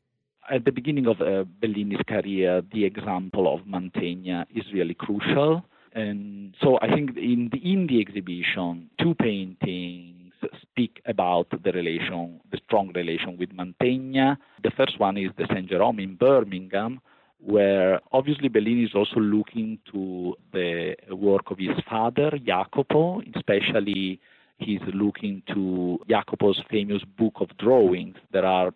At 0.49 0.65
the 0.65 0.73
beginning 0.73 1.07
of 1.07 1.21
uh, 1.21 1.45
Bellini's 1.61 2.03
career, 2.07 2.63
the 2.73 2.85
example 2.85 3.53
of 3.53 3.67
Mantegna 3.67 4.47
is 4.55 4.65
really 4.73 4.95
crucial. 4.95 5.65
And 5.93 6.55
so 6.63 6.79
I 6.83 6.89
think 6.93 7.17
in 7.17 7.49
the, 7.51 7.59
in 7.73 7.87
the 7.87 8.01
exhibition, 8.01 8.91
two 9.01 9.15
paintings 9.15 10.33
speak 10.61 11.01
about 11.07 11.49
the 11.51 11.73
relation, 11.73 12.41
the 12.51 12.59
strong 12.65 12.93
relation 12.95 13.37
with 13.39 13.51
Mantegna. 13.57 14.37
The 14.63 14.71
first 14.71 15.01
one 15.01 15.17
is 15.17 15.31
the 15.37 15.47
St. 15.47 15.69
Jerome 15.69 15.99
in 15.99 16.15
Birmingham, 16.15 17.01
where 17.39 18.01
obviously 18.13 18.49
Bellini 18.49 18.85
is 18.85 18.95
also 18.95 19.21
looking 19.21 19.79
to 19.93 20.37
the 20.53 20.97
work 21.11 21.51
of 21.51 21.59
his 21.59 21.79
father, 21.89 22.39
Jacopo, 22.39 23.23
especially 23.35 24.21
he's 24.59 24.81
looking 24.93 25.43
to 25.53 26.01
Jacopo's 26.09 26.63
famous 26.71 27.03
book 27.05 27.35
of 27.41 27.57
drawings. 27.59 28.17
There 28.33 28.47
are 28.47 28.73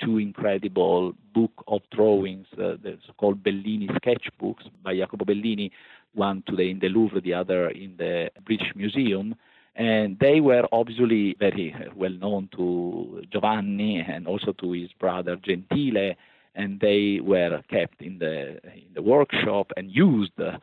two 0.00 0.18
incredible 0.18 1.14
book 1.34 1.52
of 1.66 1.82
drawings, 1.90 2.46
uh, 2.58 2.76
that's 2.82 3.06
called 3.16 3.42
Bellini 3.42 3.88
sketchbooks 3.88 4.68
by 4.82 4.96
Jacopo 4.96 5.24
Bellini, 5.24 5.72
one 6.14 6.42
today 6.46 6.70
in 6.70 6.78
the 6.78 6.88
Louvre, 6.88 7.20
the 7.20 7.34
other 7.34 7.68
in 7.68 7.96
the 7.96 8.30
British 8.44 8.72
Museum. 8.74 9.34
And 9.76 10.18
they 10.20 10.40
were 10.40 10.66
obviously 10.70 11.34
very 11.38 11.74
well 11.96 12.12
known 12.12 12.48
to 12.56 13.24
Giovanni 13.32 14.00
and 14.00 14.28
also 14.28 14.52
to 14.52 14.72
his 14.72 14.92
brother 14.92 15.36
Gentile 15.36 16.14
and 16.54 16.80
they 16.80 17.20
were 17.20 17.62
kept 17.68 18.00
in 18.00 18.18
the 18.18 18.60
in 18.64 18.90
the 18.94 19.02
workshop 19.02 19.72
and 19.76 19.90
used. 19.90 20.38
Uh, 20.40 20.58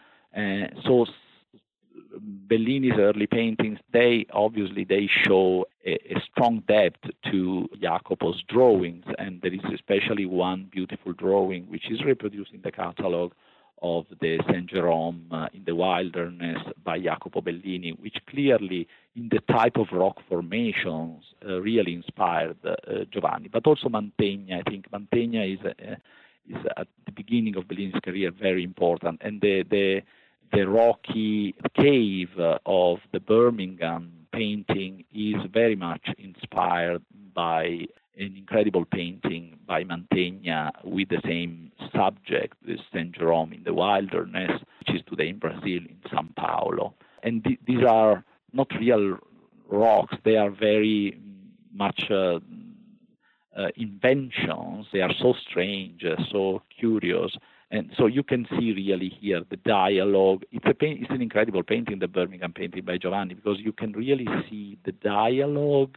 so 0.86 1.05
Bellini's 2.24 2.99
early 2.99 3.28
paintings, 3.28 3.80
they 3.91 4.26
obviously 4.32 4.84
they 4.84 5.07
show 5.07 5.65
a, 5.86 5.93
a, 6.15 6.22
strong 6.22 6.59
depth 6.67 7.09
to 7.32 7.67
Jacopo's 7.82 8.43
drawings, 8.47 9.05
and 9.17 9.41
there 9.41 9.53
is 9.53 9.61
especially 9.74 10.26
one 10.26 10.69
beautiful 10.72 11.13
drawing 11.13 11.63
which 11.65 11.89
is 11.89 12.03
reproduced 12.03 12.53
in 12.53 12.61
the 12.61 12.72
catalog 12.72 13.34
of 13.82 14.05
the 14.19 14.39
Saint 14.49 14.67
Jerome 14.67 15.26
uh, 15.32 15.47
in 15.53 15.63
the 15.65 15.74
wilderness 15.74 16.61
by 16.84 16.99
Jacopo 16.99 17.41
Bellini, 17.41 17.91
which 17.93 18.17
clearly, 18.30 18.88
in 19.15 19.30
the 19.30 19.39
type 19.51 19.78
of 19.78 19.88
rock 19.91 20.17
formations, 20.30 21.24
uh, 21.47 21.59
really 21.59 21.93
inspired 21.93 22.57
uh, 22.63 22.76
Giovanni. 23.11 23.47
But 23.47 23.65
also 23.65 23.89
Mantegna. 23.89 24.59
I 24.59 24.69
think 24.69 24.91
Mantegna 24.91 25.53
is 25.53 25.65
uh, 25.65 25.95
is 26.47 26.63
at 26.78 26.88
the 27.05 27.11
beginning 27.11 27.55
of 27.55 27.67
Bellini's 27.67 27.99
career 28.03 28.30
very 28.32 28.63
important, 28.63 29.22
and 29.24 29.41
the 29.41 29.63
the 29.63 30.03
the 30.52 30.68
rocky 30.68 31.56
cave 31.76 32.30
of 32.66 32.99
the 33.12 33.20
Birmingham 33.20 34.12
painting 34.32 35.06
is 35.14 35.36
very 35.52 35.76
much 35.76 36.10
inspired 36.18 37.02
by 37.34 37.88
an 38.18 38.36
incredible 38.38 38.86
painting 38.86 39.58
by 39.66 39.84
Mantegna 39.84 40.72
with 40.84 41.10
the 41.10 41.22
same 41.26 41.72
subject, 41.95 42.56
the 42.66 42.78
St. 42.93 43.14
Jerome 43.14 43.54
in 43.54 43.64
the 43.64 43.74
Wilderness, 43.74 44.62
which 44.80 44.97
is 44.97 45.02
today 45.08 45.30
in 45.30 45.39
Brazil, 45.39 45.64
in 45.64 45.97
Sao 46.10 46.26
Paulo. 46.36 46.93
And 47.24 47.43
th- 47.43 47.60
these 47.66 47.84
are 47.84 48.24
not 48.54 48.68
real 48.80 49.18
rocks, 49.70 50.16
they 50.24 50.36
are 50.36 50.49
very 50.49 51.18
much 51.74 52.12
uh, 52.12 52.39
uh, 53.56 53.68
inventions. 53.76 54.88
They 54.91 55.02
are 55.02 55.14
so 55.14 55.34
strange, 55.34 56.04
uh, 56.04 56.16
so 56.30 56.62
curious. 56.78 57.38
And 57.72 57.89
so 57.97 58.05
you 58.05 58.22
can 58.22 58.45
see 58.49 58.74
really 58.74 59.09
here 59.09 59.43
the 59.49 59.55
dialogue. 59.55 60.43
It's, 60.51 60.65
a 60.65 60.76
it's 60.82 61.09
an 61.09 61.22
incredible 61.22 61.63
painting, 61.63 61.99
the 61.99 62.07
Birmingham 62.09 62.51
painting 62.51 62.84
by 62.84 62.97
Giovanni, 62.97 63.34
because 63.34 63.59
you 63.59 63.72
can 63.72 63.93
really 63.93 64.28
see 64.49 64.78
the 64.84 64.91
dialogue 64.91 65.95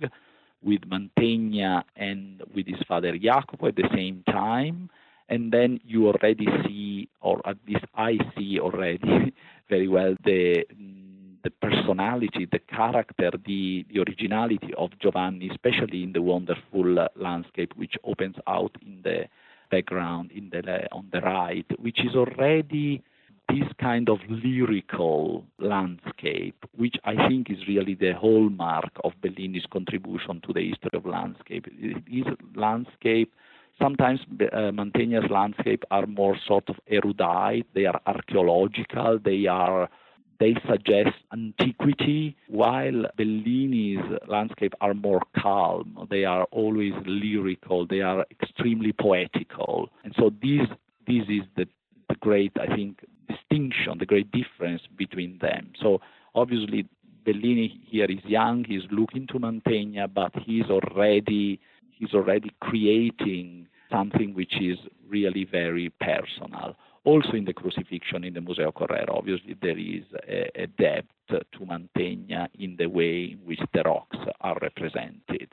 with 0.62 0.83
Mantegna 0.83 1.83
and 1.97 2.43
with 2.55 2.68
his 2.68 2.81
father 2.87 3.18
Jacopo 3.18 3.66
at 3.66 3.77
the 3.77 3.89
same 3.93 4.22
time. 4.27 4.89
And 5.29 5.51
then 5.51 5.81
you 5.85 6.07
already 6.07 6.47
see, 6.64 7.09
or 7.20 7.41
at 7.45 7.57
least 7.66 7.85
I 7.97 8.18
see 8.39 8.61
already 8.61 9.35
very 9.68 9.89
well, 9.89 10.14
the 10.25 10.64
the 11.43 11.51
personality, 11.51 12.49
the 12.51 12.59
character, 12.59 13.31
the, 13.45 13.85
the 13.93 14.01
originality 14.01 14.72
of 14.79 14.99
Giovanni, 14.99 15.51
especially 15.51 16.03
in 16.03 16.14
the 16.14 16.22
wonderful 16.22 16.99
uh, 16.99 17.09
landscape 17.16 17.75
which 17.77 17.97
opens 18.03 18.37
out 18.47 18.75
in 18.81 19.03
the 19.03 19.29
background 19.71 20.31
in 20.33 20.51
the 20.51 20.89
on 20.93 21.07
the 21.12 21.21
right, 21.21 21.67
which 21.79 22.01
is 22.05 22.15
already 22.15 23.03
this 23.49 23.69
kind 23.79 24.09
of 24.09 24.19
lyrical 24.29 25.45
landscape, 25.59 26.65
which 26.77 26.97
I 27.05 27.29
think 27.29 27.51
is 27.51 27.69
really 27.69 27.95
the 27.95 28.12
hallmark 28.12 28.91
of 29.05 29.12
Bellini's 29.21 29.67
contribution 29.71 30.41
to 30.47 30.53
the 30.53 30.67
history 30.69 30.91
of 30.95 31.05
landscape. 31.05 31.67
This 31.81 32.25
landscape, 32.55 33.33
sometimes 33.79 34.21
uh, 34.41 34.73
Mantegna's 34.73 35.31
landscape 35.31 35.85
are 35.91 36.07
more 36.07 36.37
sort 36.47 36.69
of 36.71 36.77
erudite, 36.89 37.67
they 37.75 37.85
are 37.85 38.01
archaeological, 38.07 39.19
they 39.23 39.47
are 39.47 39.91
they 40.41 40.55
suggest 40.68 41.16
antiquity, 41.32 42.37
while 42.49 43.07
Bellini's 43.16 44.05
landscape 44.26 44.74
are 44.80 44.95
more 44.95 45.22
calm. 45.37 46.07
They 46.11 46.24
are 46.24 46.45
always 46.51 46.93
lyrical. 47.07 47.87
They 47.87 48.01
are 48.01 48.26
extremely 48.30 48.93
poetical. 48.93 49.91
And 50.03 50.14
so 50.18 50.30
this 50.43 50.66
this 51.07 51.24
is 51.28 51.43
the, 51.57 51.66
the 52.09 52.14
great, 52.16 52.53
I 52.59 52.66
think, 52.74 53.05
distinction, 53.28 53.99
the 53.99 54.07
great 54.07 54.30
difference 54.30 54.82
between 54.97 55.39
them. 55.39 55.72
So 55.80 56.01
obviously, 56.35 56.89
Bellini 57.24 57.80
here 57.87 58.07
is 58.07 58.24
young, 58.24 58.64
he's 58.64 58.85
looking 58.91 59.26
to 59.28 59.35
Mantegna, 59.35 60.12
but 60.12 60.32
he's 60.45 60.66
already 60.66 61.61
he's 61.91 62.12
already 62.12 62.51
creating 62.61 63.68
something 63.91 64.35
which 64.35 64.61
is 64.61 64.78
really 65.09 65.45
very 65.45 65.91
personal. 66.01 66.76
Also 67.05 67.33
in 67.33 67.45
the 67.45 67.53
crucifixion 67.53 68.25
in 68.25 68.33
the 68.33 68.41
Museo 68.41 68.73
Correr, 68.73 69.05
obviously 69.11 69.55
there 69.61 69.79
is 69.79 70.05
a, 70.27 70.63
a 70.63 70.67
depth 70.67 71.09
to 71.29 71.59
Mantegna 71.61 72.49
in 72.59 72.77
the 72.77 72.87
way 72.87 73.25
in 73.33 73.39
which 73.45 73.61
the 73.75 73.83
rocks 73.83 74.17
are 74.41 74.59
represented. 74.63 75.49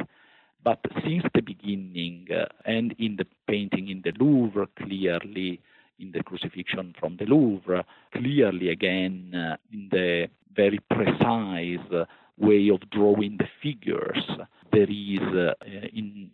But 0.64 0.80
since 1.04 1.26
the 1.34 1.42
beginning, 1.42 2.28
uh, 2.34 2.46
and 2.66 2.94
in 3.00 3.18
the 3.18 3.26
painting 3.48 3.90
in 3.90 4.02
the 4.02 4.14
Louvre, 4.18 4.68
clearly 4.78 5.60
in 6.00 6.12
the 6.12 6.24
crucifixion 6.24 6.96
from 6.98 7.18
the 7.18 7.26
Louvre, 7.26 7.84
clearly 8.14 8.70
again 8.70 9.34
uh, 9.36 9.58
in 9.74 9.90
the 9.92 10.30
very 10.56 10.80
precise 10.90 12.08
way 12.38 12.70
of 12.70 12.90
drawing 12.92 13.38
the 13.38 13.48
figures. 13.62 14.24
There 14.72 14.90
is 14.90 15.20
uh, 15.20 15.54
in 15.94 16.32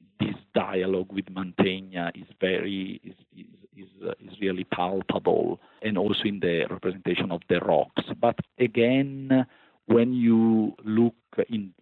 dialogue 0.58 1.12
with 1.12 1.26
Mantegna 1.26 2.06
is 2.16 2.30
very 2.42 3.00
is 3.04 3.18
is 3.36 3.46
is, 3.82 3.90
uh, 4.08 4.14
is 4.26 4.34
really 4.42 4.64
palpable, 4.64 5.60
and 5.84 5.98
also 5.98 6.24
in 6.26 6.40
the 6.40 6.66
representation 6.76 7.32
of 7.32 7.42
the 7.48 7.60
rocks. 7.60 8.06
But 8.20 8.38
again, 8.58 9.46
when 9.86 10.14
you 10.14 10.74
look 10.84 11.16
in 11.50 11.74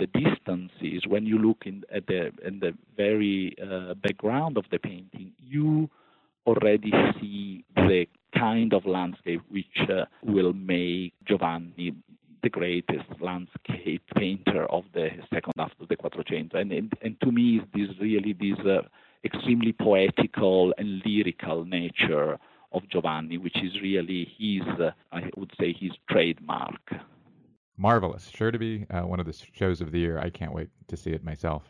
the 0.00 0.06
distances, 0.06 1.06
when 1.06 1.26
you 1.26 1.38
look 1.38 1.60
in 1.66 1.84
at 1.92 2.06
the 2.06 2.32
in 2.48 2.60
the 2.60 2.72
very 2.96 3.54
uh, 3.62 3.94
background 4.06 4.56
of 4.56 4.64
the 4.70 4.78
painting, 4.78 5.32
you 5.38 5.90
already 6.46 6.92
see 7.20 7.64
the 7.76 8.06
kind 8.34 8.72
of 8.74 8.84
landscape 8.86 9.42
which 9.50 9.78
uh, 9.88 10.04
will 10.22 10.52
make 10.52 11.12
Giovanni 11.26 11.94
the 12.44 12.50
greatest 12.50 13.08
landscape 13.20 14.02
painter 14.14 14.66
of 14.66 14.84
the 14.92 15.08
second 15.32 15.54
half 15.58 15.72
of 15.80 15.88
the 15.88 15.96
Quattrocento. 15.96 16.54
And, 16.54 16.70
and, 16.72 16.92
and 17.02 17.20
to 17.22 17.32
me, 17.32 17.62
this 17.74 17.88
really 17.98 18.34
this 18.34 18.58
uh, 18.66 18.82
extremely 19.24 19.72
poetical 19.72 20.74
and 20.78 21.02
lyrical 21.04 21.64
nature 21.64 22.38
of 22.72 22.86
Giovanni, 22.90 23.38
which 23.38 23.56
is 23.62 23.80
really 23.80 24.22
his, 24.38 24.62
uh, 24.78 24.90
I 25.10 25.30
would 25.36 25.52
say, 25.58 25.72
his 25.72 25.92
trademark. 26.10 26.94
Marvelous. 27.78 28.30
Sure 28.32 28.50
to 28.50 28.58
be 28.58 28.86
uh, 28.90 29.02
one 29.02 29.20
of 29.20 29.26
the 29.26 29.36
shows 29.52 29.80
of 29.80 29.90
the 29.90 29.98
year. 29.98 30.18
I 30.18 30.28
can't 30.28 30.52
wait 30.52 30.68
to 30.88 30.96
see 30.96 31.10
it 31.10 31.24
myself. 31.24 31.62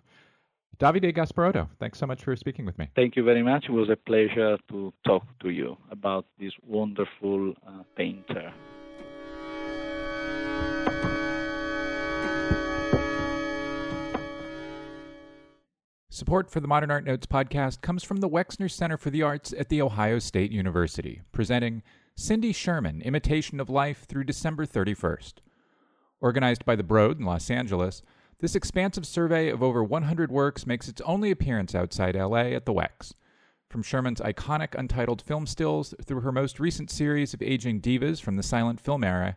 Davide 0.79 1.15
Gasparotto, 1.17 1.69
thanks 1.79 2.01
so 2.01 2.07
much 2.07 2.25
for 2.25 2.35
speaking 2.35 2.67
with 2.67 2.77
me. 2.79 2.89
Thank 2.97 3.15
you 3.15 3.23
very 3.23 3.45
much. 3.45 3.67
It 3.69 3.73
was 3.73 3.91
a 3.91 3.97
pleasure 3.97 4.59
to 4.71 4.93
talk 5.07 5.25
to 5.43 5.51
you 5.51 5.77
about 5.93 6.27
this 6.41 6.53
wonderful 6.67 7.55
uh, 7.65 7.85
painter. 7.95 8.53
Support 16.15 16.49
for 16.49 16.61
the 16.61 16.69
Modern 16.69 16.93
Art 16.93 17.05
Notes 17.05 17.27
podcast 17.27 17.81
comes 17.81 18.05
from 18.05 18.19
the 18.19 18.29
Wexner 18.29 18.71
Center 18.71 18.97
for 18.97 19.11
the 19.11 19.23
Arts 19.23 19.53
at 19.59 19.69
The 19.69 19.83
Ohio 19.83 20.21
State 20.21 20.53
University, 20.53 21.23
presenting 21.33 21.83
Cindy 22.15 22.53
Sherman 22.53 23.03
Imitation 23.03 23.59
of 23.59 23.69
Life 23.69 24.05
through 24.05 24.23
December 24.23 24.65
31st. 24.65 25.39
Organized 26.21 26.65
by 26.65 26.77
the 26.77 26.85
Broad 26.85 27.19
in 27.19 27.25
Los 27.25 27.51
Angeles, 27.51 28.01
this 28.39 28.55
expansive 28.55 29.09
survey 29.09 29.49
of 29.49 29.61
over 29.61 29.83
100 29.83 30.31
works 30.31 30.69
makes 30.69 30.87
its 30.87 31.01
only 31.01 31.33
appearance 31.33 31.75
outside 31.75 32.15
LA 32.15 32.53
at 32.53 32.65
the 32.65 32.73
Wex. 32.73 33.15
From 33.69 33.83
Sherman's 33.83 34.21
iconic 34.21 34.79
untitled 34.79 35.21
film 35.21 35.49
stills 35.49 35.97
through 36.01 36.21
her 36.21 36.31
most 36.31 36.61
recent 36.61 36.93
series 36.93 37.35
of 37.35 37.43
aging 37.43 37.81
divas 37.81 38.23
from 38.23 38.37
the 38.37 38.45
silent 38.45 38.81
film 38.81 39.03
era, 39.03 39.37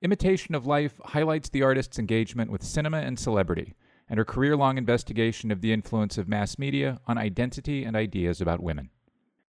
Imitation 0.00 0.54
of 0.54 0.66
Life 0.66 0.98
highlights 1.04 1.50
the 1.50 1.62
artist's 1.62 1.98
engagement 1.98 2.50
with 2.50 2.62
cinema 2.62 3.00
and 3.00 3.18
celebrity 3.18 3.74
and 4.08 4.18
her 4.18 4.24
career 4.24 4.56
long 4.56 4.78
investigation 4.78 5.50
of 5.50 5.60
the 5.60 5.72
influence 5.72 6.16
of 6.18 6.28
mass 6.28 6.58
media 6.58 7.00
on 7.06 7.18
identity 7.18 7.84
and 7.84 7.96
ideas 7.96 8.40
about 8.40 8.62
women. 8.62 8.90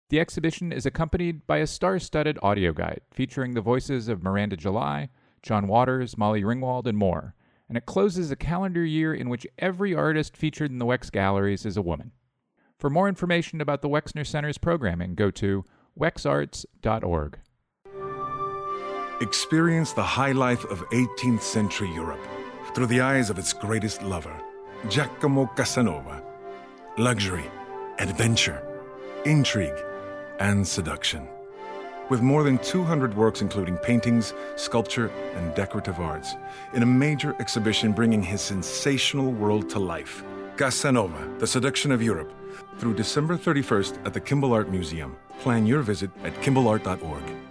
The 0.10 0.20
exhibition 0.20 0.74
is 0.74 0.86
accompanied 0.86 1.48
by 1.48 1.60
a 1.60 1.68
star 1.68 1.98
studded 1.98 2.38
audio 2.42 2.74
guide 2.74 3.02
featuring 3.14 3.54
the 3.54 3.62
voices 3.62 4.10
of 4.10 4.24
Miranda 4.24 4.58
July, 4.58 5.10
John 5.42 5.68
Waters, 5.68 6.18
Molly 6.18 6.44
Ringwald, 6.44 6.86
and 6.86 6.98
more, 6.98 7.34
and 7.70 7.78
it 7.78 7.86
closes 7.86 8.30
a 8.30 8.36
calendar 8.36 8.84
year 8.84 9.14
in 9.14 9.30
which 9.30 9.48
every 9.58 9.96
artist 9.96 10.36
featured 10.36 10.70
in 10.70 10.80
the 10.80 10.86
Wex 10.86 11.10
galleries 11.10 11.66
is 11.66 11.78
a 11.78 11.82
woman. 11.82 12.12
For 12.78 12.90
more 12.90 13.08
information 13.08 13.62
about 13.62 13.82
the 13.82 13.88
Wexner 13.88 14.28
Center's 14.28 14.58
programming, 14.58 15.16
go 15.16 15.32
to 15.32 15.64
wexarts.org. 15.98 17.40
Experience 19.22 19.94
the 19.94 20.04
high 20.04 20.32
life 20.32 20.66
of 20.66 20.80
18th 20.90 21.42
century 21.42 21.94
Europe 21.94 22.41
through 22.74 22.88
the 22.88 23.02
eyes 23.02 23.30
of 23.30 23.38
its 23.38 23.54
greatest 23.54 24.02
lover, 24.02 24.36
Giacomo 24.90 25.48
Casanova. 25.56 26.24
Luxury, 26.98 27.50
adventure, 28.00 28.64
intrigue, 29.26 29.78
and 30.40 30.68
seduction. 30.68 31.28
With 32.10 32.22
more 32.22 32.44
than 32.44 32.58
200 32.58 33.16
works, 33.16 33.42
including 33.42 33.78
paintings, 33.78 34.34
sculpture, 34.56 35.08
and 35.36 35.56
decorative 35.56 36.00
arts, 36.00 36.36
in 36.74 36.84
a 36.84 36.86
major 36.86 37.36
exhibition 37.40 37.94
bringing 37.94 38.24
his 38.24 38.42
sensational 38.42 39.32
world 39.32 39.70
to 39.70 39.80
life. 39.80 40.24
Casanova, 40.58 41.40
The 41.40 41.48
Seduction 41.48 41.92
of 41.92 42.02
Europe, 42.02 42.32
through 42.78 42.96
December 42.96 43.38
31st 43.38 44.06
at 44.06 44.14
the 44.14 44.22
Kimbell 44.22 44.54
Art 44.54 44.70
Museum. 44.70 45.16
Plan 45.40 45.66
your 45.66 45.82
visit 45.82 46.12
at 46.24 46.34
kimbellart.org. 46.42 47.51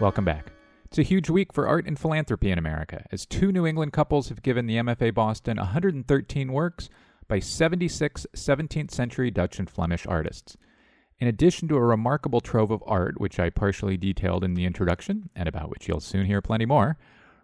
Welcome 0.00 0.24
back. 0.24 0.52
It's 0.86 0.96
a 0.96 1.02
huge 1.02 1.28
week 1.28 1.52
for 1.52 1.68
art 1.68 1.86
and 1.86 1.98
philanthropy 1.98 2.50
in 2.50 2.58
America, 2.58 3.04
as 3.12 3.26
two 3.26 3.52
New 3.52 3.66
England 3.66 3.92
couples 3.92 4.30
have 4.30 4.40
given 4.40 4.66
the 4.66 4.76
MFA 4.76 5.12
Boston 5.12 5.58
113 5.58 6.52
works 6.54 6.88
by 7.28 7.38
76 7.38 8.26
17th 8.34 8.90
century 8.90 9.30
Dutch 9.30 9.58
and 9.58 9.68
Flemish 9.68 10.06
artists. 10.06 10.56
In 11.18 11.28
addition 11.28 11.68
to 11.68 11.76
a 11.76 11.84
remarkable 11.84 12.40
trove 12.40 12.70
of 12.70 12.82
art, 12.86 13.20
which 13.20 13.38
I 13.38 13.50
partially 13.50 13.98
detailed 13.98 14.42
in 14.42 14.54
the 14.54 14.64
introduction, 14.64 15.28
and 15.36 15.46
about 15.46 15.68
which 15.68 15.86
you'll 15.86 16.00
soon 16.00 16.24
hear 16.24 16.40
plenty 16.40 16.64
more, 16.64 16.96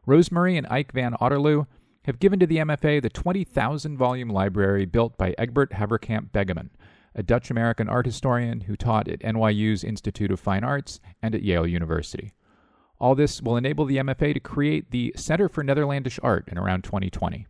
Rose-Marie 0.07 0.57
and 0.57 0.67
Eijk 0.69 0.93
van 0.93 1.13
Otterloo 1.21 1.67
have 2.07 2.21
given 2.21 2.41
to 2.41 2.47
the 2.47 2.57
MFA 2.57 3.03
the 3.03 3.11
20,000 3.11 3.99
volume 3.99 4.31
library 4.31 4.87
built 4.87 5.19
by 5.19 5.35
Egbert 5.37 5.73
Haverkamp-Begemann, 5.73 6.71
a 7.15 7.23
Dutch 7.23 7.51
American 7.51 7.91
art 7.91 8.07
historian 8.07 8.63
who 8.63 8.77
taught 8.77 9.09
at 9.09 9.21
NYU's 9.21 9.85
Institute 9.85 10.31
of 10.31 10.41
Fine 10.41 10.65
Arts 10.65 11.01
and 11.21 11.35
at 11.35 11.43
Yale 11.43 11.67
University. 11.67 12.33
All 12.99 13.15
this 13.15 13.43
will 13.43 13.59
enable 13.59 13.85
the 13.85 13.99
MFA 13.99 14.33
to 14.33 14.41
create 14.41 14.91
the 14.91 15.13
Center 15.17 15.51
for 15.51 15.63
Netherlandish 15.63 16.19
Art 16.23 16.49
in 16.49 16.57
around 16.57 16.83
2020. 16.85 17.47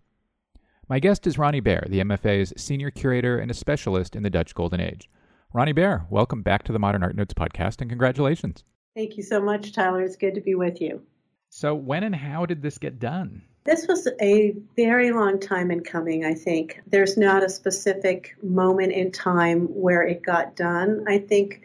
My 0.88 0.98
guest 0.98 1.24
is 1.26 1.36
Ronni 1.36 1.62
Baer, 1.62 1.86
the 1.88 2.00
MFA's 2.00 2.52
senior 2.56 2.90
curator 2.90 3.38
and 3.38 3.50
a 3.50 3.54
specialist 3.54 4.16
in 4.16 4.24
the 4.24 4.30
Dutch 4.30 4.54
Golden 4.54 4.80
Age. 4.80 5.08
Ronni 5.54 5.72
Baer, 5.72 6.04
welcome 6.10 6.42
back 6.42 6.64
to 6.64 6.72
the 6.72 6.80
Modern 6.80 7.04
Art 7.04 7.14
Notes 7.14 7.32
podcast 7.32 7.80
and 7.80 7.88
congratulations. 7.88 8.64
Thank 8.96 9.16
you 9.16 9.22
so 9.22 9.40
much, 9.40 9.72
Tyler. 9.72 10.02
It's 10.02 10.16
good 10.16 10.34
to 10.34 10.40
be 10.40 10.56
with 10.56 10.80
you. 10.80 11.02
So, 11.50 11.76
when 11.76 12.02
and 12.02 12.14
how 12.14 12.44
did 12.46 12.60
this 12.60 12.78
get 12.78 12.98
done? 12.98 13.42
This 13.64 13.86
was 13.86 14.08
a 14.20 14.56
very 14.74 15.12
long 15.12 15.38
time 15.38 15.70
in 15.70 15.84
coming, 15.84 16.24
I 16.24 16.34
think. 16.34 16.80
There's 16.88 17.16
not 17.16 17.44
a 17.44 17.48
specific 17.48 18.36
moment 18.42 18.92
in 18.92 19.12
time 19.12 19.66
where 19.66 20.02
it 20.02 20.22
got 20.22 20.56
done. 20.56 21.04
I 21.06 21.18
think 21.18 21.62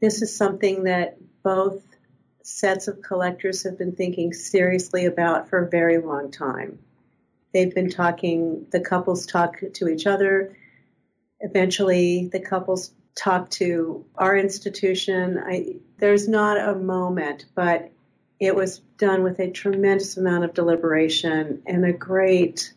this 0.00 0.22
is 0.22 0.34
something 0.34 0.84
that 0.84 1.18
both 1.42 1.82
sets 2.46 2.86
of 2.86 3.02
collectors 3.02 3.64
have 3.64 3.76
been 3.76 3.90
thinking 3.90 4.32
seriously 4.32 5.04
about 5.04 5.48
for 5.48 5.64
a 5.64 5.68
very 5.68 5.98
long 5.98 6.30
time. 6.30 6.78
They've 7.52 7.74
been 7.74 7.90
talking, 7.90 8.66
the 8.70 8.78
couples 8.78 9.26
talk 9.26 9.60
to 9.74 9.88
each 9.88 10.06
other. 10.06 10.56
Eventually, 11.40 12.28
the 12.28 12.38
couples 12.38 12.92
talk 13.16 13.50
to 13.50 14.04
our 14.14 14.36
institution. 14.36 15.42
I, 15.44 15.76
there's 15.98 16.28
not 16.28 16.56
a 16.56 16.76
moment, 16.76 17.46
but 17.56 17.90
it 18.38 18.54
was 18.54 18.78
done 18.96 19.24
with 19.24 19.40
a 19.40 19.50
tremendous 19.50 20.16
amount 20.16 20.44
of 20.44 20.54
deliberation 20.54 21.62
and 21.66 21.84
a 21.84 21.92
great 21.92 22.72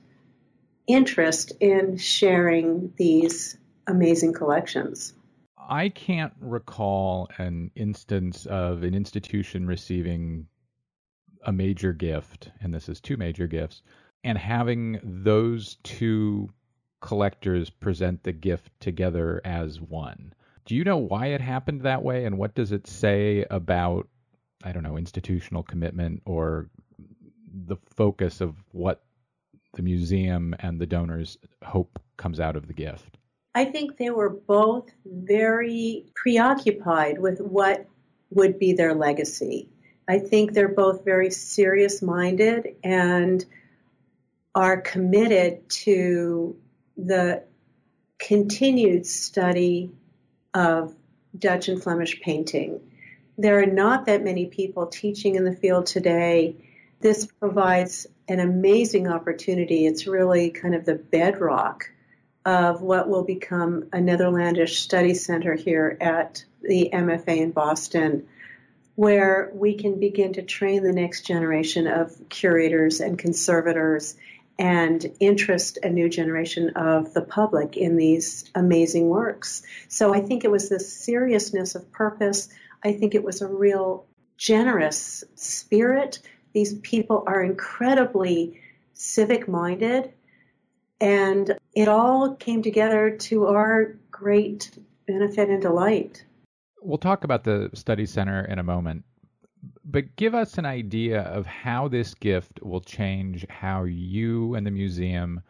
interest 0.88 1.52
in 1.60 1.98
sharing 1.98 2.92
these 2.98 3.56
amazing 3.86 4.34
collections. 4.34 5.14
I 5.70 5.90
can't 5.90 6.34
recall 6.42 7.30
an 7.38 7.70
instance 7.76 8.48
of 8.48 8.82
an 8.82 8.96
institution 8.96 9.68
receiving 9.68 10.48
a 11.46 11.52
major 11.52 11.94
gift, 11.94 12.52
and 12.60 12.74
this 12.74 12.90
is 12.90 13.00
two 13.00 13.18
major 13.18 13.46
gifts, 13.46 13.84
and 14.24 14.36
having 14.36 15.00
those 15.04 15.78
two 15.84 16.50
collectors 17.02 17.70
present 17.70 18.24
the 18.24 18.32
gift 18.32 18.72
together 18.80 19.42
as 19.46 19.80
one. 19.80 20.34
Do 20.66 20.76
you 20.76 20.84
know 20.84 20.98
why 20.98 21.28
it 21.28 21.42
happened 21.42 21.84
that 21.84 22.02
way, 22.02 22.26
and 22.26 22.40
what 22.40 22.56
does 22.56 22.72
it 22.72 22.88
say 22.88 23.46
about, 23.52 24.08
I 24.64 24.72
don't 24.72 24.84
know, 24.84 24.98
institutional 24.98 25.62
commitment 25.62 26.24
or 26.26 26.68
the 27.68 27.78
focus 27.96 28.42
of 28.42 28.56
what 28.72 29.04
the 29.76 29.84
museum 29.84 30.56
and 30.58 30.82
the 30.82 30.88
donors 30.88 31.38
hope 31.64 32.02
comes 32.18 32.40
out 32.40 32.56
of 32.56 32.66
the 32.66 32.74
gift? 32.74 33.19
I 33.60 33.66
think 33.66 33.98
they 33.98 34.10
were 34.10 34.30
both 34.30 34.90
very 35.06 36.06
preoccupied 36.16 37.20
with 37.20 37.42
what 37.42 37.88
would 38.30 38.58
be 38.58 38.72
their 38.72 38.94
legacy. 38.94 39.68
I 40.08 40.20
think 40.20 40.54
they're 40.54 40.70
both 40.70 41.04
very 41.04 41.30
serious 41.30 42.02
minded 42.02 42.78
and 42.86 43.46
are 44.56 44.80
committed 44.80 45.70
to 45.84 46.56
the 46.96 47.44
continued 48.18 49.06
study 49.06 49.92
of 50.54 50.96
Dutch 51.38 51.68
and 51.68 51.84
Flemish 51.84 52.22
painting. 52.22 52.80
There 53.38 53.62
are 53.62 53.66
not 53.66 54.06
that 54.06 54.24
many 54.24 54.46
people 54.46 54.86
teaching 54.86 55.36
in 55.36 55.44
the 55.44 55.54
field 55.54 55.86
today. 55.86 56.56
This 57.02 57.26
provides 57.26 58.08
an 58.30 58.40
amazing 58.40 59.10
opportunity. 59.10 59.86
It's 59.86 60.08
really 60.08 60.50
kind 60.50 60.76
of 60.76 60.86
the 60.86 60.96
bedrock 60.96 61.92
of 62.50 62.82
what 62.82 63.08
will 63.08 63.24
become 63.24 63.88
a 63.94 64.02
Netherlandish 64.02 64.82
study 64.82 65.14
center 65.14 65.54
here 65.54 65.96
at 66.02 66.44
the 66.64 66.90
MFA 66.92 67.38
in 67.38 67.52
Boston, 67.52 68.28
where 68.96 69.52
we 69.54 69.76
can 69.76 70.00
begin 70.00 70.34
to 70.34 70.42
train 70.42 70.82
the 70.82 70.92
next 70.92 71.28
generation 71.28 71.86
of 71.86 72.12
curators 72.28 73.02
and 73.02 73.20
conservators 73.20 74.16
and 74.58 75.06
interest 75.20 75.78
a 75.84 75.90
new 75.92 76.10
generation 76.10 76.72
of 76.72 77.14
the 77.14 77.22
public 77.22 77.78
in 77.78 77.98
these 77.98 78.50
amazing 78.56 79.08
works. 79.08 79.62
So 79.88 80.12
I 80.12 80.22
think 80.22 80.44
it 80.44 80.50
was 80.50 80.70
the 80.70 80.80
seriousness 80.80 81.76
of 81.76 81.92
purpose. 81.92 82.50
I 82.84 82.94
think 82.94 83.14
it 83.14 83.24
was 83.24 83.44
a 83.44 83.48
real 83.48 84.08
generous 84.38 85.24
spirit. 85.36 86.18
These 86.54 86.80
people 86.80 87.26
are 87.28 87.44
incredibly 87.44 88.60
civic 88.96 89.48
minded 89.48 90.14
and 91.00 91.59
it 91.76 91.88
all 91.88 92.36
came 92.36 92.62
together 92.62 93.10
to 93.12 93.48
our 93.48 93.96
great 94.12 94.72
benefit 95.08 95.50
and 95.50 95.62
delight. 95.62 96.24
We'll 96.82 96.98
talk 96.98 97.24
about 97.24 97.44
the 97.44 97.70
study 97.74 98.06
center 98.06 98.46
in 98.46 98.60
a 98.60 98.64
moment. 98.64 99.04
but 99.86 100.16
give 100.16 100.36
us 100.36 100.58
an 100.58 100.66
idea 100.66 101.22
of 101.22 101.46
how 101.46 101.88
this 101.88 102.14
gift 102.14 102.62
will 102.62 102.82
change 102.82 103.46
how 103.50 103.84
you 103.84 104.56
and 104.56 104.66
the 104.66 104.72
museum 104.72 105.42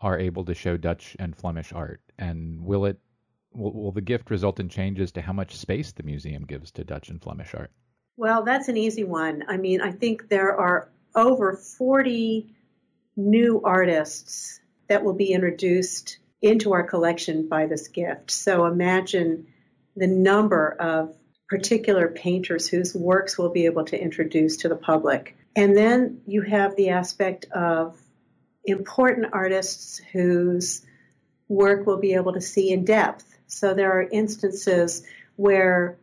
are 0.00 0.18
able 0.18 0.44
to 0.44 0.54
show 0.54 0.76
Dutch 0.76 1.16
and 1.18 1.36
Flemish 1.36 1.72
art, 1.72 2.00
and 2.18 2.60
will 2.60 2.84
it 2.84 2.98
will, 3.52 3.72
will 3.72 3.92
the 3.92 4.00
gift 4.00 4.30
result 4.30 4.60
in 4.60 4.68
changes 4.68 5.12
to 5.12 5.22
how 5.22 5.32
much 5.32 5.56
space 5.56 5.92
the 5.92 6.02
museum 6.02 6.44
gives 6.44 6.70
to 6.72 6.84
Dutch 6.84 7.08
and 7.08 7.22
Flemish 7.22 7.54
art? 7.54 7.70
Well, 8.16 8.44
that's 8.44 8.68
an 8.68 8.76
easy 8.76 9.04
one. 9.04 9.44
I 9.48 9.56
mean, 9.56 9.80
I 9.80 9.92
think 9.92 10.28
there 10.28 10.56
are 10.56 10.90
over 11.14 11.54
40 11.54 12.52
new 13.16 13.62
artists 13.64 14.60
that 14.88 15.04
will 15.04 15.14
be 15.14 15.32
introduced 15.32 16.18
into 16.42 16.72
our 16.72 16.82
collection 16.82 17.48
by 17.48 17.66
this 17.66 17.88
gift. 17.88 18.30
So 18.30 18.66
imagine 18.66 19.46
the 19.96 20.06
number 20.06 20.76
of 20.78 21.16
particular 21.48 22.08
painters 22.08 22.68
whose 22.68 22.94
works 22.94 23.38
we'll 23.38 23.52
be 23.52 23.66
able 23.66 23.84
to 23.86 24.00
introduce 24.00 24.58
to 24.58 24.68
the 24.68 24.76
public. 24.76 25.36
And 25.56 25.76
then 25.76 26.20
you 26.26 26.42
have 26.42 26.76
the 26.76 26.90
aspect 26.90 27.46
of 27.52 27.96
important 28.64 29.28
artists 29.32 30.00
whose 30.12 30.82
work 31.48 31.86
we'll 31.86 31.98
be 31.98 32.14
able 32.14 32.32
to 32.32 32.40
see 32.40 32.70
in 32.72 32.84
depth. 32.84 33.38
So 33.46 33.74
there 33.74 33.92
are 33.92 34.02
instances 34.02 35.02
where 35.36 35.96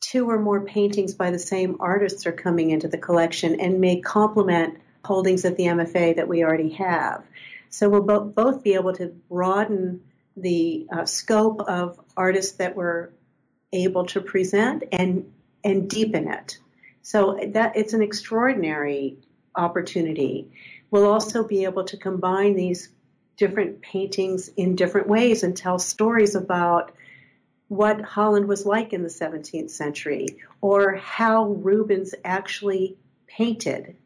two 0.00 0.30
or 0.30 0.38
more 0.38 0.62
paintings 0.62 1.14
by 1.14 1.30
the 1.30 1.38
same 1.38 1.76
artists 1.80 2.26
are 2.26 2.32
coming 2.32 2.70
into 2.70 2.88
the 2.88 2.98
collection 2.98 3.60
and 3.60 3.80
may 3.80 4.00
complement 4.00 4.78
holdings 5.04 5.44
at 5.44 5.56
the 5.56 5.64
MFA 5.64 6.16
that 6.16 6.28
we 6.28 6.42
already 6.42 6.70
have. 6.70 7.24
So 7.70 7.88
we'll 7.88 8.02
bo- 8.02 8.24
both 8.24 8.62
be 8.62 8.74
able 8.74 8.92
to 8.94 9.06
broaden 9.28 10.02
the 10.36 10.86
uh, 10.92 11.06
scope 11.06 11.62
of 11.62 11.98
artists 12.16 12.56
that 12.56 12.76
we're 12.76 13.10
able 13.72 14.06
to 14.06 14.20
present 14.20 14.84
and 14.92 15.32
and 15.62 15.88
deepen 15.88 16.28
it. 16.28 16.58
So 17.02 17.38
that 17.54 17.76
it's 17.76 17.92
an 17.92 18.02
extraordinary 18.02 19.18
opportunity. 19.54 20.50
We'll 20.90 21.10
also 21.10 21.46
be 21.46 21.64
able 21.64 21.84
to 21.84 21.96
combine 21.96 22.54
these 22.56 22.88
different 23.36 23.80
paintings 23.80 24.48
in 24.48 24.76
different 24.76 25.08
ways 25.08 25.42
and 25.42 25.56
tell 25.56 25.78
stories 25.78 26.34
about 26.34 26.92
what 27.68 28.00
Holland 28.00 28.48
was 28.48 28.66
like 28.66 28.92
in 28.92 29.02
the 29.02 29.08
17th 29.08 29.70
century 29.70 30.26
or 30.60 30.96
how 30.96 31.46
Rubens 31.46 32.14
actually 32.24 32.98
painted 33.26 33.96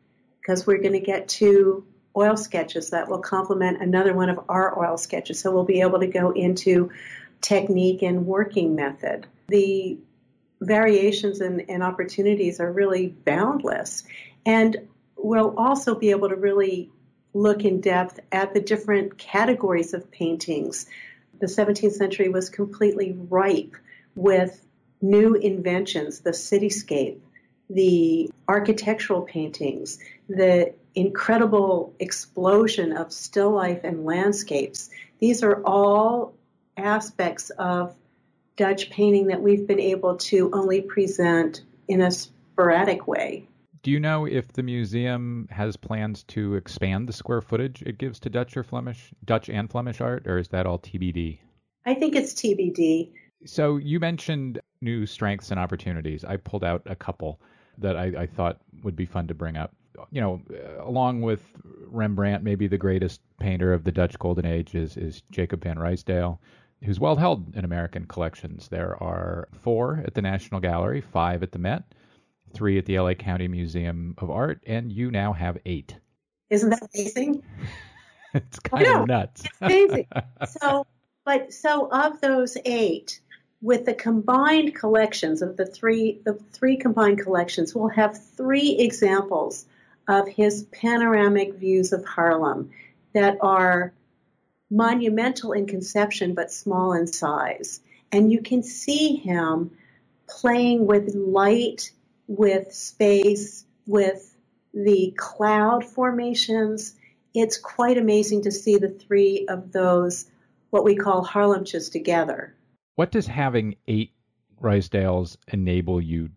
because 0.41 0.67
we're 0.67 0.83
going 0.83 0.93
to 0.93 1.01
get 1.01 1.29
two 1.29 1.87
oil 2.17 2.37
sketches 2.37 2.91
that 2.91 3.09
will 3.09 3.19
complement 3.19 3.83
another 3.83 4.15
one 4.15 4.31
of 4.31 4.39
our 4.49 4.79
oil 4.79 4.97
sketches. 4.97 5.41
So 5.41 5.51
we'll 5.51 5.65
be 5.65 5.81
able 5.81 6.01
to 6.01 6.07
go 6.07 6.31
into 6.31 6.91
technique 7.41 8.03
and 8.03 8.27
working 8.27 8.75
method. 8.75 9.27
The 9.49 9.99
variations 10.61 11.41
and, 11.41 11.69
and 11.69 11.83
opportunities 11.83 12.61
are 12.61 12.73
really 12.73 13.09
boundless. 13.09 14.05
And 14.47 14.89
we'll 15.17 15.55
also 15.59 15.95
be 15.95 16.11
able 16.11 16.29
to 16.29 16.37
really 16.37 16.91
look 17.33 17.65
in 17.65 17.81
depth 17.81 18.21
at 18.31 18.55
the 18.55 18.61
different 18.61 19.19
categories 19.19 19.93
of 19.93 20.11
paintings. 20.11 20.87
The 21.41 21.47
17th 21.47 21.93
century 21.93 22.29
was 22.29 22.49
completely 22.49 23.13
ripe 23.13 23.75
with 24.15 24.65
new 25.03 25.35
inventions, 25.35 26.21
the 26.21 26.31
cityscape, 26.31 27.19
the 27.69 28.31
architectural 28.49 29.23
paintings, 29.23 29.99
the 30.29 30.75
incredible 30.95 31.95
explosion 31.99 32.97
of 32.97 33.13
still 33.13 33.51
life 33.51 33.81
and 33.85 34.05
landscapes. 34.05 34.91
These 35.19 35.43
are 35.43 35.63
all 35.65 36.35
aspects 36.77 37.51
of 37.51 37.95
Dutch 38.57 38.91
painting 38.91 39.29
that 39.29 39.43
we've 39.43 39.67
been 39.67 39.81
able 39.81 40.17
to 40.17 40.51
only 40.53 40.81
present 40.81 41.63
in 41.89 42.01
a 42.01 42.11
sporadic 42.11 43.07
way. 43.07 43.49
Do 43.83 43.91
you 43.91 44.01
know 44.01 44.25
if 44.27 44.53
the 44.53 44.63
museum 44.63 45.47
has 45.51 45.77
plans 45.77 46.23
to 46.29 46.55
expand 46.55 47.07
the 47.07 47.13
square 47.13 47.43
footage 47.43 47.83
it 47.83 47.99
gives 47.99 48.19
to 48.21 48.31
Dutch 48.31 48.57
or 48.57 48.63
Flemish, 48.63 49.13
Dutch 49.25 49.51
and 49.51 49.71
Flemish 49.71 50.01
art, 50.01 50.27
or 50.27 50.39
is 50.39 50.49
that 50.49 50.67
all 50.67 50.79
TBD? 50.79 51.39
I 51.85 51.95
think 51.95 52.17
it's 52.17 52.33
TBD. 52.33 53.11
So 53.45 53.77
you 53.77 54.01
mentioned 54.01 54.61
new 54.81 55.05
strengths 55.05 55.51
and 55.51 55.61
opportunities. 55.61 56.25
I 56.25 56.39
pulled 56.39 56.65
out 56.65 56.83
a 56.87 56.95
couple 56.95 57.41
that 57.79 57.97
I, 57.97 58.05
I 58.21 58.27
thought 58.27 58.61
would 58.83 58.97
be 58.97 59.05
fun 59.05 59.27
to 59.27 59.35
bring 59.35 59.57
up. 59.57 59.75
You 60.11 60.21
know, 60.21 60.43
uh, 60.53 60.85
along 60.85 61.23
with 61.23 61.43
Rembrandt, 61.87 62.43
maybe 62.43 62.67
the 62.67 62.79
greatest 62.79 63.21
painter 63.39 63.73
of 63.73 63.85
the 63.85 63.93
Dutch 63.93 64.19
Golden 64.19 64.47
Age 64.47 64.75
is, 64.75 64.97
is 64.97 65.23
Jacob 65.31 65.63
van 65.63 65.77
Ruysdael, 65.77 66.39
who's 66.83 67.01
well 67.01 67.17
held 67.17 67.57
in 67.57 67.65
American 67.65 68.07
collections. 68.07 68.69
There 68.69 69.01
are 69.03 69.49
four 69.63 70.03
at 70.05 70.15
the 70.15 70.23
National 70.23 70.61
Gallery, 70.61 71.01
five 71.01 71.43
at 71.43 71.53
the 71.53 71.59
Met, 71.59 71.85
three 72.53 72.79
at 72.79 72.87
the 72.87 72.99
LA 72.99 73.15
County 73.15 73.49
Museum 73.49 74.15
of 74.19 74.31
Art, 74.31 74.63
and 74.67 74.91
you 74.93 75.11
now 75.11 75.33
have 75.33 75.59
eight. 75.65 75.97
Isn't 76.51 76.71
that 76.71 76.89
amazing? 76.95 77.43
it's 78.35 78.59
kind 78.61 78.87
of 78.87 79.07
nuts. 79.07 79.45
It's 79.45 79.61
amazing. 79.61 80.07
so, 80.61 80.87
but 81.25 81.53
so 81.53 81.89
of 81.91 82.21
those 82.21 82.57
eight, 82.65 83.21
with 83.63 83.87
the 83.87 83.95
combined 83.95 84.75
collections 84.75 85.41
of 85.41 85.57
the 85.57 85.67
three 85.67 86.21
the 86.25 86.35
three 86.53 86.77
combined 86.77 87.21
collections, 87.21 87.75
we'll 87.75 87.89
have 87.89 88.23
three 88.37 88.77
examples 88.79 89.67
of 90.09 90.29
his 90.29 90.65
panoramic 90.65 91.55
views 91.55 91.93
of 91.93 92.05
Haarlem 92.05 92.71
that 93.13 93.39
are 93.41 93.93
monumental 94.71 95.53
in 95.53 95.67
conception 95.67 96.35
but 96.35 96.51
small 96.51 96.93
in 96.93 97.07
size. 97.07 97.81
And 98.13 98.31
you 98.31 98.43
can 98.43 98.63
see 98.63 99.17
him 99.17 99.73
playing 100.29 100.87
with 100.87 101.15
light, 101.15 101.93
with 102.27 102.73
space, 102.73 103.65
with 103.87 104.35
the 104.73 105.15
cloud 105.17 105.85
formations. 105.85 106.95
It's 107.35 107.59
quite 107.59 107.99
amazing 107.99 108.43
to 108.43 108.53
see 108.53 108.79
the 108.79 108.89
three 108.89 109.47
of 109.49 109.73
those, 109.73 110.27
what 110.71 110.85
we 110.85 110.97
call 110.97 111.25
Haarlempjes 111.25 111.91
together. 111.91 112.55
What 112.97 113.11
does 113.11 113.27
having 113.27 113.77
eight 113.87 114.13
Ruysdaels 114.61 115.37
enable 115.49 116.01
you 116.01 116.31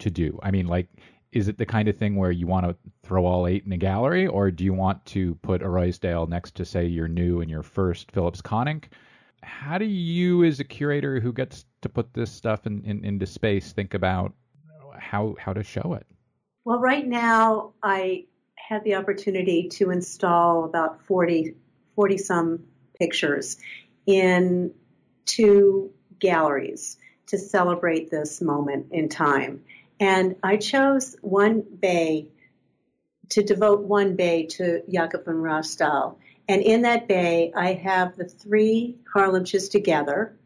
to 0.00 0.10
do? 0.10 0.38
I 0.42 0.50
mean, 0.50 0.66
like, 0.66 0.88
is 1.34 1.48
it 1.48 1.58
the 1.58 1.66
kind 1.66 1.88
of 1.88 1.96
thing 1.96 2.14
where 2.14 2.30
you 2.30 2.46
want 2.46 2.64
to 2.64 2.76
throw 3.02 3.26
all 3.26 3.46
eight 3.46 3.66
in 3.66 3.72
a 3.72 3.76
gallery, 3.76 4.26
or 4.26 4.50
do 4.50 4.64
you 4.64 4.72
want 4.72 5.04
to 5.06 5.34
put 5.36 5.62
a 5.62 5.66
Ruysdael 5.66 6.28
next 6.28 6.54
to, 6.56 6.64
say, 6.64 6.86
your 6.86 7.08
new 7.08 7.40
and 7.40 7.50
your 7.50 7.64
first 7.64 8.12
Philips 8.12 8.40
Koninck? 8.40 8.84
How 9.42 9.76
do 9.76 9.84
you, 9.84 10.44
as 10.44 10.60
a 10.60 10.64
curator 10.64 11.20
who 11.20 11.32
gets 11.32 11.66
to 11.82 11.88
put 11.88 12.14
this 12.14 12.30
stuff 12.30 12.66
in, 12.66 12.84
in, 12.84 13.04
into 13.04 13.26
space, 13.26 13.72
think 13.72 13.94
about 13.94 14.32
how 14.96 15.34
how 15.38 15.52
to 15.52 15.62
show 15.62 15.94
it? 15.94 16.06
Well, 16.64 16.78
right 16.78 17.06
now 17.06 17.72
I 17.82 18.26
had 18.54 18.84
the 18.84 18.94
opportunity 18.94 19.68
to 19.68 19.90
install 19.90 20.64
about 20.64 21.02
40, 21.02 21.54
40 21.96 22.16
some 22.16 22.64
pictures 22.98 23.58
in 24.06 24.72
two 25.26 25.90
galleries 26.20 26.96
to 27.26 27.38
celebrate 27.38 28.10
this 28.10 28.40
moment 28.40 28.86
in 28.92 29.08
time. 29.08 29.62
And 30.00 30.36
I 30.42 30.56
chose 30.56 31.16
one 31.20 31.62
bay 31.62 32.28
to 33.30 33.42
devote 33.42 33.82
one 33.82 34.16
bay 34.16 34.46
to 34.46 34.82
Jacob 34.90 35.24
van 35.24 35.36
Ruysdael. 35.36 36.16
And 36.48 36.62
in 36.62 36.82
that 36.82 37.08
bay, 37.08 37.52
I 37.56 37.72
have 37.74 38.16
the 38.16 38.26
three 38.26 38.96
Haarlempjes 39.14 39.70
together 39.70 40.36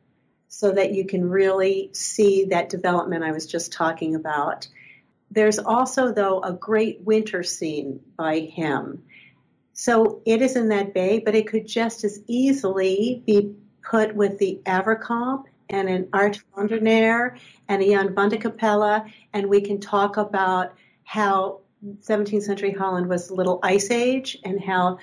so 0.48 0.72
that 0.72 0.92
you 0.92 1.04
can 1.04 1.28
really 1.28 1.90
see 1.92 2.46
that 2.46 2.68
development 2.68 3.24
I 3.24 3.32
was 3.32 3.46
just 3.46 3.72
talking 3.72 4.14
about. 4.14 4.68
There's 5.30 5.58
also, 5.58 6.12
though, 6.12 6.40
a 6.40 6.52
great 6.52 7.00
winter 7.02 7.42
scene 7.42 8.00
by 8.16 8.38
him. 8.38 9.02
So 9.74 10.22
it 10.24 10.40
is 10.40 10.56
in 10.56 10.70
that 10.70 10.94
bay, 10.94 11.18
but 11.18 11.34
it 11.34 11.48
could 11.48 11.66
just 11.66 12.04
as 12.04 12.20
easily 12.26 13.22
be 13.26 13.54
put 13.82 14.14
with 14.14 14.38
the 14.38 14.60
Avercamp 14.64 15.44
and 15.70 15.88
an 15.88 16.08
Art 16.12 16.40
Neer 16.56 17.36
and 17.68 17.82
a 17.82 17.86
Jan 17.86 18.14
van 18.14 18.28
de 18.28 18.38
Cappelle, 18.38 19.06
and 19.32 19.46
we 19.48 19.60
can 19.60 19.80
talk 19.80 20.16
about 20.16 20.74
how 21.04 21.60
17th 21.84 22.42
century 22.42 22.72
Holland 22.72 23.08
was 23.08 23.30
a 23.30 23.34
little 23.34 23.60
ice 23.62 23.90
age 23.90 24.38
and 24.44 24.60
how 24.60 24.98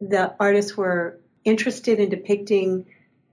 the 0.00 0.34
artists 0.40 0.76
were 0.76 1.20
interested 1.44 2.00
in 2.00 2.08
depicting 2.08 2.86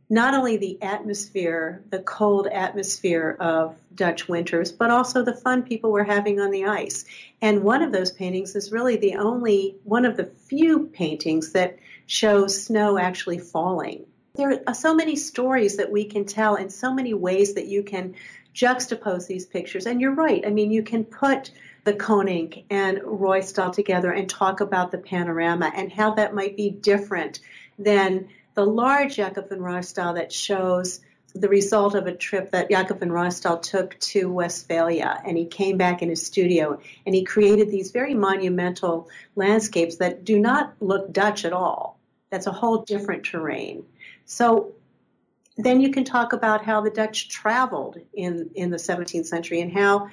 not 0.09 0.33
only 0.33 0.57
the 0.57 0.77
atmosphere, 0.81 1.81
the 1.89 1.99
cold 1.99 2.45
atmosphere 2.45 3.37
of 3.39 3.77
Dutch 3.95 4.27
winters, 4.27 4.69
but 4.69 4.91
also 4.91 5.23
the 5.23 5.33
fun 5.33 5.63
people 5.63 5.89
were 5.89 6.03
having 6.03 6.41
on 6.41 6.51
the 6.51 6.65
ice. 6.65 7.05
And 7.41 7.63
one 7.63 7.81
of 7.81 7.93
those 7.93 8.11
paintings 8.11 8.53
is 8.57 8.73
really 8.73 8.97
the 8.97 9.15
only, 9.15 9.77
one 9.85 10.03
of 10.03 10.17
the 10.17 10.25
few 10.25 10.87
paintings 10.87 11.53
that 11.53 11.77
shows 12.07 12.61
snow 12.61 12.97
actually 12.97 13.39
falling. 13.39 14.05
There 14.41 14.59
are 14.65 14.73
so 14.73 14.95
many 14.95 15.17
stories 15.17 15.77
that 15.77 15.91
we 15.91 16.05
can 16.05 16.25
tell 16.25 16.55
and 16.55 16.73
so 16.73 16.91
many 16.91 17.13
ways 17.13 17.53
that 17.53 17.67
you 17.67 17.83
can 17.83 18.15
juxtapose 18.55 19.27
these 19.27 19.45
pictures. 19.45 19.85
And 19.85 20.01
you're 20.01 20.15
right. 20.15 20.43
I 20.43 20.49
mean, 20.49 20.71
you 20.71 20.81
can 20.81 21.05
put 21.05 21.51
the 21.83 21.93
Koninck 21.93 22.63
and 22.71 22.97
Ruysdael 23.01 23.71
together 23.71 24.11
and 24.11 24.27
talk 24.27 24.59
about 24.59 24.89
the 24.89 24.97
panorama 24.97 25.71
and 25.75 25.91
how 25.91 26.15
that 26.15 26.33
might 26.33 26.57
be 26.57 26.71
different 26.71 27.39
than 27.77 28.29
the 28.55 28.65
large 28.65 29.17
Jacob 29.17 29.49
van 29.49 29.59
Ruysdael 29.59 30.15
that 30.15 30.33
shows 30.33 31.01
the 31.35 31.47
result 31.47 31.93
of 31.93 32.07
a 32.07 32.15
trip 32.15 32.49
that 32.49 32.71
Jacob 32.71 32.99
van 32.99 33.09
Ruysdael 33.09 33.61
took 33.61 33.99
to 33.99 34.27
Westphalia. 34.27 35.21
And 35.23 35.37
he 35.37 35.45
came 35.45 35.77
back 35.77 36.01
in 36.01 36.09
his 36.09 36.25
studio 36.25 36.79
and 37.05 37.13
he 37.13 37.25
created 37.25 37.69
these 37.69 37.91
very 37.91 38.15
monumental 38.15 39.07
landscapes 39.35 39.97
that 39.97 40.25
do 40.25 40.39
not 40.39 40.73
look 40.79 41.13
Dutch 41.13 41.45
at 41.45 41.53
all. 41.53 41.99
That's 42.31 42.47
a 42.47 42.51
whole 42.51 42.83
different 42.83 43.25
terrain. 43.25 43.83
So 44.25 44.73
then 45.57 45.81
you 45.81 45.91
can 45.91 46.03
talk 46.03 46.33
about 46.33 46.63
how 46.63 46.81
the 46.81 46.89
Dutch 46.89 47.29
traveled 47.29 47.97
in, 48.13 48.51
in 48.55 48.69
the 48.69 48.77
17th 48.77 49.25
century 49.25 49.61
and 49.61 49.71
how, 49.71 50.09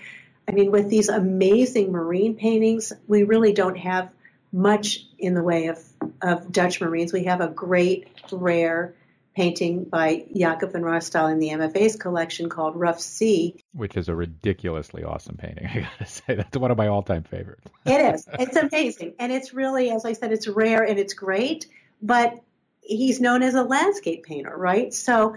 I 0.47 0.53
mean, 0.53 0.71
with 0.71 0.89
these 0.89 1.09
amazing 1.09 1.93
marine 1.93 2.35
paintings, 2.35 2.93
we 3.07 3.23
really 3.23 3.53
don't 3.53 3.77
have 3.77 4.11
much 4.53 5.07
in 5.19 5.35
the 5.35 5.43
way 5.43 5.67
of, 5.67 5.83
of 6.23 6.51
Dutch 6.51 6.81
marines. 6.81 7.13
We 7.13 7.25
have 7.25 7.41
a 7.41 7.49
great, 7.49 8.09
rare 8.33 8.95
painting 9.39 9.85
by 9.85 10.25
Jacob 10.35 10.73
van 10.73 10.83
Ruysdael 10.83 11.31
in 11.31 11.39
the 11.39 11.51
MFA's 11.51 11.95
collection 11.95 12.49
called 12.49 12.75
Rough 12.75 12.99
Sea. 12.99 13.55
Which 13.73 13.97
is 13.97 14.09
a 14.09 14.15
ridiculously 14.15 15.05
awesome 15.05 15.37
painting, 15.37 15.67
I 15.67 15.81
gotta 15.81 16.11
say. 16.11 16.35
That's 16.35 16.57
one 16.57 16.73
of 16.73 16.77
my 16.77 16.89
all 16.89 17.03
time 17.03 17.23
favorites. 17.23 17.71
it 17.87 18.15
is. 18.15 18.29
It's 18.33 18.57
amazing. 18.57 19.15
And 19.21 19.31
it's 19.31 19.55
really, 19.55 19.91
as 19.91 20.05
I 20.05 20.15
said, 20.15 20.33
it's 20.33 20.49
rare 20.49 20.83
and 20.83 20.99
it's 20.99 21.15
great, 21.15 21.69
but 22.03 22.41
he's 22.89 23.20
known 23.20 23.43
as 23.43 23.55
a 23.55 23.62
landscape 23.62 24.24
painter, 24.24 24.57
right? 24.57 24.93
So 24.93 25.36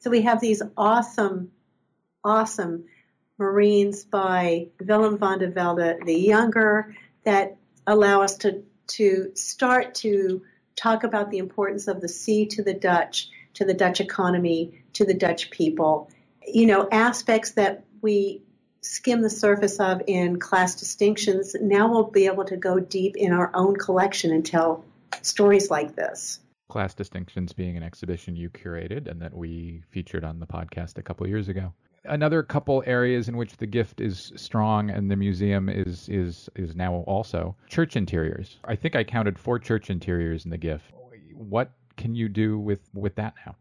so 0.00 0.08
we 0.10 0.22
have 0.22 0.40
these 0.40 0.62
awesome, 0.78 1.50
awesome 2.24 2.84
Marines 3.38 4.04
by 4.04 4.68
Willem 4.80 5.18
van 5.18 5.38
de 5.38 5.50
Velde 5.50 5.98
the 6.04 6.14
Younger 6.14 6.96
that 7.24 7.56
allow 7.86 8.22
us 8.22 8.38
to, 8.38 8.62
to 8.88 9.32
start 9.34 9.96
to 9.96 10.42
talk 10.74 11.04
about 11.04 11.30
the 11.30 11.36
importance 11.36 11.86
of 11.86 12.00
the 12.00 12.08
sea 12.08 12.46
to 12.46 12.62
the 12.62 12.72
Dutch, 12.72 13.28
to 13.54 13.66
the 13.66 13.74
Dutch 13.74 14.00
economy, 14.00 14.82
to 14.94 15.04
the 15.04 15.12
Dutch 15.12 15.50
people. 15.50 16.10
You 16.46 16.66
know, 16.66 16.88
aspects 16.90 17.52
that 17.52 17.84
we 18.00 18.42
skim 18.80 19.20
the 19.20 19.28
surface 19.28 19.80
of 19.80 20.00
in 20.06 20.38
class 20.38 20.76
distinctions. 20.76 21.54
Now 21.60 21.90
we'll 21.90 22.04
be 22.04 22.24
able 22.24 22.46
to 22.46 22.56
go 22.56 22.80
deep 22.80 23.16
in 23.16 23.32
our 23.32 23.50
own 23.52 23.76
collection 23.76 24.32
and 24.32 24.46
tell 24.46 24.84
stories 25.20 25.70
like 25.70 25.94
this. 25.94 26.40
Class 26.70 26.94
Distinctions 26.94 27.52
being 27.52 27.76
an 27.76 27.82
exhibition 27.82 28.36
you 28.36 28.48
curated 28.48 29.08
and 29.10 29.20
that 29.20 29.34
we 29.34 29.82
featured 29.90 30.24
on 30.24 30.40
the 30.40 30.46
podcast 30.46 30.96
a 30.96 31.02
couple 31.02 31.26
years 31.26 31.48
ago. 31.48 31.72
Another 32.04 32.42
couple 32.42 32.82
areas 32.86 33.28
in 33.28 33.36
which 33.36 33.58
the 33.58 33.66
gift 33.66 34.00
is 34.00 34.32
strong 34.34 34.88
and 34.88 35.10
the 35.10 35.16
museum 35.16 35.68
is 35.68 36.08
is 36.08 36.48
is 36.56 36.74
now 36.74 36.94
also 37.06 37.54
church 37.68 37.94
interiors. 37.94 38.56
I 38.64 38.74
think 38.76 38.96
I 38.96 39.04
counted 39.04 39.38
four 39.38 39.58
church 39.58 39.90
interiors 39.90 40.46
in 40.46 40.50
the 40.50 40.56
gift. 40.56 40.92
What 41.34 41.72
can 41.98 42.14
you 42.14 42.30
do 42.30 42.58
with 42.58 42.80
with 42.94 43.16
that 43.16 43.34
now? 43.44 43.56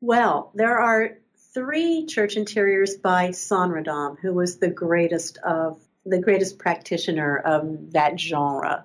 Well, 0.00 0.50
there 0.54 0.78
are 0.78 1.18
three 1.52 2.06
church 2.06 2.36
interiors 2.36 2.96
by 2.96 3.28
Saenredam, 3.28 4.18
who 4.18 4.32
was 4.32 4.58
the 4.58 4.68
greatest 4.68 5.36
of 5.38 5.78
the 6.06 6.18
greatest 6.18 6.58
practitioner 6.58 7.38
of 7.38 7.92
that 7.92 8.18
genre 8.18 8.84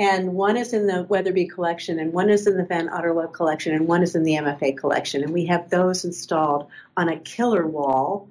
and 0.00 0.32
one 0.32 0.56
is 0.56 0.72
in 0.72 0.86
the 0.86 1.04
Weatherbie 1.04 1.50
collection, 1.50 1.98
and 1.98 2.14
one 2.14 2.30
is 2.30 2.46
in 2.46 2.56
the 2.56 2.64
Van 2.64 2.88
Otterloo 2.88 3.30
collection, 3.34 3.74
and 3.74 3.86
one 3.86 4.02
is 4.02 4.14
in 4.14 4.22
the 4.22 4.32
MFA 4.32 4.74
collection. 4.74 5.22
And 5.22 5.30
we 5.30 5.44
have 5.44 5.68
those 5.68 6.06
installed 6.06 6.70
on 6.96 7.10
a 7.10 7.18
killer 7.18 7.66
wall 7.66 8.30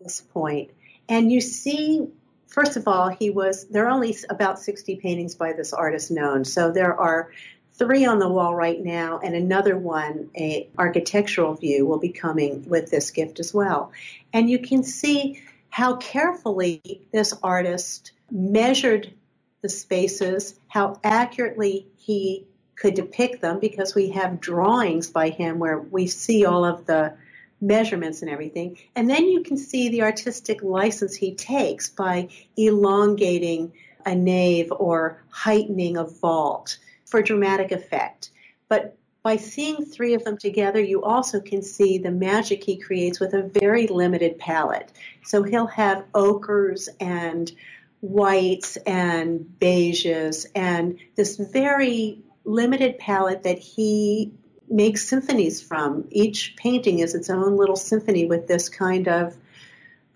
at 0.00 0.04
this 0.04 0.22
point. 0.22 0.70
And 1.10 1.30
you 1.30 1.42
see, 1.42 2.08
first 2.46 2.78
of 2.78 2.88
all, 2.88 3.10
he 3.10 3.28
was, 3.28 3.66
there 3.66 3.84
are 3.84 3.90
only 3.90 4.16
about 4.30 4.60
60 4.60 4.96
paintings 4.96 5.34
by 5.34 5.52
this 5.52 5.74
artist 5.74 6.10
known. 6.10 6.46
So 6.46 6.72
there 6.72 6.98
are 6.98 7.30
three 7.74 8.06
on 8.06 8.18
the 8.18 8.28
wall 8.28 8.54
right 8.54 8.82
now, 8.82 9.20
and 9.22 9.34
another 9.34 9.76
one, 9.76 10.30
a 10.34 10.70
architectural 10.78 11.52
view, 11.52 11.84
will 11.84 11.98
be 11.98 12.08
coming 12.08 12.66
with 12.66 12.90
this 12.90 13.10
gift 13.10 13.40
as 13.40 13.52
well. 13.52 13.92
And 14.32 14.48
you 14.48 14.58
can 14.58 14.82
see 14.82 15.42
how 15.68 15.96
carefully 15.96 17.02
this 17.12 17.34
artist 17.42 18.12
measured 18.30 19.12
the 19.62 19.68
spaces, 19.68 20.58
how 20.68 20.98
accurately 21.04 21.86
he 21.96 22.46
could 22.76 22.94
depict 22.94 23.42
them 23.42 23.60
because 23.60 23.94
we 23.94 24.10
have 24.10 24.40
drawings 24.40 25.10
by 25.10 25.28
him 25.28 25.58
where 25.58 25.78
we 25.78 26.06
see 26.06 26.46
all 26.46 26.64
of 26.64 26.86
the 26.86 27.12
measurements 27.60 28.22
and 28.22 28.30
everything. 28.30 28.78
And 28.96 29.08
then 29.08 29.26
you 29.26 29.42
can 29.42 29.58
see 29.58 29.90
the 29.90 30.02
artistic 30.02 30.62
license 30.62 31.14
he 31.14 31.34
takes 31.34 31.90
by 31.90 32.28
elongating 32.56 33.72
a 34.06 34.14
nave 34.14 34.72
or 34.72 35.22
heightening 35.28 35.98
a 35.98 36.04
vault 36.04 36.78
for 37.04 37.20
dramatic 37.20 37.70
effect. 37.70 38.30
But 38.68 38.96
by 39.22 39.36
seeing 39.36 39.84
three 39.84 40.14
of 40.14 40.24
them 40.24 40.38
together, 40.38 40.80
you 40.80 41.02
also 41.02 41.40
can 41.40 41.62
see 41.62 41.98
the 41.98 42.10
magic 42.10 42.64
he 42.64 42.78
creates 42.78 43.20
with 43.20 43.34
a 43.34 43.42
very 43.42 43.86
limited 43.86 44.38
palette. 44.38 44.92
So 45.24 45.42
he'll 45.42 45.66
have 45.66 46.04
ochres 46.14 46.88
and 47.00 47.52
whites 48.00 48.76
and 48.86 49.40
beiges 49.60 50.46
and 50.54 50.98
this 51.16 51.36
very 51.36 52.22
limited 52.44 52.98
palette 52.98 53.42
that 53.42 53.58
he 53.58 54.32
makes 54.68 55.08
symphonies 55.08 55.60
from. 55.60 56.06
Each 56.10 56.54
painting 56.56 57.00
is 57.00 57.14
its 57.14 57.28
own 57.28 57.56
little 57.56 57.76
symphony 57.76 58.26
with 58.26 58.46
this 58.46 58.68
kind 58.68 59.08
of 59.08 59.36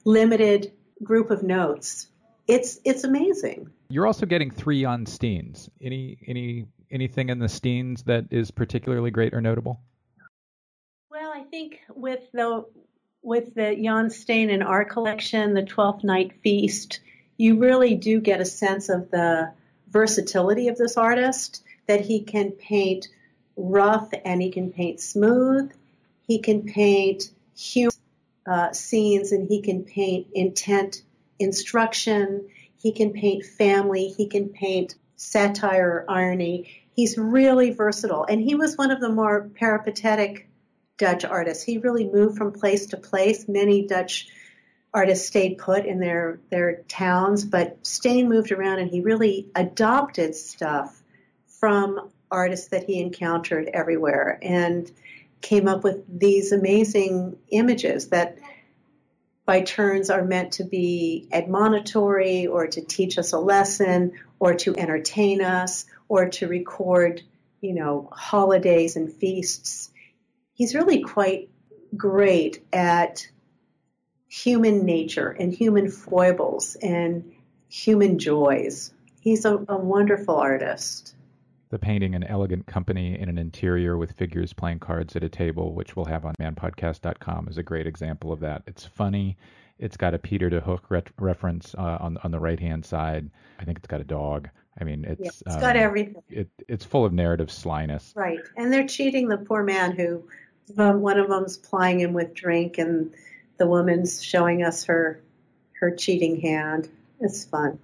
limited 0.05 0.72
group 1.03 1.30
of 1.30 1.43
notes. 1.43 2.09
It's 2.47 2.78
it's 2.85 3.05
amazing. 3.05 3.70
You're 3.89 4.07
also 4.07 4.26
getting 4.26 4.51
three 4.51 4.82
Jan 4.82 5.07
Steens. 5.07 5.68
Any 5.80 6.18
any 6.26 6.66
anything 6.91 7.28
in 7.30 7.39
the 7.39 7.47
Steens 7.47 8.05
that 8.05 8.26
is 8.30 8.51
particularly 8.51 9.11
great 9.11 9.35
or 9.35 9.41
notable? 9.41 9.80
Well, 11.11 11.32
I 11.35 11.43
think 11.45 11.80
with 11.95 12.20
the 12.32 12.64
with 13.22 13.55
the 13.55 13.76
Jan 13.82 14.11
Steen 14.11 14.51
in 14.51 14.62
our 14.62 14.85
collection, 14.85 15.55
the 15.55 15.62
Twelfth 15.62 16.05
Night 16.05 16.32
Feast, 16.43 17.01
you 17.37 17.59
really 17.59 17.95
do 17.95 18.20
get 18.20 18.41
a 18.41 18.45
sense 18.45 18.89
of 18.89 19.11
the 19.11 19.53
versatility 19.91 20.68
of 20.68 20.76
this 20.76 20.97
artist 20.97 21.62
that 21.87 22.01
he 22.01 22.20
can 22.20 22.53
paint 22.53 23.09
rough 23.57 24.11
and 24.24 24.41
he 24.43 24.51
can 24.51 24.72
paint 24.72 25.01
smooth. 25.01 25.72
He 26.26 26.39
can 26.39 26.62
paint 26.62 27.30
human 27.57 27.93
uh, 28.47 28.72
scenes 28.72 29.32
and 29.32 29.49
he 29.49 29.62
can 29.62 29.85
paint 29.85 30.26
intent, 30.35 31.03
instruction. 31.39 32.49
He 32.80 32.93
can 32.93 33.12
paint 33.12 33.45
family. 33.45 34.09
He 34.09 34.26
can 34.26 34.49
paint 34.49 34.95
satire 35.16 35.89
or 35.89 36.05
irony. 36.09 36.82
He's 36.95 37.18
really 37.18 37.70
versatile. 37.70 38.24
And 38.24 38.41
he 38.41 38.55
was 38.55 38.76
one 38.76 38.91
of 38.91 39.01
the 39.01 39.09
more 39.09 39.49
peripatetic 39.55 40.49
Dutch 40.97 41.24
artists. 41.24 41.64
He 41.64 41.78
really 41.78 42.05
moved 42.05 42.39
from 42.39 42.53
place 42.53 42.87
to 42.87 42.97
place. 42.97 43.49
Many 43.49 43.87
Dutch 43.87 44.28
artists 44.95 45.26
stayed 45.26 45.59
put 45.59 45.84
in 45.84 45.99
their 45.99 46.38
their 46.51 46.76
towns, 46.88 47.45
but 47.45 47.84
Steen 47.84 48.28
moved 48.28 48.53
around 48.53 48.78
and 48.78 48.88
he 48.88 49.01
really 49.01 49.49
adopted 49.55 50.36
stuff 50.36 51.03
from 51.49 52.11
artists 52.30 52.68
that 52.68 52.84
he 52.84 53.01
encountered 53.01 53.68
everywhere 53.74 54.38
and 54.40 54.90
came 55.40 55.68
up 55.68 55.82
with 55.82 56.03
these 56.09 56.53
amazing 56.53 57.36
images 57.51 58.09
that 58.09 58.38
by 59.45 59.61
turns 59.61 60.09
are 60.09 60.24
meant 60.24 60.53
to 60.53 60.64
be 60.64 61.28
admonitory 61.32 62.47
or 62.47 62.66
to 62.66 62.80
teach 62.80 63.18
us 63.18 63.32
a 63.32 63.38
lesson 63.38 64.12
or 64.38 64.55
to 64.55 64.74
entertain 64.76 65.42
us 65.42 65.84
or 66.09 66.28
to 66.30 66.49
record, 66.49 67.20
you 67.61 67.74
know, 67.74 68.09
holidays 68.12 68.97
and 68.97 69.12
feasts. 69.12 69.90
He's 70.55 70.74
really 70.74 71.03
quite 71.03 71.51
great 71.95 72.64
at 72.72 73.28
human 74.29 74.85
nature 74.85 75.31
and 75.31 75.53
human 75.53 75.91
foibles 75.91 76.77
and 76.77 77.33
human 77.68 78.18
joys. 78.18 78.93
He's 79.20 79.45
a, 79.45 79.57
a 79.68 79.77
wonderful 79.77 80.37
artist. 80.37 81.14
The 81.70 81.79
painting, 81.79 82.14
an 82.14 82.25
elegant 82.25 82.66
company 82.66 83.18
in 83.18 83.29
an 83.29 83.39
interior 83.39 83.97
with 83.97 84.12
figures 84.12 84.53
playing 84.53 84.79
cards 84.79 85.16
at 85.16 85.25
a 85.25 85.29
table, 85.29 85.75
which 85.75 85.97
we'll 85.97 86.05
have 86.05 86.25
on 86.25 86.35
manpodcast.com, 86.41 87.49
is 87.49 87.59
a 87.59 87.62
great 87.62 87.87
example 87.87 88.33
of 88.33 88.41
that. 88.41 88.62
It's 88.66 88.85
funny. 88.85 89.37
It's 89.79 89.97
got 89.97 90.14
a 90.14 90.18
Pieter 90.18 90.51
de 90.51 90.61
Hooch 90.61 90.85
re- 90.89 91.03
reference 91.18 91.75
uh, 91.77 91.99
on 92.01 92.16
on 92.22 92.31
the 92.31 92.39
right 92.39 92.61
hand 92.61 92.85
side. 92.85 93.29
I 93.59 93.64
think 93.64 93.79
it's 93.79 93.89
got 93.89 94.01
a 94.01 94.05
dog. 94.05 94.49
I 94.81 94.85
mean, 94.85 95.05
it's, 95.05 95.20
yeah, 95.20 95.31
it's 95.47 95.55
um, 95.55 95.61
got 95.61 95.77
everything. 95.77 96.22
It, 96.29 96.49
it's 96.68 96.85
full 96.85 97.05
of 97.05 97.12
narrative 97.12 97.51
slyness. 97.51 98.12
Right, 98.14 98.41
and 98.57 98.72
they're 98.72 98.87
cheating 98.87 99.29
the 99.29 99.39
poor 99.39 99.64
man 99.64 99.97
who 99.97 100.22
um, 100.79 101.01
one 101.01 101.18
of 101.18 101.29
them's 101.29 101.57
plying 101.57 102.01
him 102.01 102.12
with 102.12 102.35
drink, 102.35 102.79
and 102.79 103.12
the 103.57 103.66
woman's 103.66 104.22
showing 104.22 104.62
us 104.62 104.84
her 104.84 105.20
her 105.80 105.90
cheating 105.90 106.40
hand. 106.40 106.88
It's 107.20 107.44
fun. 107.44 107.78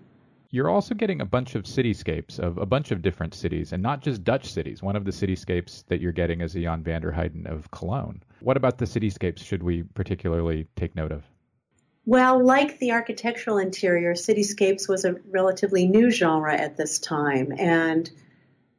You're 0.52 0.68
also 0.68 0.94
getting 0.94 1.20
a 1.20 1.24
bunch 1.24 1.54
of 1.54 1.62
cityscapes 1.62 2.40
of 2.40 2.58
a 2.58 2.66
bunch 2.66 2.90
of 2.90 3.02
different 3.02 3.34
cities, 3.34 3.72
and 3.72 3.82
not 3.82 4.02
just 4.02 4.24
Dutch 4.24 4.52
cities. 4.52 4.82
One 4.82 4.96
of 4.96 5.04
the 5.04 5.12
cityscapes 5.12 5.84
that 5.86 6.00
you're 6.00 6.10
getting 6.10 6.40
is 6.40 6.54
Jan 6.54 6.82
van 6.82 7.02
der 7.02 7.12
Heyden 7.12 7.46
of 7.46 7.70
Cologne. 7.70 8.22
What 8.40 8.56
about 8.56 8.78
the 8.78 8.84
cityscapes 8.84 9.44
should 9.44 9.62
we 9.62 9.84
particularly 9.84 10.66
take 10.74 10.96
note 10.96 11.12
of? 11.12 11.22
Well, 12.04 12.44
like 12.44 12.78
the 12.78 12.90
architectural 12.90 13.58
interior, 13.58 14.14
cityscapes 14.14 14.88
was 14.88 15.04
a 15.04 15.16
relatively 15.30 15.86
new 15.86 16.10
genre 16.10 16.56
at 16.56 16.76
this 16.76 16.98
time, 16.98 17.52
and 17.56 18.10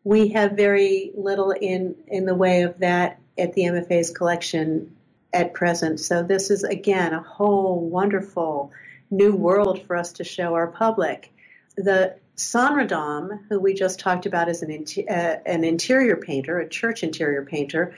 we 0.04 0.30
have 0.30 0.54
very 0.54 1.12
little 1.16 1.52
in, 1.52 1.96
in 2.08 2.26
the 2.26 2.36
way 2.36 2.64
of 2.64 2.80
that 2.80 3.22
at 3.38 3.54
the 3.54 3.62
MFA's 3.62 4.10
collection 4.10 4.98
at 5.34 5.54
present. 5.54 6.00
So 6.00 6.24
this 6.24 6.50
is 6.50 6.64
again 6.64 7.14
a 7.14 7.22
whole 7.22 7.80
wonderful 7.90 8.72
new 9.10 9.36
world 9.36 9.86
for 9.86 9.96
us 9.96 10.14
to 10.14 10.24
show 10.24 10.54
our 10.54 10.68
public. 10.68 11.34
The 11.76 12.16
Saenredam, 12.38 13.40
who 13.50 13.60
we 13.60 13.74
just 13.74 14.00
talked 14.00 14.26
about 14.26 14.50
as 14.50 14.64
an, 14.64 14.86
uh, 15.10 15.36
an 15.46 15.64
interior 15.64 16.16
painter, 16.16 16.60
a 16.60 16.68
church 16.68 17.04
interior 17.04 17.46
painter, 17.46 17.94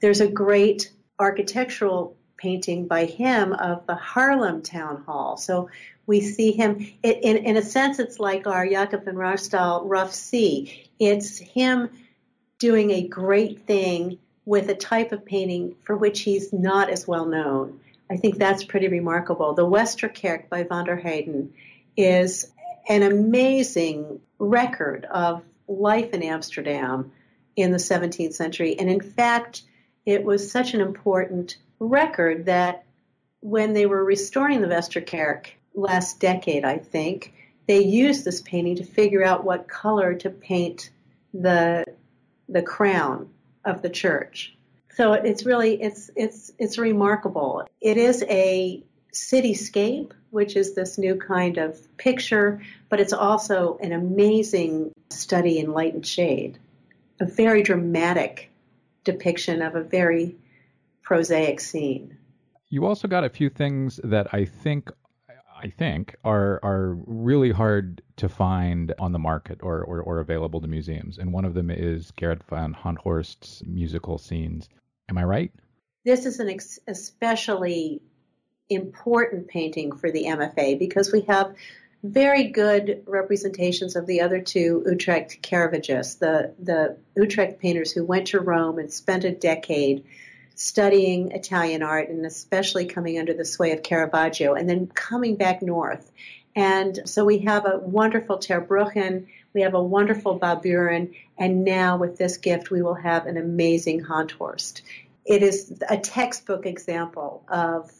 there's 0.00 0.20
a 0.20 0.28
great 0.28 0.92
architectural 1.18 2.16
painting 2.36 2.86
by 2.86 3.04
him 3.04 3.52
of 3.52 3.86
the 3.86 3.94
Haarlem 3.96 4.62
Town 4.62 5.02
Hall. 5.04 5.36
So 5.36 5.70
we 6.06 6.20
see 6.20 6.52
him, 6.52 6.86
it, 7.02 7.18
in, 7.22 7.38
in 7.38 7.56
a 7.56 7.62
sense, 7.62 7.98
it's 7.98 8.20
like 8.20 8.46
our 8.46 8.66
Jacob 8.66 9.04
van 9.04 9.14
Ruysdael 9.14 9.82
Rough 9.84 10.14
Sea. 10.14 10.88
It's 10.98 11.38
him 11.38 11.90
doing 12.58 12.90
a 12.90 13.06
great 13.06 13.66
thing 13.66 14.18
with 14.48 14.70
a 14.70 14.74
type 14.74 15.12
of 15.12 15.26
painting 15.26 15.74
for 15.84 15.94
which 15.94 16.22
he's 16.22 16.54
not 16.54 16.88
as 16.88 17.06
well 17.06 17.26
known. 17.26 17.78
I 18.10 18.16
think 18.16 18.38
that's 18.38 18.64
pretty 18.64 18.88
remarkable. 18.88 19.52
The 19.52 19.66
Westerkerk 19.66 20.48
by 20.48 20.62
van 20.62 20.86
der 20.86 20.96
Heyden 20.96 21.52
is 21.98 22.50
an 22.88 23.02
amazing 23.02 24.20
record 24.38 25.04
of 25.04 25.42
life 25.68 26.14
in 26.14 26.22
Amsterdam 26.22 27.12
in 27.56 27.72
the 27.72 27.76
17th 27.76 28.32
century. 28.32 28.78
And 28.78 28.88
in 28.88 29.02
fact, 29.02 29.64
it 30.06 30.24
was 30.24 30.50
such 30.50 30.72
an 30.72 30.80
important 30.80 31.58
record 31.78 32.46
that 32.46 32.86
when 33.40 33.74
they 33.74 33.84
were 33.84 34.02
restoring 34.02 34.62
the 34.62 34.68
Westerkerk 34.68 35.48
last 35.74 36.20
decade, 36.20 36.64
I 36.64 36.78
think, 36.78 37.34
they 37.66 37.84
used 37.84 38.24
this 38.24 38.40
painting 38.40 38.76
to 38.76 38.84
figure 38.84 39.22
out 39.22 39.44
what 39.44 39.68
color 39.68 40.14
to 40.14 40.30
paint 40.30 40.88
the 41.34 41.84
the 42.48 42.62
crown 42.62 43.28
of 43.64 43.82
the 43.82 43.90
church. 43.90 44.56
So 44.94 45.12
it's 45.12 45.46
really 45.46 45.80
it's 45.80 46.10
it's 46.16 46.50
it's 46.58 46.78
remarkable. 46.78 47.64
It 47.80 47.96
is 47.96 48.24
a 48.28 48.82
cityscape, 49.12 50.12
which 50.30 50.56
is 50.56 50.74
this 50.74 50.98
new 50.98 51.16
kind 51.16 51.58
of 51.58 51.96
picture, 51.96 52.60
but 52.88 53.00
it's 53.00 53.12
also 53.12 53.78
an 53.80 53.92
amazing 53.92 54.92
study 55.10 55.58
in 55.58 55.72
light 55.72 55.94
and 55.94 56.06
shade. 56.06 56.58
A 57.20 57.26
very 57.26 57.62
dramatic 57.62 58.50
depiction 59.04 59.62
of 59.62 59.74
a 59.74 59.82
very 59.82 60.36
prosaic 61.02 61.60
scene. 61.60 62.18
You 62.68 62.84
also 62.84 63.08
got 63.08 63.24
a 63.24 63.30
few 63.30 63.48
things 63.48 63.98
that 64.04 64.34
I 64.34 64.44
think 64.44 64.90
I 65.60 65.68
think 65.68 66.14
are 66.24 66.60
are 66.62 66.96
really 67.06 67.50
hard 67.50 68.02
to 68.16 68.28
find 68.28 68.94
on 68.98 69.12
the 69.12 69.18
market 69.18 69.58
or, 69.62 69.82
or, 69.82 70.00
or 70.00 70.20
available 70.20 70.60
to 70.60 70.68
museums. 70.68 71.18
And 71.18 71.32
one 71.32 71.44
of 71.44 71.54
them 71.54 71.70
is 71.70 72.12
Gerrit 72.12 72.42
van 72.48 72.72
Honthorst's 72.72 73.62
musical 73.66 74.18
scenes. 74.18 74.68
Am 75.08 75.18
I 75.18 75.24
right? 75.24 75.52
This 76.04 76.26
is 76.26 76.40
an 76.40 76.48
ex- 76.48 76.80
especially 76.86 78.02
important 78.68 79.48
painting 79.48 79.92
for 79.92 80.10
the 80.10 80.24
MFA 80.24 80.78
because 80.78 81.12
we 81.12 81.22
have 81.22 81.54
very 82.02 82.44
good 82.44 83.02
representations 83.06 83.96
of 83.96 84.06
the 84.06 84.20
other 84.20 84.40
two 84.40 84.84
Utrecht 84.86 85.42
Caravaggers, 85.42 86.18
the, 86.18 86.54
the 86.62 86.96
Utrecht 87.16 87.60
painters 87.60 87.90
who 87.90 88.04
went 88.04 88.28
to 88.28 88.40
Rome 88.40 88.78
and 88.78 88.92
spent 88.92 89.24
a 89.24 89.32
decade 89.32 90.04
studying 90.58 91.30
Italian 91.30 91.84
art 91.84 92.08
and 92.08 92.26
especially 92.26 92.84
coming 92.84 93.16
under 93.16 93.32
the 93.32 93.44
sway 93.44 93.70
of 93.70 93.84
Caravaggio 93.84 94.54
and 94.54 94.68
then 94.68 94.88
coming 94.88 95.36
back 95.36 95.62
north. 95.62 96.10
And 96.56 96.98
so 97.04 97.24
we 97.24 97.38
have 97.40 97.64
a 97.64 97.78
wonderful 97.78 98.38
Ter 98.38 98.60
Brugghen, 98.60 99.28
we 99.54 99.60
have 99.60 99.74
a 99.74 99.82
wonderful 99.82 100.36
Baburen, 100.38 101.14
and 101.38 101.64
now 101.64 101.96
with 101.96 102.18
this 102.18 102.38
gift 102.38 102.72
we 102.72 102.82
will 102.82 102.96
have 102.96 103.26
an 103.26 103.36
amazing 103.36 104.02
Honthorst. 104.02 104.82
It 105.24 105.44
is 105.44 105.80
a 105.88 105.96
textbook 105.96 106.66
example 106.66 107.44
of 107.48 107.92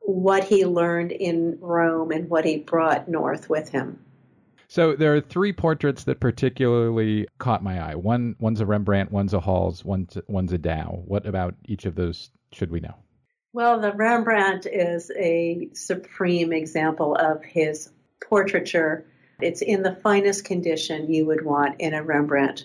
what 0.00 0.44
he 0.44 0.64
learned 0.64 1.12
in 1.12 1.58
Rome 1.60 2.12
and 2.12 2.30
what 2.30 2.46
he 2.46 2.56
brought 2.56 3.08
north 3.08 3.50
with 3.50 3.68
him. 3.68 3.98
So 4.68 4.96
there 4.96 5.14
are 5.14 5.20
three 5.20 5.52
portraits 5.52 6.04
that 6.04 6.20
particularly 6.20 7.28
caught 7.38 7.62
my 7.62 7.80
eye. 7.80 7.94
One 7.94 8.36
one's 8.38 8.60
a 8.60 8.66
Rembrandt, 8.66 9.12
one's 9.12 9.34
a 9.34 9.40
Hals, 9.40 9.84
one's 9.84 10.18
one's 10.26 10.52
a 10.52 10.58
Dou. 10.58 11.02
What 11.06 11.26
about 11.26 11.54
each 11.64 11.86
of 11.86 11.94
those 11.94 12.30
should 12.52 12.70
we 12.70 12.80
know? 12.80 12.94
Well, 13.52 13.80
the 13.80 13.92
Rembrandt 13.92 14.66
is 14.66 15.10
a 15.16 15.70
supreme 15.72 16.52
example 16.52 17.14
of 17.14 17.42
his 17.42 17.90
portraiture. 18.22 19.06
It's 19.40 19.62
in 19.62 19.82
the 19.82 19.94
finest 19.94 20.44
condition 20.44 21.12
you 21.12 21.26
would 21.26 21.44
want 21.44 21.80
in 21.80 21.94
a 21.94 22.02
Rembrandt 22.02 22.64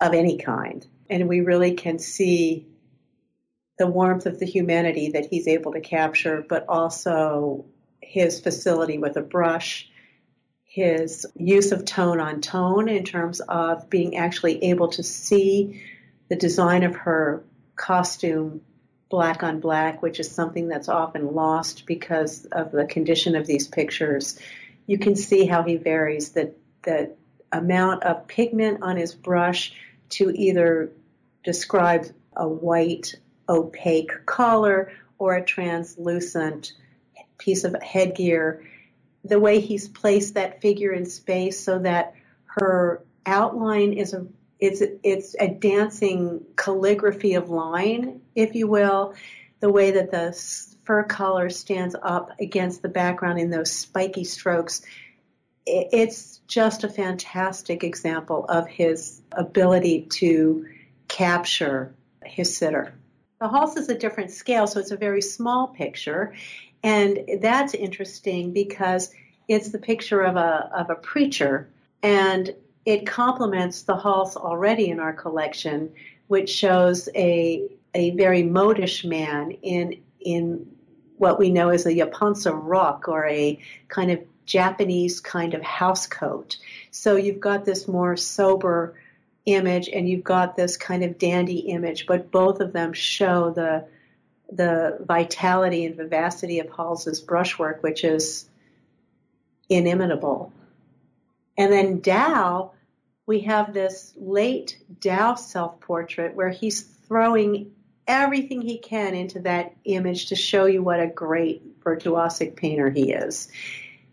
of 0.00 0.14
any 0.14 0.38
kind. 0.38 0.86
And 1.08 1.28
we 1.28 1.40
really 1.40 1.74
can 1.74 1.98
see 1.98 2.66
the 3.78 3.86
warmth 3.86 4.26
of 4.26 4.38
the 4.38 4.46
humanity 4.46 5.10
that 5.12 5.26
he's 5.26 5.48
able 5.48 5.72
to 5.72 5.80
capture, 5.80 6.44
but 6.46 6.66
also 6.68 7.64
his 8.00 8.40
facility 8.40 8.98
with 8.98 9.16
a 9.16 9.22
brush 9.22 9.88
his 10.72 11.26
use 11.36 11.70
of 11.70 11.84
tone 11.84 12.18
on 12.18 12.40
tone 12.40 12.88
in 12.88 13.04
terms 13.04 13.40
of 13.40 13.90
being 13.90 14.16
actually 14.16 14.64
able 14.64 14.88
to 14.88 15.02
see 15.02 15.82
the 16.30 16.36
design 16.36 16.82
of 16.82 16.96
her 16.96 17.44
costume 17.76 18.62
black 19.10 19.42
on 19.42 19.60
black, 19.60 20.00
which 20.00 20.18
is 20.18 20.30
something 20.30 20.68
that's 20.68 20.88
often 20.88 21.34
lost 21.34 21.84
because 21.84 22.46
of 22.46 22.72
the 22.72 22.86
condition 22.86 23.36
of 23.36 23.46
these 23.46 23.68
pictures. 23.68 24.38
You 24.86 24.96
can 24.96 25.14
see 25.14 25.44
how 25.44 25.62
he 25.62 25.76
varies 25.76 26.30
the, 26.30 26.54
the 26.84 27.14
amount 27.52 28.04
of 28.04 28.26
pigment 28.26 28.82
on 28.82 28.96
his 28.96 29.14
brush 29.14 29.74
to 30.08 30.30
either 30.30 30.90
describe 31.44 32.06
a 32.34 32.48
white 32.48 33.14
opaque 33.46 34.24
collar 34.24 34.90
or 35.18 35.34
a 35.34 35.44
translucent 35.44 36.72
piece 37.36 37.64
of 37.64 37.76
headgear 37.82 38.64
the 39.24 39.38
way 39.38 39.60
he's 39.60 39.88
placed 39.88 40.34
that 40.34 40.60
figure 40.60 40.92
in 40.92 41.06
space 41.06 41.60
so 41.60 41.78
that 41.78 42.14
her 42.44 43.04
outline 43.26 43.92
is 43.92 44.14
a 44.14 44.26
it's 44.58 44.80
it's 45.02 45.34
a 45.40 45.48
dancing 45.48 46.44
calligraphy 46.56 47.34
of 47.34 47.50
line, 47.50 48.20
if 48.36 48.54
you 48.54 48.68
will, 48.68 49.14
the 49.58 49.70
way 49.70 49.90
that 49.92 50.12
the 50.12 50.32
fur 50.84 51.02
collar 51.02 51.50
stands 51.50 51.96
up 52.00 52.30
against 52.40 52.80
the 52.80 52.88
background 52.88 53.40
in 53.40 53.50
those 53.50 53.72
spiky 53.72 54.22
strokes. 54.22 54.82
It's 55.66 56.40
just 56.46 56.84
a 56.84 56.88
fantastic 56.88 57.82
example 57.82 58.44
of 58.48 58.68
his 58.68 59.20
ability 59.32 60.02
to 60.12 60.66
capture 61.08 61.94
his 62.24 62.56
sitter. 62.56 62.94
The 63.40 63.48
Hals 63.48 63.76
is 63.76 63.88
a 63.88 63.98
different 63.98 64.30
scale, 64.30 64.68
so 64.68 64.78
it's 64.78 64.92
a 64.92 64.96
very 64.96 65.22
small 65.22 65.68
picture, 65.68 66.34
and 66.82 67.18
that's 67.40 67.74
interesting 67.74 68.52
because 68.52 69.12
it's 69.48 69.70
the 69.70 69.78
picture 69.78 70.22
of 70.22 70.36
a, 70.36 70.70
of 70.74 70.90
a 70.90 70.94
preacher 70.94 71.68
and 72.02 72.54
it 72.84 73.06
complements 73.06 73.82
the 73.82 73.96
Hals 73.96 74.36
already 74.36 74.88
in 74.88 74.98
our 74.98 75.12
collection, 75.12 75.92
which 76.26 76.50
shows 76.50 77.08
a, 77.14 77.68
a 77.94 78.10
very 78.10 78.42
modish 78.42 79.04
man 79.04 79.52
in, 79.62 80.02
in 80.20 80.66
what 81.18 81.38
we 81.38 81.50
know 81.50 81.68
as 81.68 81.86
a 81.86 81.94
Japanse 81.94 82.50
rock 82.52 83.06
or 83.06 83.26
a 83.26 83.60
kind 83.88 84.10
of 84.10 84.20
Japanese 84.44 85.20
kind 85.20 85.54
of 85.54 85.62
house 85.62 86.08
coat. 86.08 86.56
So 86.90 87.14
you've 87.14 87.38
got 87.38 87.64
this 87.64 87.86
more 87.86 88.16
sober 88.16 88.94
image 89.46 89.88
and 89.88 90.08
you've 90.08 90.24
got 90.24 90.56
this 90.56 90.76
kind 90.76 91.04
of 91.04 91.18
dandy 91.18 91.58
image, 91.58 92.06
but 92.06 92.32
both 92.32 92.60
of 92.60 92.72
them 92.72 92.92
show 92.92 93.50
the 93.50 93.86
the 94.54 94.98
vitality 95.00 95.84
and 95.84 95.96
vivacity 95.96 96.60
of 96.60 96.68
Hals's 96.68 97.20
brushwork, 97.20 97.82
which 97.82 98.04
is 98.04 98.48
inimitable. 99.68 100.52
And 101.56 101.72
then 101.72 102.00
Dou, 102.00 102.70
we 103.26 103.40
have 103.40 103.72
this 103.72 104.12
late 104.16 104.78
Dou 105.00 105.36
self 105.36 105.80
portrait 105.80 106.34
where 106.34 106.50
he's 106.50 106.82
throwing 106.82 107.72
everything 108.06 108.60
he 108.60 108.78
can 108.78 109.14
into 109.14 109.40
that 109.40 109.74
image 109.84 110.26
to 110.26 110.36
show 110.36 110.66
you 110.66 110.82
what 110.82 111.00
a 111.00 111.06
great 111.06 111.80
virtuosic 111.80 112.56
painter 112.56 112.90
he 112.90 113.12
is. 113.12 113.48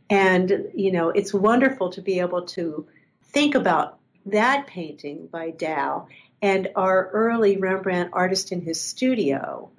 And, 0.10 0.70
you 0.74 0.92
know, 0.92 1.10
it's 1.10 1.34
wonderful 1.34 1.92
to 1.92 2.02
be 2.02 2.20
able 2.20 2.44
to 2.48 2.88
think 3.24 3.56
about 3.56 4.00
that 4.26 4.68
painting 4.68 5.28
by 5.28 5.52
Dou 5.52 6.08
and 6.42 6.70
our 6.76 7.10
early 7.10 7.58
Rembrandt 7.58 8.12
artist 8.14 8.52
in 8.52 8.62
his 8.62 8.80
studio 8.80 9.72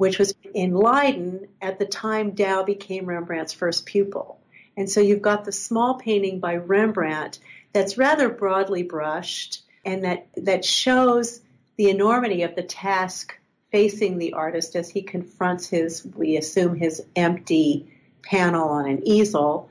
which 0.00 0.18
was 0.18 0.34
in 0.54 0.72
Leiden 0.72 1.46
at 1.60 1.78
the 1.78 1.84
time 1.84 2.30
Dou 2.30 2.64
became 2.64 3.04
Rembrandt's 3.04 3.52
first 3.52 3.84
pupil. 3.84 4.40
And 4.74 4.88
so 4.88 5.02
you've 5.02 5.20
got 5.20 5.44
the 5.44 5.52
small 5.52 5.98
painting 5.98 6.40
by 6.40 6.56
Rembrandt 6.56 7.38
that's 7.74 7.98
rather 7.98 8.30
broadly 8.30 8.82
brushed 8.82 9.60
and 9.84 10.04
that, 10.04 10.26
that 10.38 10.64
shows 10.64 11.42
the 11.76 11.90
enormity 11.90 12.44
of 12.44 12.54
the 12.54 12.62
task 12.62 13.36
facing 13.72 14.16
the 14.16 14.32
artist 14.32 14.74
as 14.74 14.88
he 14.88 15.02
confronts 15.02 15.68
his, 15.68 16.02
we 16.16 16.38
assume, 16.38 16.76
his 16.76 17.02
empty 17.14 17.86
panel 18.22 18.70
on 18.70 18.88
an 18.88 19.06
easel. 19.06 19.68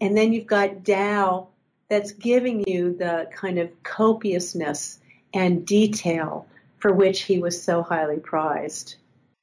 And 0.00 0.16
then 0.16 0.32
you've 0.32 0.48
got 0.48 0.82
Dou 0.82 1.46
that's 1.88 2.10
giving 2.10 2.68
you 2.68 2.96
the 2.96 3.28
kind 3.32 3.60
of 3.60 3.80
copiousness 3.84 4.98
and 5.32 5.64
detail 5.64 6.48
for 6.78 6.92
which 6.92 7.22
he 7.22 7.38
was 7.38 7.62
so 7.62 7.84
highly 7.84 8.18
prized. 8.18 8.96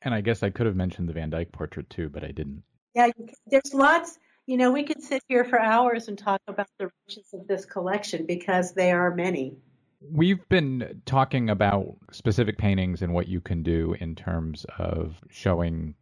And 0.05 0.13
I 0.13 0.21
guess 0.21 0.43
I 0.43 0.51
could 0.51 0.67
have 0.67 0.75
mentioned 0.75 1.09
the 1.09 1.13
Van 1.13 1.31
Dyck 1.31 1.51
portrait 1.51 1.89
too, 1.89 2.09
but 2.09 2.23
I 2.23 2.31
didn't. 2.31 2.63
Yeah, 2.93 3.09
there's 3.47 3.73
lots. 3.73 4.17
You 4.45 4.57
know, 4.57 4.71
we 4.71 4.83
could 4.83 5.01
sit 5.01 5.23
here 5.27 5.43
for 5.43 5.59
hours 5.59 6.07
and 6.07 6.17
talk 6.17 6.39
about 6.47 6.67
the 6.77 6.91
riches 7.07 7.33
of 7.33 7.47
this 7.47 7.65
collection 7.65 8.27
because 8.27 8.73
they 8.73 8.91
are 8.91 9.13
many. 9.13 9.57
We've 10.11 10.47
been 10.49 11.01
talking 11.07 11.49
about 11.49 11.97
specific 12.11 12.59
paintings 12.59 13.01
and 13.01 13.11
what 13.13 13.27
you 13.27 13.41
can 13.41 13.63
do 13.63 13.95
in 13.99 14.13
terms 14.13 14.65
of 14.77 15.15
showing 15.31 15.95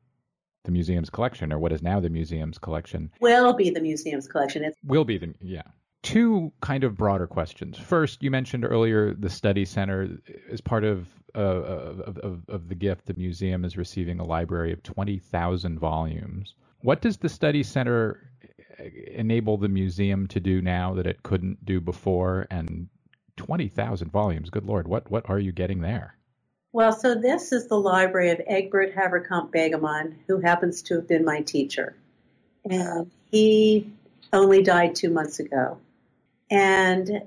the 0.66 0.72
museum's 0.72 1.10
collection 1.10 1.54
or 1.54 1.60
what 1.60 1.72
is 1.72 1.82
now 1.82 2.02
the 2.02 2.10
museum's 2.10 2.58
collection. 2.58 3.10
Will 3.22 3.54
be 3.54 3.70
the 3.70 3.80
museum's 3.82 4.28
collection. 4.28 4.64
It's- 4.64 4.78
Will 4.84 5.06
be 5.06 5.18
the, 5.18 5.34
yeah. 5.40 5.64
Two 6.04 6.52
kind 6.62 6.84
of 6.84 6.96
broader 6.96 7.28
questions. 7.28 7.78
First, 7.78 8.22
you 8.22 8.30
mentioned 8.30 8.66
earlier 8.66 9.14
the 9.14 9.30
study 9.30 9.66
center 9.66 10.20
as 10.52 10.62
part 10.62 10.84
of, 10.84 11.08
uh, 11.34 11.40
of, 11.40 12.18
of, 12.20 12.42
of 12.50 12.70
the 12.70 12.76
gift. 12.76 13.06
The 13.06 13.14
museum 13.16 13.66
is 13.66 13.78
receiving 13.78 14.20
a 14.20 14.26
library 14.26 14.74
of 14.74 14.84
20,000 14.84 15.80
volumes. 15.80 16.56
What 16.82 17.02
does 17.02 17.18
the 17.18 17.30
study 17.30 17.64
center 17.64 18.30
enable 19.08 19.58
the 19.58 19.70
museum 19.70 20.28
to 20.28 20.40
do 20.40 20.62
now 20.62 20.94
that 20.96 21.08
it 21.08 21.24
couldn't 21.24 21.66
do 21.66 21.80
before? 21.80 22.48
And 22.52 22.90
20,000 23.38 24.12
volumes, 24.12 24.50
good 24.50 24.66
lord, 24.66 24.88
what, 24.88 25.10
what 25.10 25.30
are 25.30 25.40
you 25.40 25.52
getting 25.52 25.82
there? 25.82 26.18
Well, 26.74 26.92
so 26.92 27.16
this 27.16 27.52
is 27.52 27.68
the 27.68 27.80
library 27.80 28.32
of 28.32 28.42
Egbert 28.48 28.96
Haverkamp-Begemann, 28.96 30.16
who 30.28 30.40
happens 30.40 30.82
to 30.84 30.96
have 30.96 31.08
been 31.08 31.24
my 31.24 31.42
teacher. 31.42 31.96
And 32.66 33.12
he 33.32 33.92
only 34.32 34.64
died 34.64 34.96
two 34.96 35.10
months 35.10 35.40
ago. 35.40 35.78
And 36.54 37.24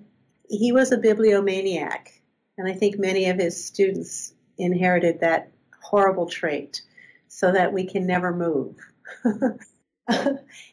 he 0.49 0.70
was 0.70 0.93
a 0.93 0.97
bibliomaniac. 0.97 2.09
And 2.57 2.68
I 2.68 2.72
think 2.72 2.99
many 2.99 3.29
of 3.29 3.39
his 3.39 3.62
students 3.62 4.33
inherited 4.57 5.20
that 5.20 5.51
horrible 5.83 6.27
trait 6.27 6.83
so 7.29 7.53
that 7.53 7.72
we 7.72 7.87
can 7.87 8.07
never 8.07 8.33
move. 8.33 8.77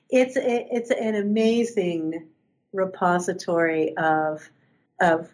it's 0.10 0.36
it's 0.38 0.92
an 0.92 1.16
amazing 1.16 2.28
repository 2.72 3.98
of 3.98 4.48
of 5.02 5.30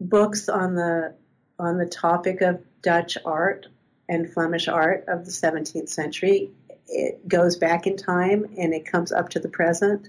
books 0.00 0.48
on 0.48 0.74
the 0.74 1.14
on 1.58 1.76
the 1.76 1.86
topic 1.86 2.40
of 2.40 2.62
Dutch 2.82 3.18
art 3.24 3.66
and 4.08 4.32
Flemish 4.32 4.68
art 4.68 5.04
of 5.08 5.24
the 5.26 5.30
17th 5.30 5.88
century. 5.88 6.50
It 6.88 7.26
goes 7.28 7.56
back 7.56 7.86
in 7.86 7.96
time 7.96 8.46
and 8.58 8.72
it 8.72 8.86
comes 8.90 9.12
up 9.12 9.30
to 9.30 9.40
the 9.40 9.48
present. 9.48 10.08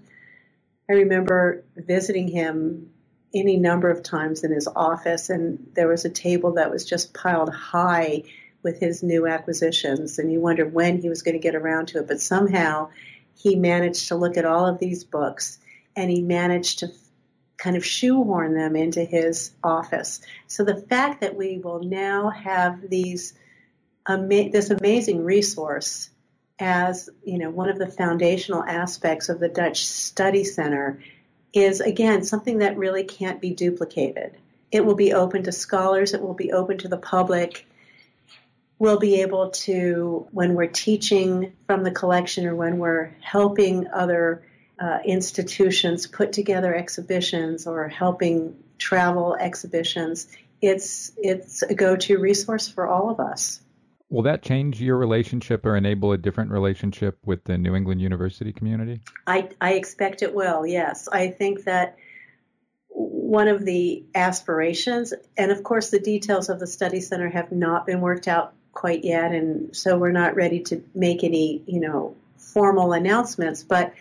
I 0.90 0.94
remember 0.94 1.64
visiting 1.76 2.28
him 2.28 2.92
any 3.34 3.58
number 3.58 3.90
of 3.90 4.04
times 4.04 4.44
in 4.44 4.52
his 4.52 4.68
office, 4.68 5.30
and 5.30 5.70
there 5.74 5.88
was 5.88 6.06
a 6.06 6.10
table 6.10 6.54
that 6.54 6.72
was 6.72 6.86
just 6.86 7.14
piled 7.14 7.54
high 7.54 8.24
with 8.64 8.80
his 8.80 9.04
new 9.04 9.28
acquisitions, 9.28 10.18
and 10.18 10.32
you 10.32 10.40
wondered 10.40 10.74
when 10.74 11.02
he 11.02 11.10
was 11.10 11.22
going 11.24 11.36
to 11.36 11.40
get 11.40 11.56
around 11.56 11.90
to 11.90 12.00
it. 12.00 12.08
But 12.08 12.22
somehow 12.22 12.90
he 13.36 13.56
managed 13.56 14.08
to 14.08 14.16
look 14.16 14.38
at 14.38 14.46
all 14.46 14.66
of 14.66 14.80
these 14.80 15.04
books 15.04 15.60
and 15.96 16.10
he 16.10 16.22
managed 16.22 16.80
to 16.80 16.92
kind 17.58 17.76
of 17.76 17.86
shoehorn 17.86 18.54
them 18.54 18.76
into 18.76 19.04
his 19.04 19.52
office. 19.64 20.22
So 20.48 20.64
the 20.64 20.82
fact 20.82 21.22
that 21.22 21.36
we 21.36 21.60
will 21.60 21.82
now 21.84 22.30
have 22.30 22.90
these 22.90 23.34
this 24.08 24.70
amazing 24.70 25.26
resource 25.26 26.10
as 26.60 27.10
you 27.24 27.38
know 27.38 27.50
one 27.50 27.70
of 27.70 27.78
the 27.78 27.88
foundational 27.88 28.64
aspects 28.64 29.30
of 29.30 29.40
the 29.40 29.50
Dutch 29.50 29.86
Study 29.86 30.44
Center 30.44 31.00
is 31.54 31.82
again 31.82 32.24
something 32.24 32.60
that 32.60 32.78
really 32.78 33.04
can't 33.04 33.42
be 33.42 33.52
duplicated. 33.52 34.36
It 34.72 34.86
will 34.86 34.96
be 34.96 35.14
open 35.14 35.44
to 35.44 35.52
scholars, 35.52 36.14
it 36.14 36.22
will 36.22 36.34
be 36.34 36.52
open 36.52 36.80
to 36.80 36.88
the 36.88 36.98
public. 36.98 37.66
We'll 38.80 39.00
be 39.00 39.22
able 39.22 39.50
to, 39.50 40.28
when 40.30 40.54
we're 40.54 40.68
teaching 40.68 41.54
from 41.66 41.84
the 41.84 41.90
collection 41.90 42.46
or 42.46 42.54
when 42.54 42.78
we're 42.78 43.16
helping 43.22 43.88
other 43.88 44.44
uh, 44.80 45.00
institutions 45.04 46.06
put 46.06 46.34
together 46.34 46.76
exhibitions 46.76 47.66
or 47.66 47.88
helping 47.88 48.56
travel 48.78 49.36
exhibitions, 49.36 50.28
it's 50.62 51.12
it's 51.18 51.64
a 51.64 51.74
go-to 51.74 52.20
resource 52.20 52.68
for 52.68 52.88
all 52.88 53.10
of 53.10 53.20
us. 53.20 53.62
Will 54.10 54.24
that 54.24 54.42
change 54.42 54.82
your 54.82 54.98
relationship 54.98 55.66
or 55.66 55.76
enable 55.76 56.14
a 56.14 56.18
different 56.18 56.52
relationship 56.52 57.18
with 57.26 57.44
the 57.44 57.58
New 57.58 57.76
England 57.76 58.02
University 58.02 58.54
community? 58.54 59.02
I, 59.26 59.50
I 59.60 59.74
expect 59.74 60.22
it 60.22 60.34
will, 60.34 60.66
yes. 60.66 61.10
I 61.12 61.28
think 61.28 61.66
that 61.66 61.98
one 62.88 63.50
of 63.50 63.66
the 63.66 64.06
aspirations, 64.16 65.14
and 65.38 65.52
of 65.52 65.62
course 65.62 65.90
the 65.90 66.00
details 66.00 66.48
of 66.50 66.60
the 66.60 66.68
study 66.68 67.02
center 67.02 67.30
have 67.30 67.52
not 67.52 67.86
been 67.86 68.00
worked 68.00 68.30
out 68.30 68.54
quite 68.72 69.04
yet, 69.04 69.34
and 69.34 69.76
so 69.76 69.98
we're 69.98 70.12
not 70.12 70.36
ready 70.36 70.62
to 70.62 70.82
make 70.96 71.26
any, 71.26 71.62
you 71.68 71.82
know, 71.82 72.16
formal 72.38 72.94
announcements, 72.94 73.64
but 73.64 73.94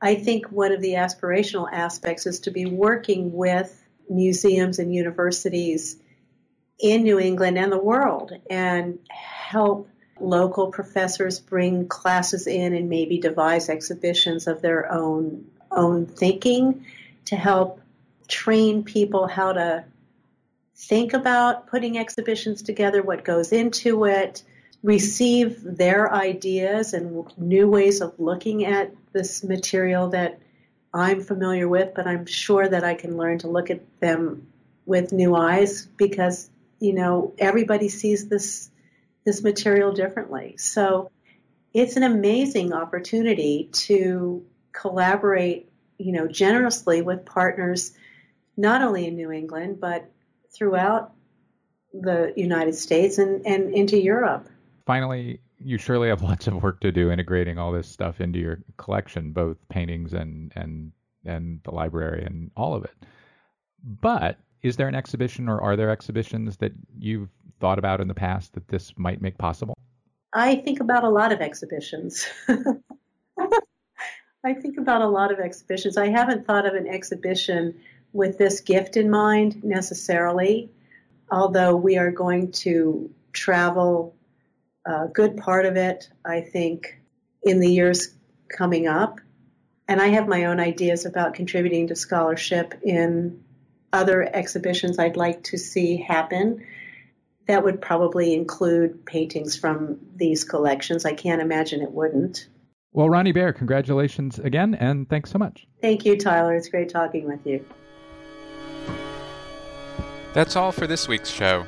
I 0.00 0.14
think 0.14 0.46
one 0.46 0.72
of 0.72 0.80
the 0.80 0.94
aspirational 0.94 1.68
aspects 1.70 2.26
is 2.26 2.40
to 2.40 2.50
be 2.50 2.64
working 2.64 3.32
with 3.34 3.82
museums 4.08 4.78
and 4.78 4.94
universities 4.94 5.96
in 6.78 7.02
New 7.02 7.18
England 7.18 7.58
and 7.58 7.70
the 7.70 7.78
world 7.78 8.32
and 8.50 8.98
help 9.44 9.88
local 10.20 10.68
professors 10.68 11.38
bring 11.40 11.86
classes 11.86 12.46
in 12.46 12.72
and 12.72 12.88
maybe 12.88 13.18
devise 13.18 13.68
exhibitions 13.68 14.46
of 14.46 14.62
their 14.62 14.90
own 14.90 15.44
own 15.70 16.06
thinking 16.06 16.86
to 17.26 17.36
help 17.36 17.80
train 18.28 18.84
people 18.84 19.26
how 19.26 19.52
to 19.52 19.84
think 20.76 21.12
about 21.12 21.66
putting 21.66 21.98
exhibitions 21.98 22.62
together, 22.62 23.02
what 23.02 23.24
goes 23.24 23.52
into 23.52 24.04
it, 24.06 24.42
receive 24.82 25.62
their 25.62 26.12
ideas 26.12 26.94
and 26.94 27.26
new 27.36 27.68
ways 27.68 28.00
of 28.00 28.18
looking 28.18 28.64
at 28.64 28.92
this 29.12 29.42
material 29.42 30.10
that 30.10 30.38
I'm 30.92 31.22
familiar 31.22 31.68
with, 31.68 31.92
but 31.94 32.06
I'm 32.06 32.26
sure 32.26 32.68
that 32.68 32.84
I 32.84 32.94
can 32.94 33.16
learn 33.16 33.38
to 33.40 33.48
look 33.48 33.70
at 33.70 33.80
them 34.00 34.46
with 34.86 35.12
new 35.12 35.34
eyes 35.34 35.86
because 35.96 36.50
you 36.78 36.92
know 36.92 37.32
everybody 37.38 37.88
sees 37.88 38.28
this 38.28 38.70
this 39.24 39.42
material 39.42 39.92
differently. 39.92 40.56
So 40.58 41.10
it's 41.72 41.96
an 41.96 42.02
amazing 42.02 42.72
opportunity 42.72 43.70
to 43.72 44.44
collaborate, 44.72 45.70
you 45.98 46.12
know, 46.12 46.28
generously 46.28 47.02
with 47.02 47.24
partners 47.24 47.92
not 48.56 48.82
only 48.82 49.06
in 49.06 49.16
New 49.16 49.32
England 49.32 49.80
but 49.80 50.10
throughout 50.54 51.12
the 51.92 52.32
United 52.36 52.74
States 52.74 53.18
and, 53.18 53.46
and 53.46 53.74
into 53.74 53.96
Europe 54.00 54.48
finally, 54.86 55.40
you 55.58 55.78
surely 55.78 56.08
have 56.08 56.22
lots 56.30 56.46
of 56.46 56.62
work 56.62 56.80
to 56.80 56.92
do 56.92 57.10
integrating 57.10 57.58
all 57.58 57.72
this 57.72 57.88
stuff 57.88 58.20
into 58.20 58.38
your 58.38 58.58
collection, 58.76 59.32
both 59.32 59.56
paintings 59.68 60.12
and 60.12 60.52
and 60.56 60.92
and 61.24 61.60
the 61.64 61.70
library 61.70 62.24
and 62.24 62.50
all 62.56 62.74
of 62.74 62.84
it. 62.84 62.94
But 63.82 64.38
is 64.64 64.76
there 64.76 64.88
an 64.88 64.94
exhibition 64.94 65.48
or 65.48 65.60
are 65.60 65.76
there 65.76 65.90
exhibitions 65.90 66.56
that 66.56 66.72
you've 66.98 67.28
thought 67.60 67.78
about 67.78 68.00
in 68.00 68.08
the 68.08 68.14
past 68.14 68.54
that 68.54 68.66
this 68.66 68.94
might 68.96 69.20
make 69.20 69.36
possible? 69.36 69.74
I 70.32 70.56
think 70.56 70.80
about 70.80 71.04
a 71.04 71.10
lot 71.10 71.32
of 71.32 71.40
exhibitions. 71.40 72.26
I 74.44 74.54
think 74.54 74.78
about 74.78 75.02
a 75.02 75.06
lot 75.06 75.30
of 75.30 75.38
exhibitions. 75.38 75.98
I 75.98 76.08
haven't 76.08 76.46
thought 76.46 76.66
of 76.66 76.74
an 76.74 76.88
exhibition 76.88 77.78
with 78.14 78.38
this 78.38 78.60
gift 78.60 78.96
in 78.96 79.10
mind 79.10 79.62
necessarily, 79.62 80.70
although 81.30 81.76
we 81.76 81.98
are 81.98 82.10
going 82.10 82.50
to 82.52 83.10
travel 83.32 84.14
a 84.86 85.08
good 85.08 85.36
part 85.36 85.66
of 85.66 85.76
it, 85.76 86.08
I 86.24 86.40
think, 86.40 87.00
in 87.42 87.60
the 87.60 87.70
years 87.70 88.14
coming 88.48 88.86
up. 88.86 89.20
And 89.88 90.00
I 90.00 90.08
have 90.08 90.26
my 90.26 90.46
own 90.46 90.58
ideas 90.58 91.04
about 91.04 91.34
contributing 91.34 91.88
to 91.88 91.96
scholarship 91.96 92.74
in 92.82 93.43
other 93.94 94.28
exhibitions 94.34 94.98
I'd 94.98 95.16
like 95.16 95.44
to 95.44 95.56
see 95.56 95.96
happen. 95.96 96.66
That 97.46 97.62
would 97.62 97.80
probably 97.80 98.34
include 98.34 99.06
paintings 99.06 99.56
from 99.56 99.98
these 100.16 100.44
collections. 100.44 101.04
I 101.04 101.14
can't 101.14 101.40
imagine 101.40 101.80
it 101.80 101.92
wouldn't. 101.92 102.48
Well, 102.92 103.08
Ronni 103.08 103.32
Baer, 103.32 103.52
congratulations 103.52 104.38
again, 104.38 104.74
and 104.74 105.08
thanks 105.08 105.30
so 105.30 105.38
much. 105.38 105.66
Thank 105.80 106.04
you, 106.04 106.18
Tyler. 106.18 106.54
It's 106.54 106.68
great 106.68 106.88
talking 106.88 107.26
with 107.26 107.46
you. 107.46 107.64
That's 110.32 110.56
all 110.56 110.72
for 110.72 110.86
this 110.86 111.06
week's 111.06 111.30
show. 111.30 111.64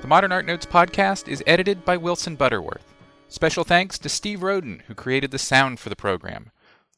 The 0.00 0.06
Modern 0.06 0.32
Art 0.32 0.44
Notes 0.44 0.66
podcast 0.66 1.28
is 1.28 1.42
edited 1.46 1.84
by 1.84 1.96
Wilson 1.96 2.36
Butterworth. 2.36 2.92
Special 3.28 3.64
thanks 3.64 3.98
to 3.98 4.08
Steve 4.08 4.42
Roden, 4.42 4.82
who 4.86 4.94
created 4.94 5.30
the 5.30 5.38
sound 5.38 5.80
for 5.80 5.88
the 5.88 5.96
program. 5.96 6.50